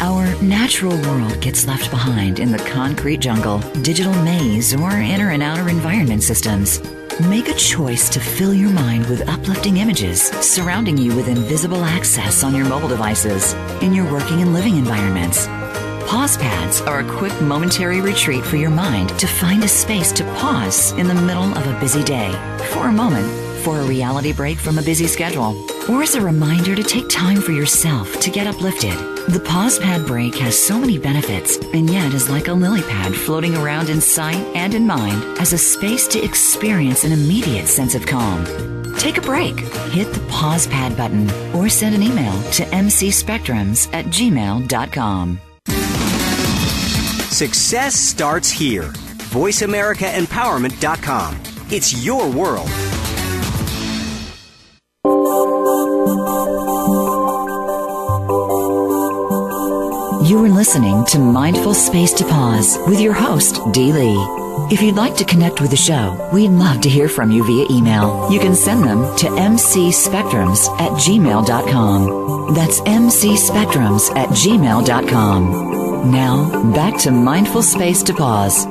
Our 0.01 0.35
natural 0.43 1.01
world 1.03 1.41
gets 1.41 1.67
left 1.67 1.89
behind 1.91 2.41
in 2.41 2.51
the 2.51 2.59
concrete 2.59 3.21
jungle, 3.21 3.59
digital 3.83 4.13
maze, 4.25 4.75
or 4.75 4.91
inner 4.91 5.31
and 5.31 5.43
outer 5.43 5.69
environment 5.69 6.25
systems. 6.25 6.83
Make 7.29 7.49
a 7.49 7.55
choice 7.55 8.09
to 8.11 8.21
fill 8.21 8.53
your 8.53 8.71
mind 8.71 9.07
with 9.07 9.29
uplifting 9.29 9.77
images, 9.77 10.21
surrounding 10.41 10.99
you 10.99 11.15
with 11.15 11.29
invisible 11.29 11.85
access 11.85 12.43
on 12.43 12.57
your 12.57 12.67
mobile 12.67 12.89
devices, 12.89 13.53
in 13.83 13.95
your 13.95 14.11
working 14.11 14.43
and 14.43 14.53
living 14.53 14.77
environments. 14.77 15.47
Pause 16.09 16.37
pads 16.39 16.81
are 16.83 17.01
a 17.01 17.17
quick 17.19 17.41
momentary 17.41 18.01
retreat 18.01 18.45
for 18.45 18.57
your 18.57 18.71
mind 18.71 19.11
to 19.19 19.29
find 19.29 19.63
a 19.63 19.69
space 19.69 20.11
to 20.13 20.25
pause 20.35 20.91
in 20.93 21.07
the 21.07 21.15
middle 21.15 21.57
of 21.57 21.67
a 21.69 21.81
busy 21.81 22.03
day 22.03 22.33
for 22.73 22.89
a 22.89 22.93
moment 22.93 23.43
for 23.65 23.81
a 23.81 23.87
reality 23.87 24.33
break 24.33 24.59
from 24.59 24.79
a 24.79 24.83
busy 24.83 25.07
schedule, 25.07 25.55
or 25.91 26.03
as 26.03 26.15
a 26.15 26.21
reminder 26.21 26.75
to 26.75 26.83
take 26.83 27.09
time 27.09 27.41
for 27.41 27.53
yourself 27.53 28.21
to 28.21 28.31
get 28.31 28.47
uplifted. 28.47 28.93
The 29.29 29.41
pause 29.41 29.79
pad 29.79 30.07
break 30.07 30.35
has 30.35 30.62
so 30.62 30.79
many 30.79 30.99
benefits 30.99 31.57
and 31.57 31.89
yet 31.89 32.12
is 32.12 32.29
like 32.29 32.49
a 32.49 32.53
lily 32.53 32.83
pad 32.83 33.15
floating 33.15 33.57
around 33.57 33.89
in 33.89 34.03
sight 34.03 34.45
and 34.55 34.75
in 34.75 34.87
mind 34.87 35.39
as 35.39 35.55
a 35.55 35.59
space 35.59 36.07
to 36.09 36.23
experience 36.23 37.05
an 37.05 37.12
immediate 37.12 37.67
sense 37.67 37.95
of 37.95 38.05
calm. 38.05 38.45
Take 38.99 39.17
a 39.17 39.23
break. 39.23 39.59
Hit 39.93 40.12
the 40.12 40.21
pause 40.29 40.67
pad 40.67 40.95
button 40.95 41.31
or 41.55 41.71
send 41.71 41.95
an 41.95 42.03
email 42.03 42.35
to 42.53 42.65
mcspectrums 42.65 43.89
at 43.95 44.05
gmail.com. 44.07 45.41
Success 47.31 47.95
starts 47.95 48.51
here. 48.51 48.93
VoiceAmericaEmpowerment.com. 49.33 51.41
It's 51.71 52.05
your 52.05 52.31
world. 52.31 52.69
You 60.35 60.45
are 60.47 60.49
listening 60.49 61.05
to 61.11 61.20
Mindful 61.20 61.74
Space 61.74 62.12
to 62.14 62.24
Pause 62.24 62.78
with 62.89 63.01
your 63.01 63.12
host, 63.12 63.61
Dee 63.70 63.93
Lee. 63.93 64.18
If 64.68 64.82
you'd 64.82 64.97
like 64.97 65.14
to 65.18 65.24
connect 65.24 65.61
with 65.61 65.70
the 65.70 65.76
show, 65.76 66.28
we'd 66.32 66.49
love 66.49 66.80
to 66.80 66.89
hear 66.89 67.09
from 67.09 67.30
you 67.30 67.47
via 67.47 67.66
email. 67.70 68.28
You 68.32 68.41
can 68.41 68.57
send 68.57 68.82
them 68.82 69.16
to 69.18 69.26
mcspectrums 69.26 70.68
at 70.80 70.91
gmail.com. 70.99 72.53
That's 72.53 72.80
mcspectrums 72.80 74.11
at 74.16 74.28
gmail.com. 74.30 76.11
Now, 76.11 76.72
back 76.74 76.99
to 77.03 77.12
Mindful 77.12 77.62
Space 77.62 78.03
to 78.03 78.12
Pause. 78.12 78.66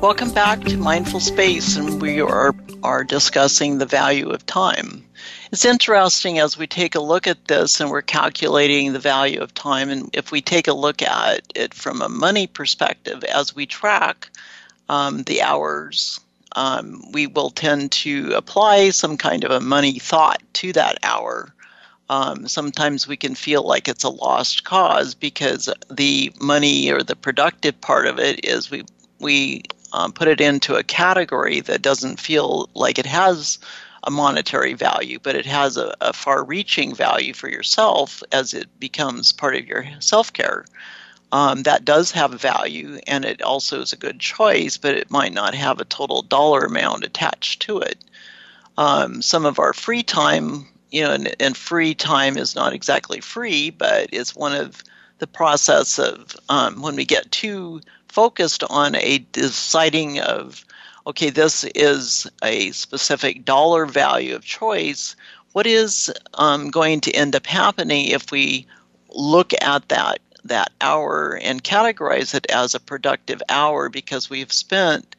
Welcome 0.00 0.32
back 0.32 0.60
to 0.62 0.78
Mindful 0.78 1.20
Space, 1.20 1.76
and 1.76 2.00
we 2.00 2.20
are, 2.20 2.52
are 2.82 3.04
discussing 3.04 3.78
the 3.78 3.86
value 3.86 4.30
of 4.30 4.44
time. 4.46 5.04
It's 5.52 5.64
interesting 5.64 6.38
as 6.38 6.56
we 6.56 6.66
take 6.66 6.94
a 6.94 7.00
look 7.00 7.26
at 7.26 7.46
this 7.46 7.80
and 7.80 7.90
we're 7.90 8.02
calculating 8.02 8.92
the 8.92 8.98
value 8.98 9.40
of 9.40 9.54
time, 9.54 9.90
and 9.90 10.10
if 10.12 10.32
we 10.32 10.40
take 10.40 10.66
a 10.66 10.72
look 10.72 11.02
at 11.02 11.40
it 11.54 11.74
from 11.74 12.00
a 12.02 12.08
money 12.08 12.46
perspective, 12.46 13.22
as 13.24 13.54
we 13.54 13.66
track 13.66 14.30
um, 14.88 15.22
the 15.24 15.42
hours, 15.42 16.20
um, 16.56 17.02
we 17.12 17.26
will 17.26 17.50
tend 17.50 17.92
to 17.92 18.32
apply 18.34 18.90
some 18.90 19.16
kind 19.16 19.44
of 19.44 19.50
a 19.50 19.60
money 19.60 19.98
thought 19.98 20.42
to 20.54 20.72
that 20.72 20.98
hour. 21.02 21.54
Um, 22.08 22.46
sometimes 22.46 23.08
we 23.08 23.16
can 23.16 23.34
feel 23.34 23.62
like 23.62 23.88
it's 23.88 24.04
a 24.04 24.10
lost 24.10 24.64
cause 24.64 25.14
because 25.14 25.68
the 25.90 26.32
money 26.40 26.90
or 26.90 27.02
the 27.02 27.16
productive 27.16 27.80
part 27.80 28.06
of 28.06 28.18
it 28.18 28.44
is 28.44 28.70
we 28.70 28.84
we 29.18 29.62
um, 29.92 30.12
put 30.12 30.28
it 30.28 30.40
into 30.40 30.76
a 30.76 30.82
category 30.82 31.60
that 31.60 31.82
doesn't 31.82 32.20
feel 32.20 32.68
like 32.74 32.98
it 32.98 33.06
has 33.06 33.58
a 34.04 34.10
monetary 34.10 34.74
value, 34.74 35.18
but 35.22 35.36
it 35.36 35.46
has 35.46 35.76
a, 35.76 35.94
a 36.00 36.12
far 36.12 36.44
reaching 36.44 36.94
value 36.94 37.32
for 37.32 37.48
yourself 37.48 38.22
as 38.32 38.52
it 38.52 38.68
becomes 38.80 39.32
part 39.32 39.54
of 39.54 39.66
your 39.66 39.86
self 40.00 40.32
care. 40.32 40.64
Um, 41.30 41.62
that 41.62 41.86
does 41.86 42.10
have 42.10 42.32
value 42.32 42.98
and 43.06 43.24
it 43.24 43.40
also 43.40 43.80
is 43.80 43.92
a 43.92 43.96
good 43.96 44.20
choice, 44.20 44.76
but 44.76 44.94
it 44.94 45.10
might 45.10 45.32
not 45.32 45.54
have 45.54 45.80
a 45.80 45.86
total 45.86 46.20
dollar 46.20 46.64
amount 46.64 47.04
attached 47.04 47.62
to 47.62 47.78
it. 47.78 47.98
Um, 48.76 49.22
some 49.22 49.46
of 49.46 49.58
our 49.58 49.72
free 49.72 50.02
time, 50.02 50.66
you 50.90 51.02
know, 51.02 51.12
and, 51.12 51.34
and, 51.40 51.56
free 51.56 51.94
time 51.94 52.36
is 52.36 52.54
not 52.54 52.74
exactly 52.74 53.20
free, 53.20 53.70
but 53.70 54.08
it's 54.12 54.36
one 54.36 54.54
of 54.54 54.82
the 55.18 55.26
process 55.26 55.98
of 55.98 56.36
um, 56.48 56.82
when 56.82 56.96
we 56.96 57.04
get 57.04 57.30
too 57.30 57.80
focused 58.12 58.62
on 58.68 58.94
a 58.96 59.18
deciding 59.32 60.20
of 60.20 60.64
okay 61.06 61.30
this 61.30 61.64
is 61.74 62.26
a 62.44 62.70
specific 62.72 63.44
dollar 63.44 63.86
value 63.86 64.34
of 64.34 64.44
choice 64.44 65.16
what 65.52 65.66
is 65.66 66.12
um, 66.34 66.70
going 66.70 67.00
to 67.00 67.12
end 67.12 67.34
up 67.34 67.46
happening 67.46 68.06
if 68.06 68.30
we 68.30 68.66
look 69.14 69.52
at 69.62 69.88
that 69.88 70.18
that 70.44 70.72
hour 70.80 71.38
and 71.42 71.64
categorize 71.64 72.34
it 72.34 72.50
as 72.50 72.74
a 72.74 72.80
productive 72.80 73.40
hour 73.48 73.88
because 73.88 74.28
we've 74.28 74.52
spent 74.52 75.16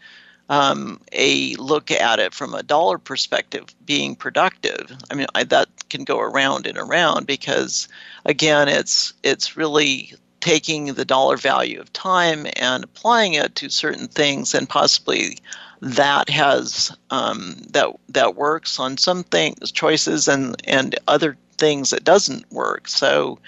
um, 0.49 0.99
a 1.13 1.55
look 1.55 1.89
at 1.89 2.19
it 2.19 2.33
from 2.33 2.53
a 2.53 2.61
dollar 2.61 2.97
perspective 2.97 3.65
being 3.85 4.15
productive. 4.15 4.95
I 5.09 5.15
mean 5.15 5.27
I, 5.33 5.45
that 5.45 5.69
can 5.89 6.03
go 6.03 6.19
around 6.19 6.67
and 6.67 6.77
around 6.77 7.25
because 7.25 7.87
again 8.25 8.67
it's 8.67 9.13
it's 9.23 9.57
really 9.57 10.13
taking 10.43 10.87
the 10.87 11.05
dollar 11.05 11.37
value 11.37 11.79
of 11.79 11.93
time 11.93 12.45
and 12.57 12.83
applying 12.83 13.33
it 13.33 13.55
to 13.55 13.69
certain 13.69 14.09
things, 14.09 14.53
and 14.53 14.67
possibly 14.67 15.37
that 15.79 16.29
has 16.29 16.91
um, 17.11 17.55
that 17.69 17.87
that 18.09 18.35
works 18.35 18.77
on 18.77 18.97
some 18.97 19.23
things, 19.23 19.71
choices, 19.71 20.27
and 20.27 20.61
and 20.67 20.99
other 21.07 21.37
things 21.57 21.91
that 21.91 22.03
doesn't 22.03 22.51
work. 22.51 22.89
So, 22.89 23.39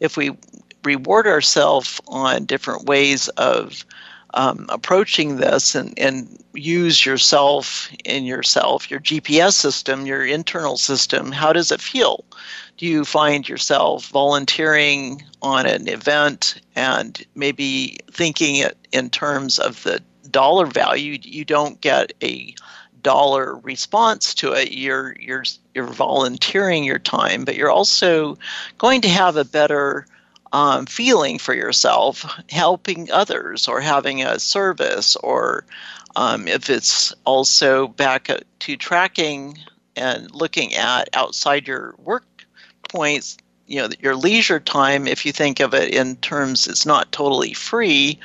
if 0.00 0.18
we 0.18 0.36
reward 0.84 1.26
ourselves 1.26 2.02
on 2.06 2.44
different 2.44 2.84
ways 2.84 3.28
of 3.30 3.86
um, 4.34 4.66
approaching 4.68 5.36
this 5.36 5.74
and, 5.74 5.98
and 5.98 6.42
use 6.54 7.04
yourself 7.04 7.90
in 8.04 8.24
yourself, 8.24 8.90
your 8.90 9.00
GPS 9.00 9.52
system, 9.52 10.06
your 10.06 10.24
internal 10.24 10.76
system, 10.76 11.32
how 11.32 11.52
does 11.52 11.70
it 11.70 11.80
feel? 11.80 12.24
Do 12.78 12.86
you 12.86 13.04
find 13.04 13.48
yourself 13.48 14.08
volunteering 14.08 15.22
on 15.42 15.66
an 15.66 15.88
event 15.88 16.60
and 16.74 17.24
maybe 17.34 17.98
thinking 18.10 18.56
it 18.56 18.76
in 18.92 19.10
terms 19.10 19.58
of 19.58 19.82
the 19.82 20.00
dollar 20.30 20.66
value? 20.66 21.18
You 21.22 21.44
don't 21.44 21.80
get 21.80 22.12
a 22.22 22.54
dollar 23.02 23.56
response 23.58 24.34
to 24.34 24.52
it. 24.52 24.72
You're 24.72 25.16
you're 25.20 25.44
you're 25.74 25.86
volunteering 25.86 26.84
your 26.84 26.98
time, 26.98 27.44
but 27.44 27.56
you're 27.56 27.70
also 27.70 28.38
going 28.78 29.00
to 29.02 29.08
have 29.08 29.36
a 29.36 29.44
better 29.44 30.06
um, 30.52 30.86
feeling 30.86 31.38
for 31.38 31.54
yourself, 31.54 32.24
helping 32.50 33.10
others, 33.10 33.66
or 33.68 33.80
having 33.80 34.22
a 34.22 34.38
service, 34.38 35.16
or 35.16 35.64
um, 36.16 36.46
if 36.46 36.68
it's 36.68 37.14
also 37.24 37.88
back 37.88 38.28
to 38.60 38.76
tracking 38.76 39.58
and 39.96 40.30
looking 40.34 40.74
at 40.74 41.08
outside 41.14 41.66
your 41.66 41.94
work 41.98 42.24
points, 42.88 43.38
you 43.66 43.80
know, 43.80 43.88
your 44.00 44.14
leisure 44.14 44.60
time, 44.60 45.06
if 45.06 45.24
you 45.24 45.32
think 45.32 45.60
of 45.60 45.72
it 45.72 45.94
in 45.94 46.16
terms 46.16 46.66
it's 46.66 46.84
not 46.84 47.12
totally 47.12 47.54
free, 47.54 48.18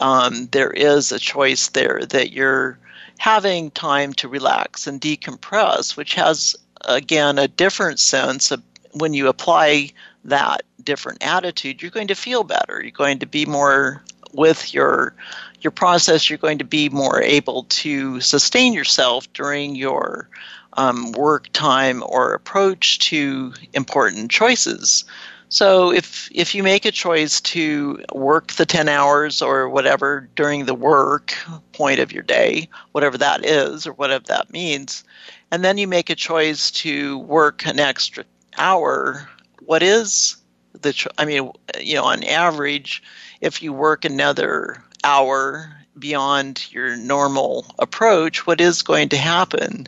um, 0.00 0.46
there 0.52 0.70
is 0.72 1.12
a 1.12 1.18
choice 1.18 1.68
there 1.68 2.00
that 2.10 2.32
you're 2.32 2.78
having 3.18 3.70
time 3.72 4.12
to 4.14 4.28
relax 4.28 4.86
and 4.86 5.00
decompress, 5.00 5.96
which 5.96 6.14
has, 6.14 6.56
again, 6.82 7.38
a 7.38 7.46
different 7.46 8.00
sense 8.00 8.50
of 8.50 8.62
when 8.92 9.14
you 9.14 9.28
apply 9.28 9.90
that 10.24 10.62
different 10.82 11.22
attitude, 11.22 11.82
you're 11.82 11.90
going 11.90 12.08
to 12.08 12.14
feel 12.14 12.44
better. 12.44 12.80
You're 12.82 12.90
going 12.90 13.18
to 13.20 13.26
be 13.26 13.46
more 13.46 14.02
with 14.32 14.72
your 14.72 15.14
your 15.60 15.70
process, 15.70 16.30
you're 16.30 16.38
going 16.38 16.58
to 16.58 16.64
be 16.64 16.88
more 16.88 17.20
able 17.22 17.64
to 17.64 18.20
sustain 18.20 18.72
yourself 18.72 19.30
during 19.34 19.74
your 19.74 20.28
um, 20.74 21.12
work 21.12 21.48
time 21.52 22.02
or 22.06 22.32
approach 22.32 22.98
to 22.98 23.52
important 23.74 24.30
choices. 24.30 25.04
So 25.50 25.92
if 25.92 26.30
if 26.32 26.54
you 26.54 26.62
make 26.62 26.84
a 26.84 26.92
choice 26.92 27.40
to 27.40 28.02
work 28.14 28.52
the 28.52 28.64
10 28.64 28.88
hours 28.88 29.42
or 29.42 29.68
whatever 29.68 30.28
during 30.36 30.64
the 30.64 30.74
work 30.74 31.34
point 31.72 31.98
of 31.98 32.12
your 32.12 32.22
day, 32.22 32.68
whatever 32.92 33.18
that 33.18 33.44
is 33.44 33.86
or 33.86 33.92
whatever 33.92 34.24
that 34.28 34.52
means, 34.52 35.02
and 35.50 35.64
then 35.64 35.76
you 35.76 35.88
make 35.88 36.08
a 36.08 36.14
choice 36.14 36.70
to 36.70 37.18
work 37.18 37.66
an 37.66 37.80
extra 37.80 38.24
hour, 38.58 39.28
what 39.70 39.84
is 39.84 40.36
the 40.72 41.08
I 41.16 41.24
mean, 41.24 41.48
you 41.78 41.94
know, 41.94 42.02
on 42.02 42.24
average, 42.24 43.04
if 43.40 43.62
you 43.62 43.72
work 43.72 44.04
another 44.04 44.82
hour 45.04 45.70
beyond 45.96 46.66
your 46.72 46.96
normal 46.96 47.66
approach, 47.78 48.48
what 48.48 48.60
is 48.60 48.82
going 48.82 49.10
to 49.10 49.16
happen? 49.16 49.86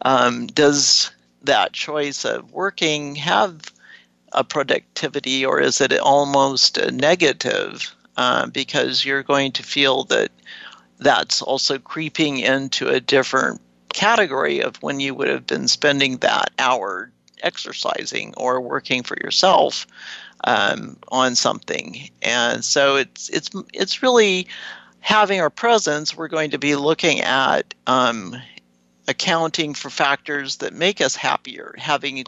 Um, 0.00 0.46
does 0.46 1.10
that 1.42 1.74
choice 1.74 2.24
of 2.24 2.50
working 2.52 3.16
have 3.16 3.70
a 4.32 4.44
productivity 4.44 5.44
or 5.44 5.60
is 5.60 5.82
it 5.82 5.92
almost 5.98 6.78
a 6.78 6.90
negative 6.90 7.94
uh, 8.16 8.46
because 8.46 9.04
you're 9.04 9.22
going 9.22 9.52
to 9.52 9.62
feel 9.62 10.04
that 10.04 10.30
that's 11.00 11.42
also 11.42 11.78
creeping 11.78 12.38
into 12.38 12.88
a 12.88 12.98
different 12.98 13.60
category 13.92 14.62
of 14.62 14.82
when 14.82 15.00
you 15.00 15.14
would 15.14 15.28
have 15.28 15.46
been 15.46 15.68
spending 15.68 16.16
that 16.16 16.50
hour 16.58 17.12
exercising 17.42 18.34
or 18.36 18.60
working 18.60 19.02
for 19.02 19.16
yourself 19.22 19.86
um, 20.44 20.96
on 21.08 21.34
something 21.34 22.08
and 22.22 22.64
so 22.64 22.96
it's 22.96 23.28
it's 23.30 23.50
it's 23.72 24.02
really 24.02 24.46
having 25.00 25.40
our 25.40 25.50
presence 25.50 26.16
we're 26.16 26.28
going 26.28 26.50
to 26.50 26.58
be 26.58 26.76
looking 26.76 27.20
at 27.20 27.74
um, 27.86 28.36
accounting 29.08 29.74
for 29.74 29.90
factors 29.90 30.56
that 30.58 30.72
make 30.72 31.00
us 31.00 31.16
happier 31.16 31.74
having 31.78 32.24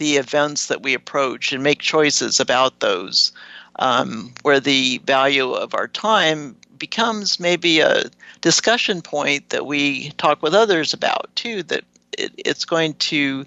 the 0.00 0.16
events 0.16 0.68
that 0.68 0.82
we 0.82 0.94
approach 0.94 1.52
and 1.52 1.62
make 1.62 1.78
choices 1.78 2.40
about 2.40 2.80
those, 2.80 3.32
um, 3.78 4.32
where 4.40 4.58
the 4.58 4.98
value 5.04 5.52
of 5.52 5.74
our 5.74 5.86
time 5.86 6.56
becomes 6.78 7.38
maybe 7.38 7.80
a 7.80 8.04
discussion 8.40 9.02
point 9.02 9.50
that 9.50 9.66
we 9.66 10.08
talk 10.12 10.42
with 10.42 10.54
others 10.54 10.94
about 10.94 11.28
too. 11.34 11.62
That 11.64 11.84
it, 12.16 12.32
it's 12.38 12.64
going 12.64 12.94
to 12.94 13.44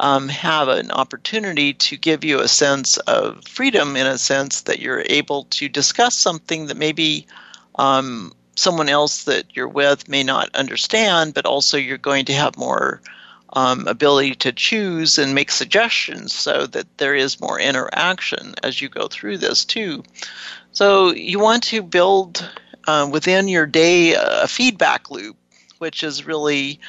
um, 0.00 0.28
have 0.28 0.68
an 0.68 0.90
opportunity 0.90 1.74
to 1.74 1.96
give 1.96 2.24
you 2.24 2.40
a 2.40 2.48
sense 2.48 2.96
of 2.98 3.44
freedom 3.46 3.96
in 3.96 4.06
a 4.06 4.16
sense 4.16 4.62
that 4.62 4.80
you're 4.80 5.04
able 5.06 5.44
to 5.44 5.68
discuss 5.68 6.14
something 6.14 6.66
that 6.66 6.78
maybe 6.78 7.26
um, 7.74 8.32
someone 8.56 8.88
else 8.88 9.24
that 9.24 9.44
you're 9.54 9.68
with 9.68 10.08
may 10.08 10.22
not 10.22 10.54
understand, 10.54 11.34
but 11.34 11.44
also 11.44 11.76
you're 11.76 11.98
going 11.98 12.24
to 12.24 12.32
have 12.32 12.56
more 12.56 13.02
um, 13.52 13.86
ability 13.86 14.34
to 14.36 14.52
choose 14.52 15.18
and 15.18 15.34
make 15.34 15.50
suggestions 15.50 16.32
so 16.32 16.66
that 16.66 16.86
there 16.96 17.14
is 17.14 17.40
more 17.40 17.60
interaction 17.60 18.54
as 18.62 18.80
you 18.80 18.88
go 18.88 19.06
through 19.06 19.36
this 19.36 19.66
too. 19.66 20.02
So 20.72 21.12
you 21.12 21.38
want 21.38 21.62
to 21.64 21.82
build 21.82 22.48
uh, 22.86 23.06
within 23.12 23.48
your 23.48 23.66
day 23.66 24.14
a 24.14 24.48
feedback 24.48 25.10
loop, 25.10 25.36
which 25.76 26.02
is 26.02 26.26
really 26.26 26.80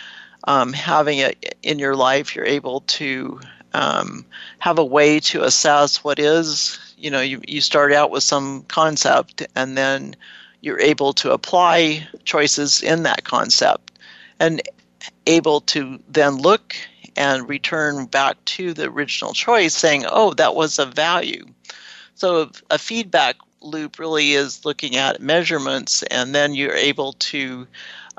um, 0.46 0.74
having 0.74 1.20
it 1.20 1.56
in 1.64 1.80
your 1.80 1.96
life. 1.96 2.36
You're 2.36 2.46
able 2.46 2.82
to 2.82 3.40
um, 3.74 4.26
have 4.60 4.80
a 4.80 4.86
way 4.86 5.20
to 5.22 5.44
assess 5.44 6.04
what 6.04 6.20
is, 6.20 6.78
you 6.98 7.10
know, 7.10 7.22
you, 7.22 7.42
you 7.48 7.62
start 7.62 7.94
out 7.94 8.12
with 8.12 8.24
some 8.24 8.64
concept 8.64 9.46
and 9.56 9.78
then 9.78 10.16
you're 10.62 10.80
able 10.80 11.14
to 11.14 11.32
apply 11.32 12.08
choices 12.24 12.84
in 12.84 13.04
that 13.04 13.24
concept. 13.24 13.92
And 14.40 14.62
able 15.28 15.62
to 15.62 16.00
then 16.10 16.36
look 16.38 16.76
and 17.16 17.48
return 17.48 18.06
back 18.06 18.44
to 18.46 18.74
the 18.74 18.86
original 18.86 19.34
choice 19.34 19.76
saying, 19.76 20.06
oh, 20.10 20.34
that 20.36 20.56
was 20.56 20.80
a 20.80 20.86
value. 20.86 21.46
So 22.16 22.52
a 22.70 22.78
feedback 22.78 23.36
loop 23.62 24.00
really 24.00 24.34
is 24.34 24.66
looking 24.66 24.96
at 24.96 25.22
measurements, 25.22 26.04
and 26.04 26.34
then 26.34 26.54
you're 26.56 26.76
able 26.76 27.14
to 27.14 27.68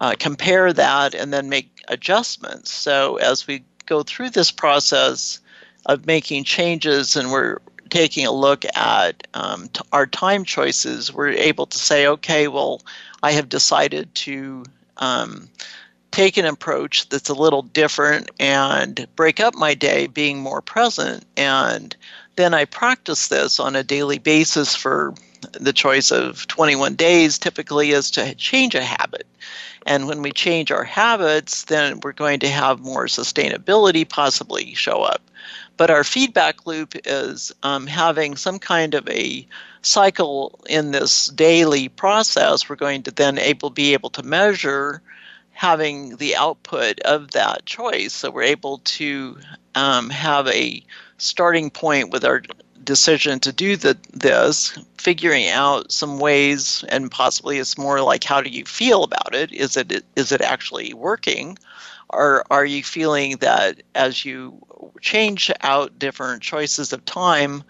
uh, 0.02 0.16
compare 0.18 0.72
that 0.72 1.14
and 1.14 1.32
then 1.32 1.48
make 1.48 1.80
adjustments. 1.86 2.72
So 2.72 3.16
as 3.18 3.46
we 3.46 3.62
go 3.86 4.02
through 4.02 4.30
this 4.30 4.50
process 4.50 5.38
of 5.86 6.06
making 6.06 6.42
changes 6.42 7.14
and 7.14 7.30
we're 7.30 7.60
taking 7.88 8.26
a 8.26 8.32
look 8.32 8.64
at 8.74 9.28
um, 9.34 9.68
t- 9.68 9.80
our 9.92 10.06
time 10.06 10.44
choices, 10.44 11.14
we're 11.14 11.28
able 11.28 11.66
to 11.66 11.78
say, 11.78 12.08
okay, 12.08 12.48
well, 12.48 12.82
I 13.22 13.30
have 13.30 13.48
decided 13.48 14.12
to 14.16 14.64
um, 14.96 15.48
take 16.10 16.36
an 16.36 16.46
approach 16.46 17.08
that's 17.08 17.28
a 17.28 17.34
little 17.34 17.62
different 17.62 18.32
and 18.40 19.06
break 19.14 19.38
up 19.38 19.54
my 19.54 19.72
day 19.72 20.08
being 20.08 20.40
more 20.40 20.62
present. 20.62 21.24
And 21.36 21.94
then 22.34 22.54
I 22.54 22.64
practice 22.64 23.28
this 23.28 23.60
on 23.60 23.76
a 23.76 23.84
daily 23.84 24.18
basis 24.18 24.74
for 24.74 25.14
the 25.52 25.72
choice 25.72 26.10
of 26.10 26.46
21 26.48 26.96
days, 26.96 27.38
typically, 27.38 27.90
is 27.92 28.10
to 28.12 28.34
change 28.34 28.74
a 28.74 28.82
habit. 28.82 29.26
And 29.86 30.06
when 30.06 30.22
we 30.22 30.32
change 30.32 30.70
our 30.70 30.84
habits, 30.84 31.64
then 31.64 32.00
we're 32.00 32.12
going 32.12 32.40
to 32.40 32.48
have 32.48 32.80
more 32.80 33.06
sustainability 33.06 34.08
possibly 34.08 34.74
show 34.74 35.02
up. 35.02 35.22
But 35.76 35.90
our 35.90 36.04
feedback 36.04 36.66
loop 36.66 36.94
is 37.04 37.52
um, 37.62 37.86
having 37.86 38.36
some 38.36 38.58
kind 38.58 38.94
of 38.94 39.08
a 39.08 39.46
cycle 39.82 40.60
in 40.68 40.92
this 40.92 41.26
daily 41.28 41.88
process. 41.88 42.68
We're 42.68 42.76
going 42.76 43.02
to 43.04 43.10
then 43.10 43.38
able 43.38 43.70
be 43.70 43.92
able 43.92 44.10
to 44.10 44.22
measure 44.22 45.02
having 45.52 46.16
the 46.16 46.36
output 46.36 47.00
of 47.00 47.32
that 47.32 47.66
choice. 47.66 48.12
So 48.12 48.30
we're 48.30 48.42
able 48.42 48.78
to 48.78 49.38
um, 49.74 50.10
have 50.10 50.46
a 50.48 50.82
starting 51.18 51.70
point 51.70 52.10
with 52.10 52.24
our 52.24 52.42
decision 52.84 53.40
to 53.40 53.52
do 53.52 53.76
the, 53.76 53.96
this, 54.12 54.78
figuring 54.98 55.48
out 55.48 55.92
some 55.92 56.18
ways, 56.18 56.84
and 56.88 57.10
possibly 57.10 57.58
it's 57.58 57.78
more 57.78 58.00
like 58.00 58.24
how 58.24 58.40
do 58.40 58.50
you 58.50 58.64
feel 58.64 59.04
about 59.04 59.34
it? 59.34 59.52
Is 59.52 59.76
it 59.76 60.04
is 60.16 60.32
it 60.32 60.40
actually 60.40 60.94
working? 60.94 61.58
Or 62.10 62.44
are 62.50 62.64
you 62.64 62.84
feeling 62.84 63.38
that 63.38 63.82
as 63.94 64.24
you 64.24 64.58
change 65.00 65.50
out 65.62 65.98
different 65.98 66.42
choices 66.42 66.92
of 66.92 67.04
time, 67.06 67.64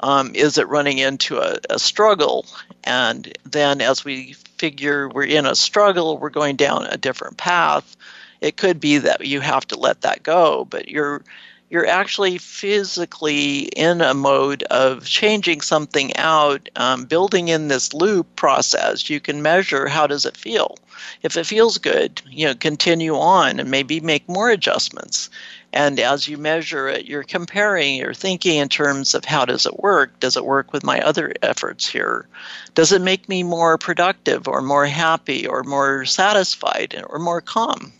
um, 0.00 0.30
is 0.34 0.56
it 0.56 0.68
running 0.68 0.98
into 0.98 1.38
a, 1.38 1.58
a 1.70 1.78
struggle? 1.78 2.46
And 2.84 3.36
then 3.44 3.80
as 3.80 4.04
we 4.04 4.34
figure 4.58 5.08
we're 5.08 5.24
in 5.24 5.46
a 5.46 5.56
struggle, 5.56 6.18
we're 6.18 6.30
going 6.30 6.56
down 6.56 6.86
a 6.86 6.96
different 6.96 7.36
path. 7.36 7.96
It 8.40 8.56
could 8.56 8.78
be 8.78 8.98
that 8.98 9.26
you 9.26 9.40
have 9.40 9.66
to 9.68 9.78
let 9.78 10.02
that 10.02 10.22
go, 10.22 10.64
but 10.64 10.88
you're 10.88 11.24
you're 11.70 11.86
actually 11.86 12.38
physically 12.38 13.64
in 13.76 14.00
a 14.00 14.14
mode 14.14 14.62
of 14.64 15.04
changing 15.04 15.60
something 15.60 16.16
out, 16.16 16.68
um, 16.76 17.04
building 17.04 17.48
in 17.48 17.68
this 17.68 17.92
loop 17.92 18.34
process. 18.36 19.10
You 19.10 19.20
can 19.20 19.42
measure 19.42 19.86
how 19.86 20.06
does 20.06 20.24
it 20.24 20.36
feel. 20.36 20.76
If 21.22 21.36
it 21.36 21.46
feels 21.46 21.78
good, 21.78 22.22
you 22.30 22.46
know, 22.46 22.54
continue 22.54 23.14
on 23.14 23.60
and 23.60 23.70
maybe 23.70 24.00
make 24.00 24.28
more 24.28 24.50
adjustments. 24.50 25.28
And 25.72 26.00
as 26.00 26.26
you 26.26 26.38
measure 26.38 26.88
it, 26.88 27.04
you're 27.04 27.22
comparing, 27.22 27.96
you're 27.96 28.14
thinking 28.14 28.56
in 28.56 28.70
terms 28.70 29.14
of 29.14 29.26
how 29.26 29.44
does 29.44 29.66
it 29.66 29.80
work? 29.80 30.18
Does 30.20 30.36
it 30.36 30.46
work 30.46 30.72
with 30.72 30.82
my 30.82 31.00
other 31.00 31.34
efforts 31.42 31.86
here? 31.86 32.26
Does 32.74 32.90
it 32.90 33.02
make 33.02 33.28
me 33.28 33.42
more 33.42 33.76
productive 33.76 34.48
or 34.48 34.62
more 34.62 34.86
happy 34.86 35.46
or 35.46 35.62
more 35.64 36.06
satisfied 36.06 37.00
or 37.08 37.18
more 37.18 37.42
calm? 37.42 37.92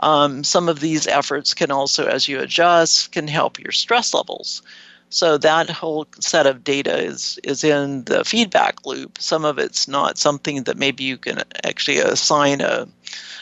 Um, 0.00 0.44
some 0.44 0.68
of 0.68 0.80
these 0.80 1.06
efforts 1.06 1.54
can 1.54 1.70
also, 1.70 2.06
as 2.06 2.28
you 2.28 2.40
adjust, 2.40 3.12
can 3.12 3.28
help 3.28 3.58
your 3.58 3.72
stress 3.72 4.14
levels. 4.14 4.62
So 5.10 5.38
that 5.38 5.70
whole 5.70 6.06
set 6.20 6.46
of 6.46 6.62
data 6.64 6.96
is 6.98 7.38
is 7.42 7.64
in 7.64 8.04
the 8.04 8.24
feedback 8.24 8.84
loop. 8.84 9.18
Some 9.20 9.44
of 9.44 9.58
it's 9.58 9.88
not 9.88 10.18
something 10.18 10.64
that 10.64 10.76
maybe 10.76 11.02
you 11.04 11.16
can 11.16 11.42
actually 11.64 11.98
assign 11.98 12.60
a 12.60 12.86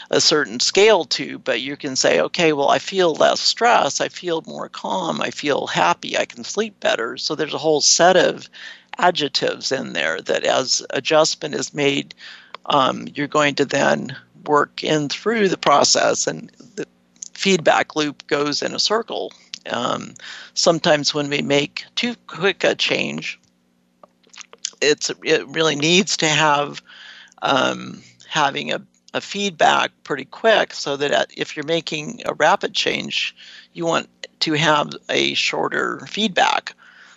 a 0.09 0.21
certain 0.21 0.61
scale 0.61 1.03
to, 1.03 1.37
but 1.39 1.61
you 1.61 1.75
can 1.75 1.97
say, 1.97 2.21
okay, 2.21 2.53
well, 2.53 2.69
I 2.69 2.79
feel 2.79 3.13
less 3.15 3.41
stress, 3.41 3.99
I 3.99 4.07
feel 4.07 4.41
more 4.47 4.69
calm, 4.69 5.21
I 5.21 5.31
feel 5.31 5.67
happy, 5.67 6.17
I 6.17 6.23
can 6.23 6.45
sleep 6.45 6.79
better. 6.79 7.17
So 7.17 7.35
there's 7.35 7.53
a 7.53 7.57
whole 7.57 7.81
set 7.81 8.15
of 8.15 8.49
adjectives 8.97 9.71
in 9.71 9.91
there 9.91 10.21
that 10.21 10.45
as 10.45 10.81
adjustment 10.91 11.55
is 11.55 11.73
made, 11.73 12.15
um, 12.67 13.07
you're 13.13 13.27
going 13.27 13.55
to 13.55 13.65
then 13.65 14.15
work 14.45 14.83
in 14.83 15.09
through 15.09 15.49
the 15.49 15.57
process 15.57 16.27
and 16.27 16.49
the 16.75 16.85
feedback 17.33 17.95
loop 17.95 18.25
goes 18.27 18.61
in 18.61 18.73
a 18.73 18.79
circle. 18.79 19.31
Um, 19.69 20.13
sometimes 20.53 21.13
when 21.13 21.29
we 21.29 21.41
make 21.41 21.85
too 21.95 22.15
quick 22.27 22.63
a 22.63 22.75
change, 22.75 23.39
it's 24.81 25.11
it 25.23 25.47
really 25.47 25.75
needs 25.75 26.17
to 26.17 26.27
have 26.27 26.81
um, 27.41 28.01
having 28.29 28.71
a 28.71 28.81
a 29.13 29.21
feedback 29.21 29.91
pretty 30.03 30.25
quick 30.25 30.73
so 30.73 30.95
that 30.97 31.31
if 31.35 31.55
you're 31.55 31.65
making 31.65 32.21
a 32.25 32.33
rapid 32.33 32.73
change, 32.73 33.35
you 33.73 33.85
want 33.85 34.07
to 34.39 34.53
have 34.53 34.91
a 35.09 35.33
shorter 35.33 36.05
feedback. 36.07 36.75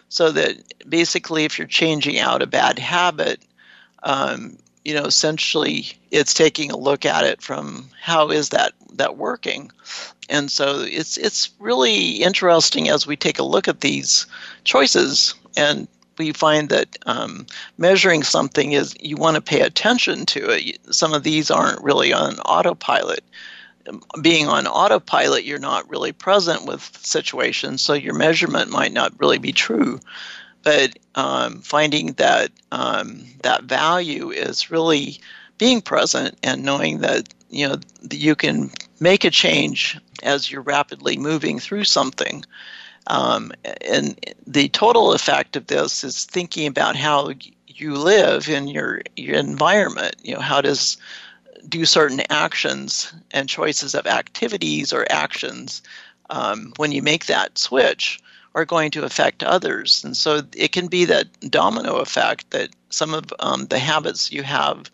So 0.09 0.33
that 0.33 0.57
basically, 0.89 1.45
if 1.45 1.59
you're 1.59 1.69
changing 1.69 2.19
out 2.19 2.43
a 2.43 2.47
bad 2.47 2.79
habit, 2.79 3.41
um, 4.03 4.57
you 4.85 4.95
know, 4.95 5.05
essentially 5.05 5.87
it's 6.11 6.35
taking 6.35 6.71
a 6.71 6.77
look 6.77 7.05
at 7.05 7.25
it 7.25 7.43
from 7.43 7.89
how 8.01 8.31
is 8.31 8.49
that 8.51 8.73
that 8.95 9.17
working, 9.17 9.71
and 10.29 10.51
so 10.51 10.81
it's 10.81 11.17
it's 11.17 11.51
really 11.59 12.23
interesting 12.23 12.89
as 12.89 13.07
we 13.07 13.17
take 13.17 13.39
a 13.39 13.45
look 13.45 13.69
at 13.69 13.81
these 13.81 14.27
choices 14.65 15.35
and 15.57 15.89
we 16.21 16.33
find 16.33 16.69
that 16.69 16.99
um, 17.07 17.47
measuring 17.79 18.23
something 18.23 18.73
is 18.73 18.95
you 19.01 19.17
want 19.17 19.37
to 19.37 19.41
pay 19.41 19.63
attention 19.63 20.27
to 20.27 20.51
it. 20.51 20.79
Some 20.95 21.15
of 21.15 21.23
these 21.23 21.51
aren't 21.51 21.83
really 21.83 22.13
on 22.13 22.39
autopilot. 22.41 23.25
Being 24.21 24.47
on 24.47 24.67
autopilot, 24.67 25.45
you're 25.45 25.59
not 25.59 25.89
really 25.89 26.13
present 26.13 26.67
with 26.67 26.83
situations, 27.03 27.81
so 27.81 27.95
your 27.95 28.15
measurement 28.15 28.71
might 28.71 28.93
not 28.93 29.19
really 29.19 29.39
be 29.39 29.53
true. 29.53 29.99
But 30.63 30.99
um, 31.15 31.61
finding 31.61 32.13
that 32.15 32.51
um, 32.73 33.25
that 33.43 33.65
value 33.65 34.31
is 34.31 34.71
really 34.71 35.19
being 35.59 35.81
present 35.81 36.39
and 36.43 36.65
knowing 36.65 36.99
that 36.99 37.33
you 37.51 37.69
know 37.69 37.77
you 38.11 38.35
can 38.35 38.71
make 39.01 39.25
a 39.25 39.31
change 39.31 39.99
as 40.23 40.51
you're 40.51 40.63
rapidly 40.63 41.17
moving 41.17 41.59
through 41.59 41.85
something. 41.85 42.45
Um, 43.07 43.53
and 43.81 44.19
the 44.47 44.69
total 44.69 45.13
effect 45.13 45.57
of 45.57 45.67
this 45.67 46.05
is 46.05 46.25
thinking 46.27 46.67
about 46.67 46.97
how 46.97 47.31
you 47.67 47.95
live 47.95 48.49
in 48.49 48.69
your 48.69 49.03
your 49.17 49.37
environment. 49.37 50.17
You 50.23 50.35
know, 50.35 50.41
how 50.41 50.61
does 50.61 50.99
do 51.69 51.85
certain 51.85 52.21
actions 52.31 53.13
and 53.33 53.49
choices 53.49 53.95
of 53.95 54.07
activities 54.07 54.93
or 54.93 55.07
actions 55.11 55.83
um, 56.31 56.73
when 56.77 56.93
you 56.93 57.03
make 57.03 57.27
that 57.27 57.59
switch 57.59 58.21
are 58.55 58.65
going 58.65 58.91
to 58.91 59.05
affect 59.05 59.43
others. 59.43 60.03
And 60.05 60.17
so 60.17 60.43
it 60.57 60.73
can 60.73 60.89
be 60.89 61.05
that 61.05 61.29
domino 61.51 61.97
effect 61.97 62.51
that 62.51 62.71
some 62.91 63.15
of 63.15 63.33
um, 63.41 63.67
the 63.67 63.79
habits 63.79 64.33
you 64.33 64.43
have 64.43 64.91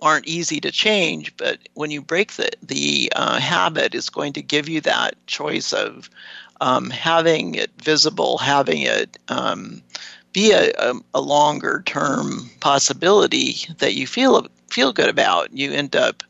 aren't 0.00 0.26
easy 0.26 0.60
to 0.60 0.70
change, 0.70 1.34
but 1.36 1.58
when 1.74 1.90
you 1.90 2.02
break 2.02 2.32
the, 2.32 2.50
the 2.62 3.12
uh, 3.14 3.38
habit, 3.38 3.94
it's 3.94 4.10
going 4.10 4.32
to 4.32 4.42
give 4.42 4.68
you 4.68 4.80
that 4.80 5.14
choice 5.26 5.72
of 5.72 6.10
um, 6.60 6.90
having 6.90 7.54
it 7.54 7.70
visible, 7.80 8.38
having 8.38 8.82
it 8.82 9.16
um, 9.28 9.82
be 10.32 10.52
a, 10.52 10.72
a, 10.78 10.94
a, 11.14 11.20
longer 11.20 11.82
term 11.86 12.48
possibility 12.60 13.56
that 13.78 13.94
you 13.94 14.06
feel 14.06 14.46
feel 14.68 14.92
good 14.92 15.08
about. 15.08 15.52
You 15.52 15.72
end 15.72 15.94
up 15.94 16.22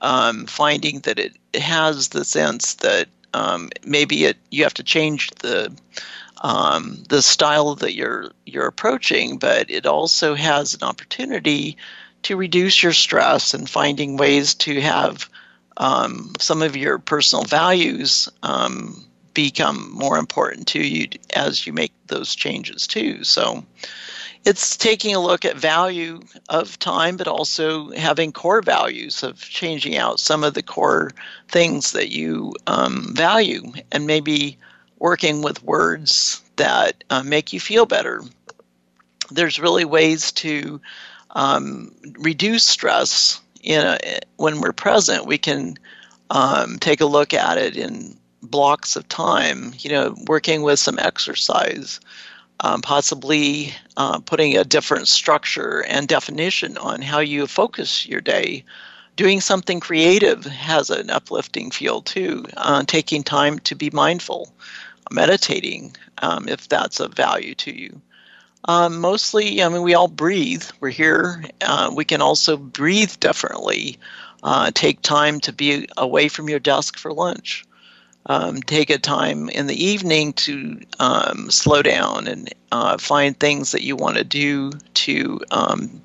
um, 0.00 0.46
finding 0.46 1.00
that 1.00 1.18
it 1.18 1.36
has 1.54 2.08
the 2.08 2.24
sense 2.24 2.74
that 2.76 3.08
um, 3.34 3.70
maybe 3.84 4.24
it 4.24 4.36
you 4.50 4.62
have 4.62 4.74
to 4.74 4.82
change 4.82 5.30
the 5.40 5.74
um, 6.42 7.02
the 7.08 7.22
style 7.22 7.74
that 7.76 7.94
you're 7.94 8.30
you're 8.46 8.66
approaching, 8.66 9.38
but 9.38 9.70
it 9.70 9.86
also 9.86 10.34
has 10.34 10.74
an 10.74 10.82
opportunity 10.82 11.76
to 12.22 12.36
reduce 12.36 12.82
your 12.82 12.92
stress 12.92 13.52
and 13.54 13.68
finding 13.68 14.16
ways 14.16 14.54
to 14.54 14.80
have 14.80 15.28
um, 15.76 16.32
some 16.38 16.62
of 16.62 16.76
your 16.76 16.98
personal 16.98 17.44
values 17.44 18.28
um, 18.42 19.04
become 19.34 19.90
more 19.92 20.16
important 20.16 20.68
to 20.68 20.80
you 20.80 21.08
as 21.34 21.66
you 21.66 21.72
make 21.72 21.92
those 22.06 22.34
changes 22.34 22.86
too. 22.86 23.24
So 23.24 23.64
it's 24.44 24.76
taking 24.76 25.14
a 25.14 25.20
look 25.20 25.44
at 25.44 25.56
value 25.56 26.20
of 26.50 26.78
time, 26.78 27.16
but 27.16 27.28
also 27.28 27.90
having 27.92 28.32
core 28.32 28.60
values 28.62 29.22
of 29.22 29.40
changing 29.40 29.96
out 29.96 30.20
some 30.20 30.44
of 30.44 30.54
the 30.54 30.62
core 30.62 31.10
things 31.48 31.92
that 31.92 32.10
you 32.10 32.52
um, 32.66 33.14
value 33.14 33.62
and 33.90 34.06
maybe 34.06 34.58
working 34.98 35.42
with 35.42 35.62
words 35.64 36.42
that 36.56 37.04
uh, 37.10 37.22
make 37.22 37.52
you 37.52 37.60
feel 37.60 37.86
better. 37.86 38.22
There's 39.30 39.58
really 39.58 39.84
ways 39.84 40.30
to 40.32 40.80
um, 41.30 41.92
reduce 42.18 42.66
stress 42.66 43.40
in 43.62 43.84
a, 43.84 43.98
when 44.36 44.60
we're 44.60 44.72
present. 44.72 45.26
We 45.26 45.38
can 45.38 45.76
um, 46.30 46.78
take 46.78 47.00
a 47.00 47.06
look 47.06 47.32
at 47.32 47.56
it 47.58 47.76
in 47.76 48.16
blocks 48.42 48.94
of 48.94 49.08
time. 49.08 49.72
You 49.78 49.90
know, 49.90 50.14
working 50.26 50.62
with 50.62 50.78
some 50.78 50.98
exercise, 50.98 51.98
um, 52.60 52.82
possibly 52.82 53.74
uh, 53.96 54.20
putting 54.20 54.56
a 54.56 54.64
different 54.64 55.08
structure 55.08 55.84
and 55.88 56.08
definition 56.08 56.76
on 56.78 57.02
how 57.02 57.20
you 57.20 57.46
focus 57.46 58.06
your 58.06 58.20
day. 58.20 58.64
Doing 59.16 59.40
something 59.40 59.80
creative 59.80 60.44
has 60.44 60.90
an 60.90 61.10
uplifting 61.10 61.70
feel 61.70 62.02
too. 62.02 62.46
Uh, 62.56 62.82
taking 62.84 63.22
time 63.22 63.58
to 63.60 63.74
be 63.74 63.90
mindful, 63.90 64.52
meditating, 65.10 65.96
um, 66.18 66.48
if 66.48 66.68
that's 66.68 67.00
of 67.00 67.14
value 67.14 67.54
to 67.56 67.76
you. 67.76 68.00
Um, 68.66 68.98
mostly, 69.00 69.62
I 69.62 69.68
mean, 69.68 69.82
we 69.82 69.94
all 69.94 70.08
breathe. 70.08 70.64
We're 70.80 70.88
here. 70.88 71.44
Uh, 71.60 71.92
we 71.94 72.04
can 72.04 72.22
also 72.22 72.56
breathe 72.56 73.14
differently. 73.20 73.98
Uh, 74.42 74.70
take 74.74 75.02
time 75.02 75.40
to 75.40 75.52
be 75.52 75.86
away 75.96 76.28
from 76.28 76.48
your 76.48 76.58
desk 76.60 76.98
for 76.98 77.12
lunch. 77.12 77.64
Um, 78.26 78.62
take 78.62 78.88
a 78.88 78.96
time 78.96 79.50
in 79.50 79.66
the 79.66 79.84
evening 79.84 80.32
to 80.34 80.80
um, 80.98 81.50
slow 81.50 81.82
down 81.82 82.26
and 82.26 82.52
uh, 82.72 82.96
find 82.96 83.38
things 83.38 83.72
that 83.72 83.82
you 83.82 83.96
want 83.96 84.16
to 84.16 84.24
do 84.24 84.72
to 84.94 85.40
um, 85.50 86.00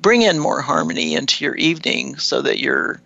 bring 0.00 0.22
in 0.22 0.40
more 0.40 0.60
harmony 0.60 1.14
into 1.14 1.44
your 1.44 1.54
evening 1.54 2.16
so 2.16 2.42
that 2.42 2.58
your 2.58 3.00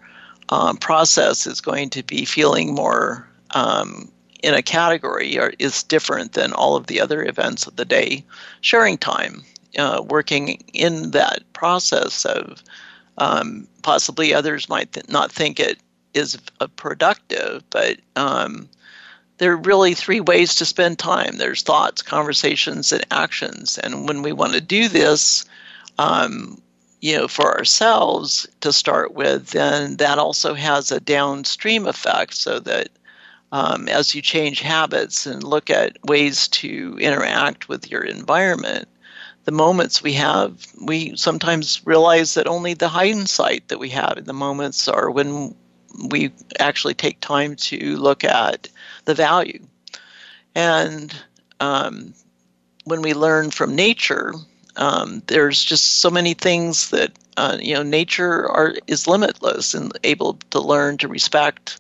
um, 0.49 0.79
process 0.79 1.47
is 1.47 1.61
going 1.61 1.91
to 1.91 2.03
be 2.03 2.25
feeling 2.25 2.75
more 2.75 3.29
um, 3.51 4.11
in 4.43 4.55
a 4.55 4.63
category 4.63 5.39
are, 5.39 5.53
is 5.59 5.83
different 5.83 6.33
than 6.33 6.53
all 6.53 6.77
of 6.77 6.87
the 6.87 7.01
other 7.01 7.25
events 7.25 7.67
of 7.67 7.77
the 7.77 7.85
day. 7.85 8.25
Sharing 8.61 8.97
time, 8.97 9.43
uh, 9.79 10.03
working 10.07 10.65
in 10.73 11.11
that 11.13 11.43
process 11.53 12.25
of 12.25 12.63
um, 13.19 13.67
possibly 13.83 14.33
others 14.33 14.69
might 14.69 14.93
th- 14.93 15.09
not 15.09 15.33
think 15.33 15.59
it 15.59 15.79
is 16.17 16.39
productive, 16.77 17.63
but 17.71 17.99
um, 18.17 18.69
there 19.39 19.53
are 19.53 19.57
really 19.57 19.95
three 19.95 20.21
ways 20.21 20.55
to 20.57 20.65
spend 20.65 20.99
time 20.99 21.37
there's 21.37 21.63
thoughts, 21.63 22.03
conversations, 22.03 22.93
and 22.93 23.07
actions. 23.11 23.79
And 23.79 24.09
when 24.09 24.23
we 24.23 24.33
want 24.33 24.55
to 24.55 24.61
do 24.61 24.89
this, 24.89 25.45
um, 25.99 26.61
you 27.01 27.17
know, 27.17 27.29
for 27.29 27.57
ourselves 27.57 28.47
to 28.63 28.73
start 28.73 29.15
with, 29.15 29.51
then 29.51 29.97
that 29.97 30.19
also 30.19 30.55
has 30.55 30.91
a 30.91 31.01
downstream 31.01 31.87
effect 31.87 32.35
so 32.35 32.59
that 32.61 32.89
um, 33.53 33.89
as 33.89 34.15
you 34.15 34.23
change 34.23 34.61
habits 34.61 35.27
and 35.27 35.45
look 35.45 35.71
at 35.71 35.99
ways 36.05 36.49
to 36.49 36.97
interact 36.99 37.69
with 37.69 37.91
your 37.91 38.03
environment, 38.03 38.89
the 39.45 39.53
moments 39.53 40.03
we 40.03 40.15
have, 40.15 40.67
we 40.83 41.15
sometimes 41.17 41.81
realize 41.87 42.35
that 42.35 42.49
only 42.49 42.75
the 42.75 42.89
hindsight 42.89 43.69
that 43.69 43.79
we 43.79 43.91
have 43.91 44.19
in 44.19 44.25
the 44.25 44.33
moments 44.33 44.89
are 44.89 45.11
when 45.11 45.55
we 46.09 46.33
actually 46.59 46.95
take 46.95 47.21
time 47.21 47.57
to 47.57 47.97
look 47.97 48.25
at 48.25 48.69
the 49.05 49.15
value. 49.15 49.65
And 50.55 51.15
um, 51.61 52.15
when 52.85 53.03
we 53.03 53.15
learn 53.15 53.51
from 53.51 53.75
nature, 53.75 54.35
um, 54.77 55.23
there's 55.27 55.63
just 55.63 56.01
so 56.01 56.11
many 56.11 56.35
things 56.35 56.91
that 56.91 57.13
uh, 57.37 57.59
you 57.61 57.75
know 57.75 57.83
nature 57.83 58.49
are 58.49 58.75
is 58.87 59.07
limitless 59.07 59.75
and 59.75 59.93
able 60.05 60.35
to 60.51 60.61
learn 60.61 60.99
to 60.99 61.09
respect 61.09 61.79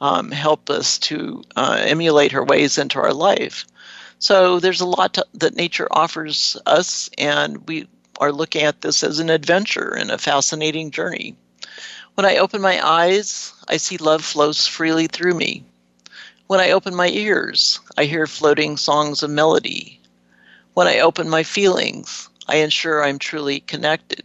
um, 0.00 0.30
help 0.30 0.70
us 0.70 0.98
to 0.98 1.42
uh, 1.56 1.78
emulate 1.80 2.32
her 2.32 2.44
ways 2.44 2.78
into 2.78 2.98
our 2.98 3.12
life. 3.12 3.66
So 4.18 4.60
there's 4.60 4.80
a 4.80 4.86
lot 4.86 5.14
to, 5.14 5.26
that 5.34 5.54
nature 5.54 5.88
offers 5.90 6.56
us, 6.66 7.08
and 7.18 7.66
we 7.68 7.88
are 8.20 8.32
looking 8.32 8.62
at 8.62 8.80
this 8.80 9.04
as 9.04 9.18
an 9.18 9.30
adventure 9.30 9.94
and 9.96 10.10
a 10.10 10.18
fascinating 10.18 10.90
journey. 10.90 11.36
When 12.18 12.26
I 12.26 12.38
open 12.38 12.60
my 12.60 12.84
eyes, 12.84 13.52
I 13.68 13.76
see 13.76 13.96
love 13.96 14.24
flows 14.24 14.66
freely 14.66 15.06
through 15.06 15.34
me. 15.34 15.62
When 16.48 16.58
I 16.58 16.72
open 16.72 16.92
my 16.96 17.06
ears, 17.06 17.78
I 17.96 18.06
hear 18.06 18.26
floating 18.26 18.76
songs 18.76 19.22
of 19.22 19.30
melody. 19.30 20.00
When 20.74 20.88
I 20.88 20.98
open 20.98 21.30
my 21.30 21.44
feelings, 21.44 22.28
I 22.48 22.56
ensure 22.56 23.04
I'm 23.04 23.20
truly 23.20 23.60
connected. 23.60 24.24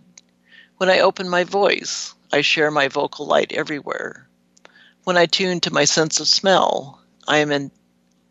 When 0.78 0.90
I 0.90 1.02
open 1.02 1.30
my 1.30 1.44
voice, 1.44 2.16
I 2.32 2.42
share 2.42 2.72
my 2.72 2.88
vocal 2.88 3.28
light 3.28 3.52
everywhere. 3.52 4.28
When 5.04 5.16
I 5.16 5.28
tune 5.28 5.60
to 5.60 5.72
my 5.72 5.86
sense 5.86 6.20
of 6.20 6.28
smell, 6.28 7.00
I 7.28 7.38
am 7.38 7.70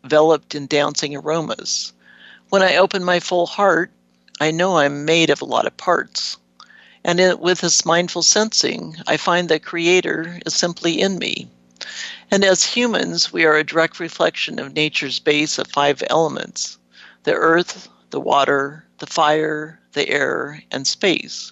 enveloped 0.03 0.55
in 0.55 0.67
dancing 0.67 1.15
aromas. 1.15 1.93
When 2.49 2.63
I 2.63 2.75
open 2.75 3.01
my 3.01 3.21
full 3.21 3.45
heart, 3.45 3.91
I 4.41 4.51
know 4.51 4.79
I'm 4.79 5.05
made 5.05 5.29
of 5.29 5.41
a 5.41 5.45
lot 5.45 5.65
of 5.65 5.77
parts. 5.77 6.35
And 7.03 7.19
in, 7.19 7.39
with 7.39 7.61
this 7.61 7.85
mindful 7.85 8.23
sensing, 8.23 8.95
I 9.07 9.17
find 9.17 9.49
that 9.49 9.63
Creator 9.63 10.39
is 10.45 10.53
simply 10.53 11.01
in 11.01 11.19
me. 11.19 11.47
And 12.31 12.43
as 12.43 12.63
humans, 12.63 13.33
we 13.33 13.45
are 13.45 13.55
a 13.55 13.63
direct 13.63 13.99
reflection 13.99 14.59
of 14.59 14.73
nature's 14.73 15.19
base 15.19 15.57
of 15.57 15.67
five 15.67 16.03
elements 16.09 16.77
the 17.23 17.33
earth, 17.33 17.89
the 18.09 18.19
water, 18.19 18.85
the 18.99 19.07
fire, 19.07 19.79
the 19.93 20.09
air, 20.09 20.61
and 20.71 20.85
space 20.85 21.51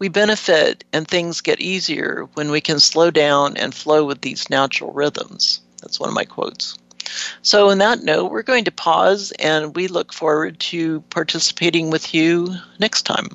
we 0.00 0.08
benefit 0.08 0.82
and 0.92 1.06
things 1.06 1.42
get 1.42 1.60
easier 1.60 2.26
when 2.34 2.50
we 2.50 2.60
can 2.60 2.80
slow 2.80 3.10
down 3.10 3.56
and 3.56 3.74
flow 3.74 4.04
with 4.04 4.22
these 4.22 4.50
natural 4.50 4.92
rhythms. 4.92 5.60
That's 5.82 6.00
one 6.00 6.08
of 6.08 6.14
my 6.14 6.24
quotes. 6.24 6.76
So, 7.42 7.70
on 7.70 7.78
that 7.78 8.02
note, 8.02 8.30
we're 8.30 8.42
going 8.42 8.64
to 8.64 8.72
pause 8.72 9.32
and 9.38 9.76
we 9.76 9.88
look 9.88 10.12
forward 10.12 10.58
to 10.60 11.00
participating 11.10 11.90
with 11.90 12.14
you 12.14 12.56
next 12.78 13.02
time. 13.02 13.28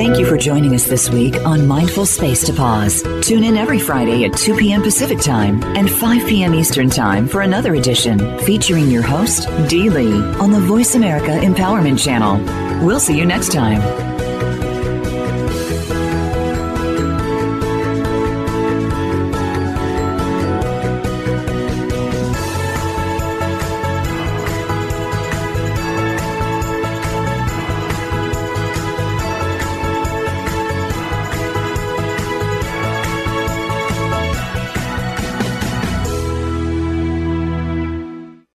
Thank 0.00 0.18
you 0.18 0.24
for 0.24 0.38
joining 0.38 0.74
us 0.74 0.86
this 0.86 1.10
week 1.10 1.36
on 1.44 1.66
Mindful 1.66 2.06
Space 2.06 2.46
to 2.46 2.54
Pause. 2.54 3.02
Tune 3.20 3.44
in 3.44 3.58
every 3.58 3.78
Friday 3.78 4.24
at 4.24 4.32
2 4.32 4.56
p.m. 4.56 4.80
Pacific 4.80 5.20
Time 5.20 5.62
and 5.76 5.90
5 5.90 6.26
p.m. 6.26 6.54
Eastern 6.54 6.88
Time 6.88 7.28
for 7.28 7.42
another 7.42 7.74
edition 7.74 8.38
featuring 8.38 8.90
your 8.90 9.02
host, 9.02 9.46
Dee 9.68 9.90
Lee, 9.90 10.22
on 10.38 10.52
the 10.52 10.60
Voice 10.60 10.94
America 10.94 11.32
Empowerment 11.32 12.02
Channel. 12.02 12.38
We'll 12.82 12.98
see 12.98 13.18
you 13.18 13.26
next 13.26 13.52
time. 13.52 14.19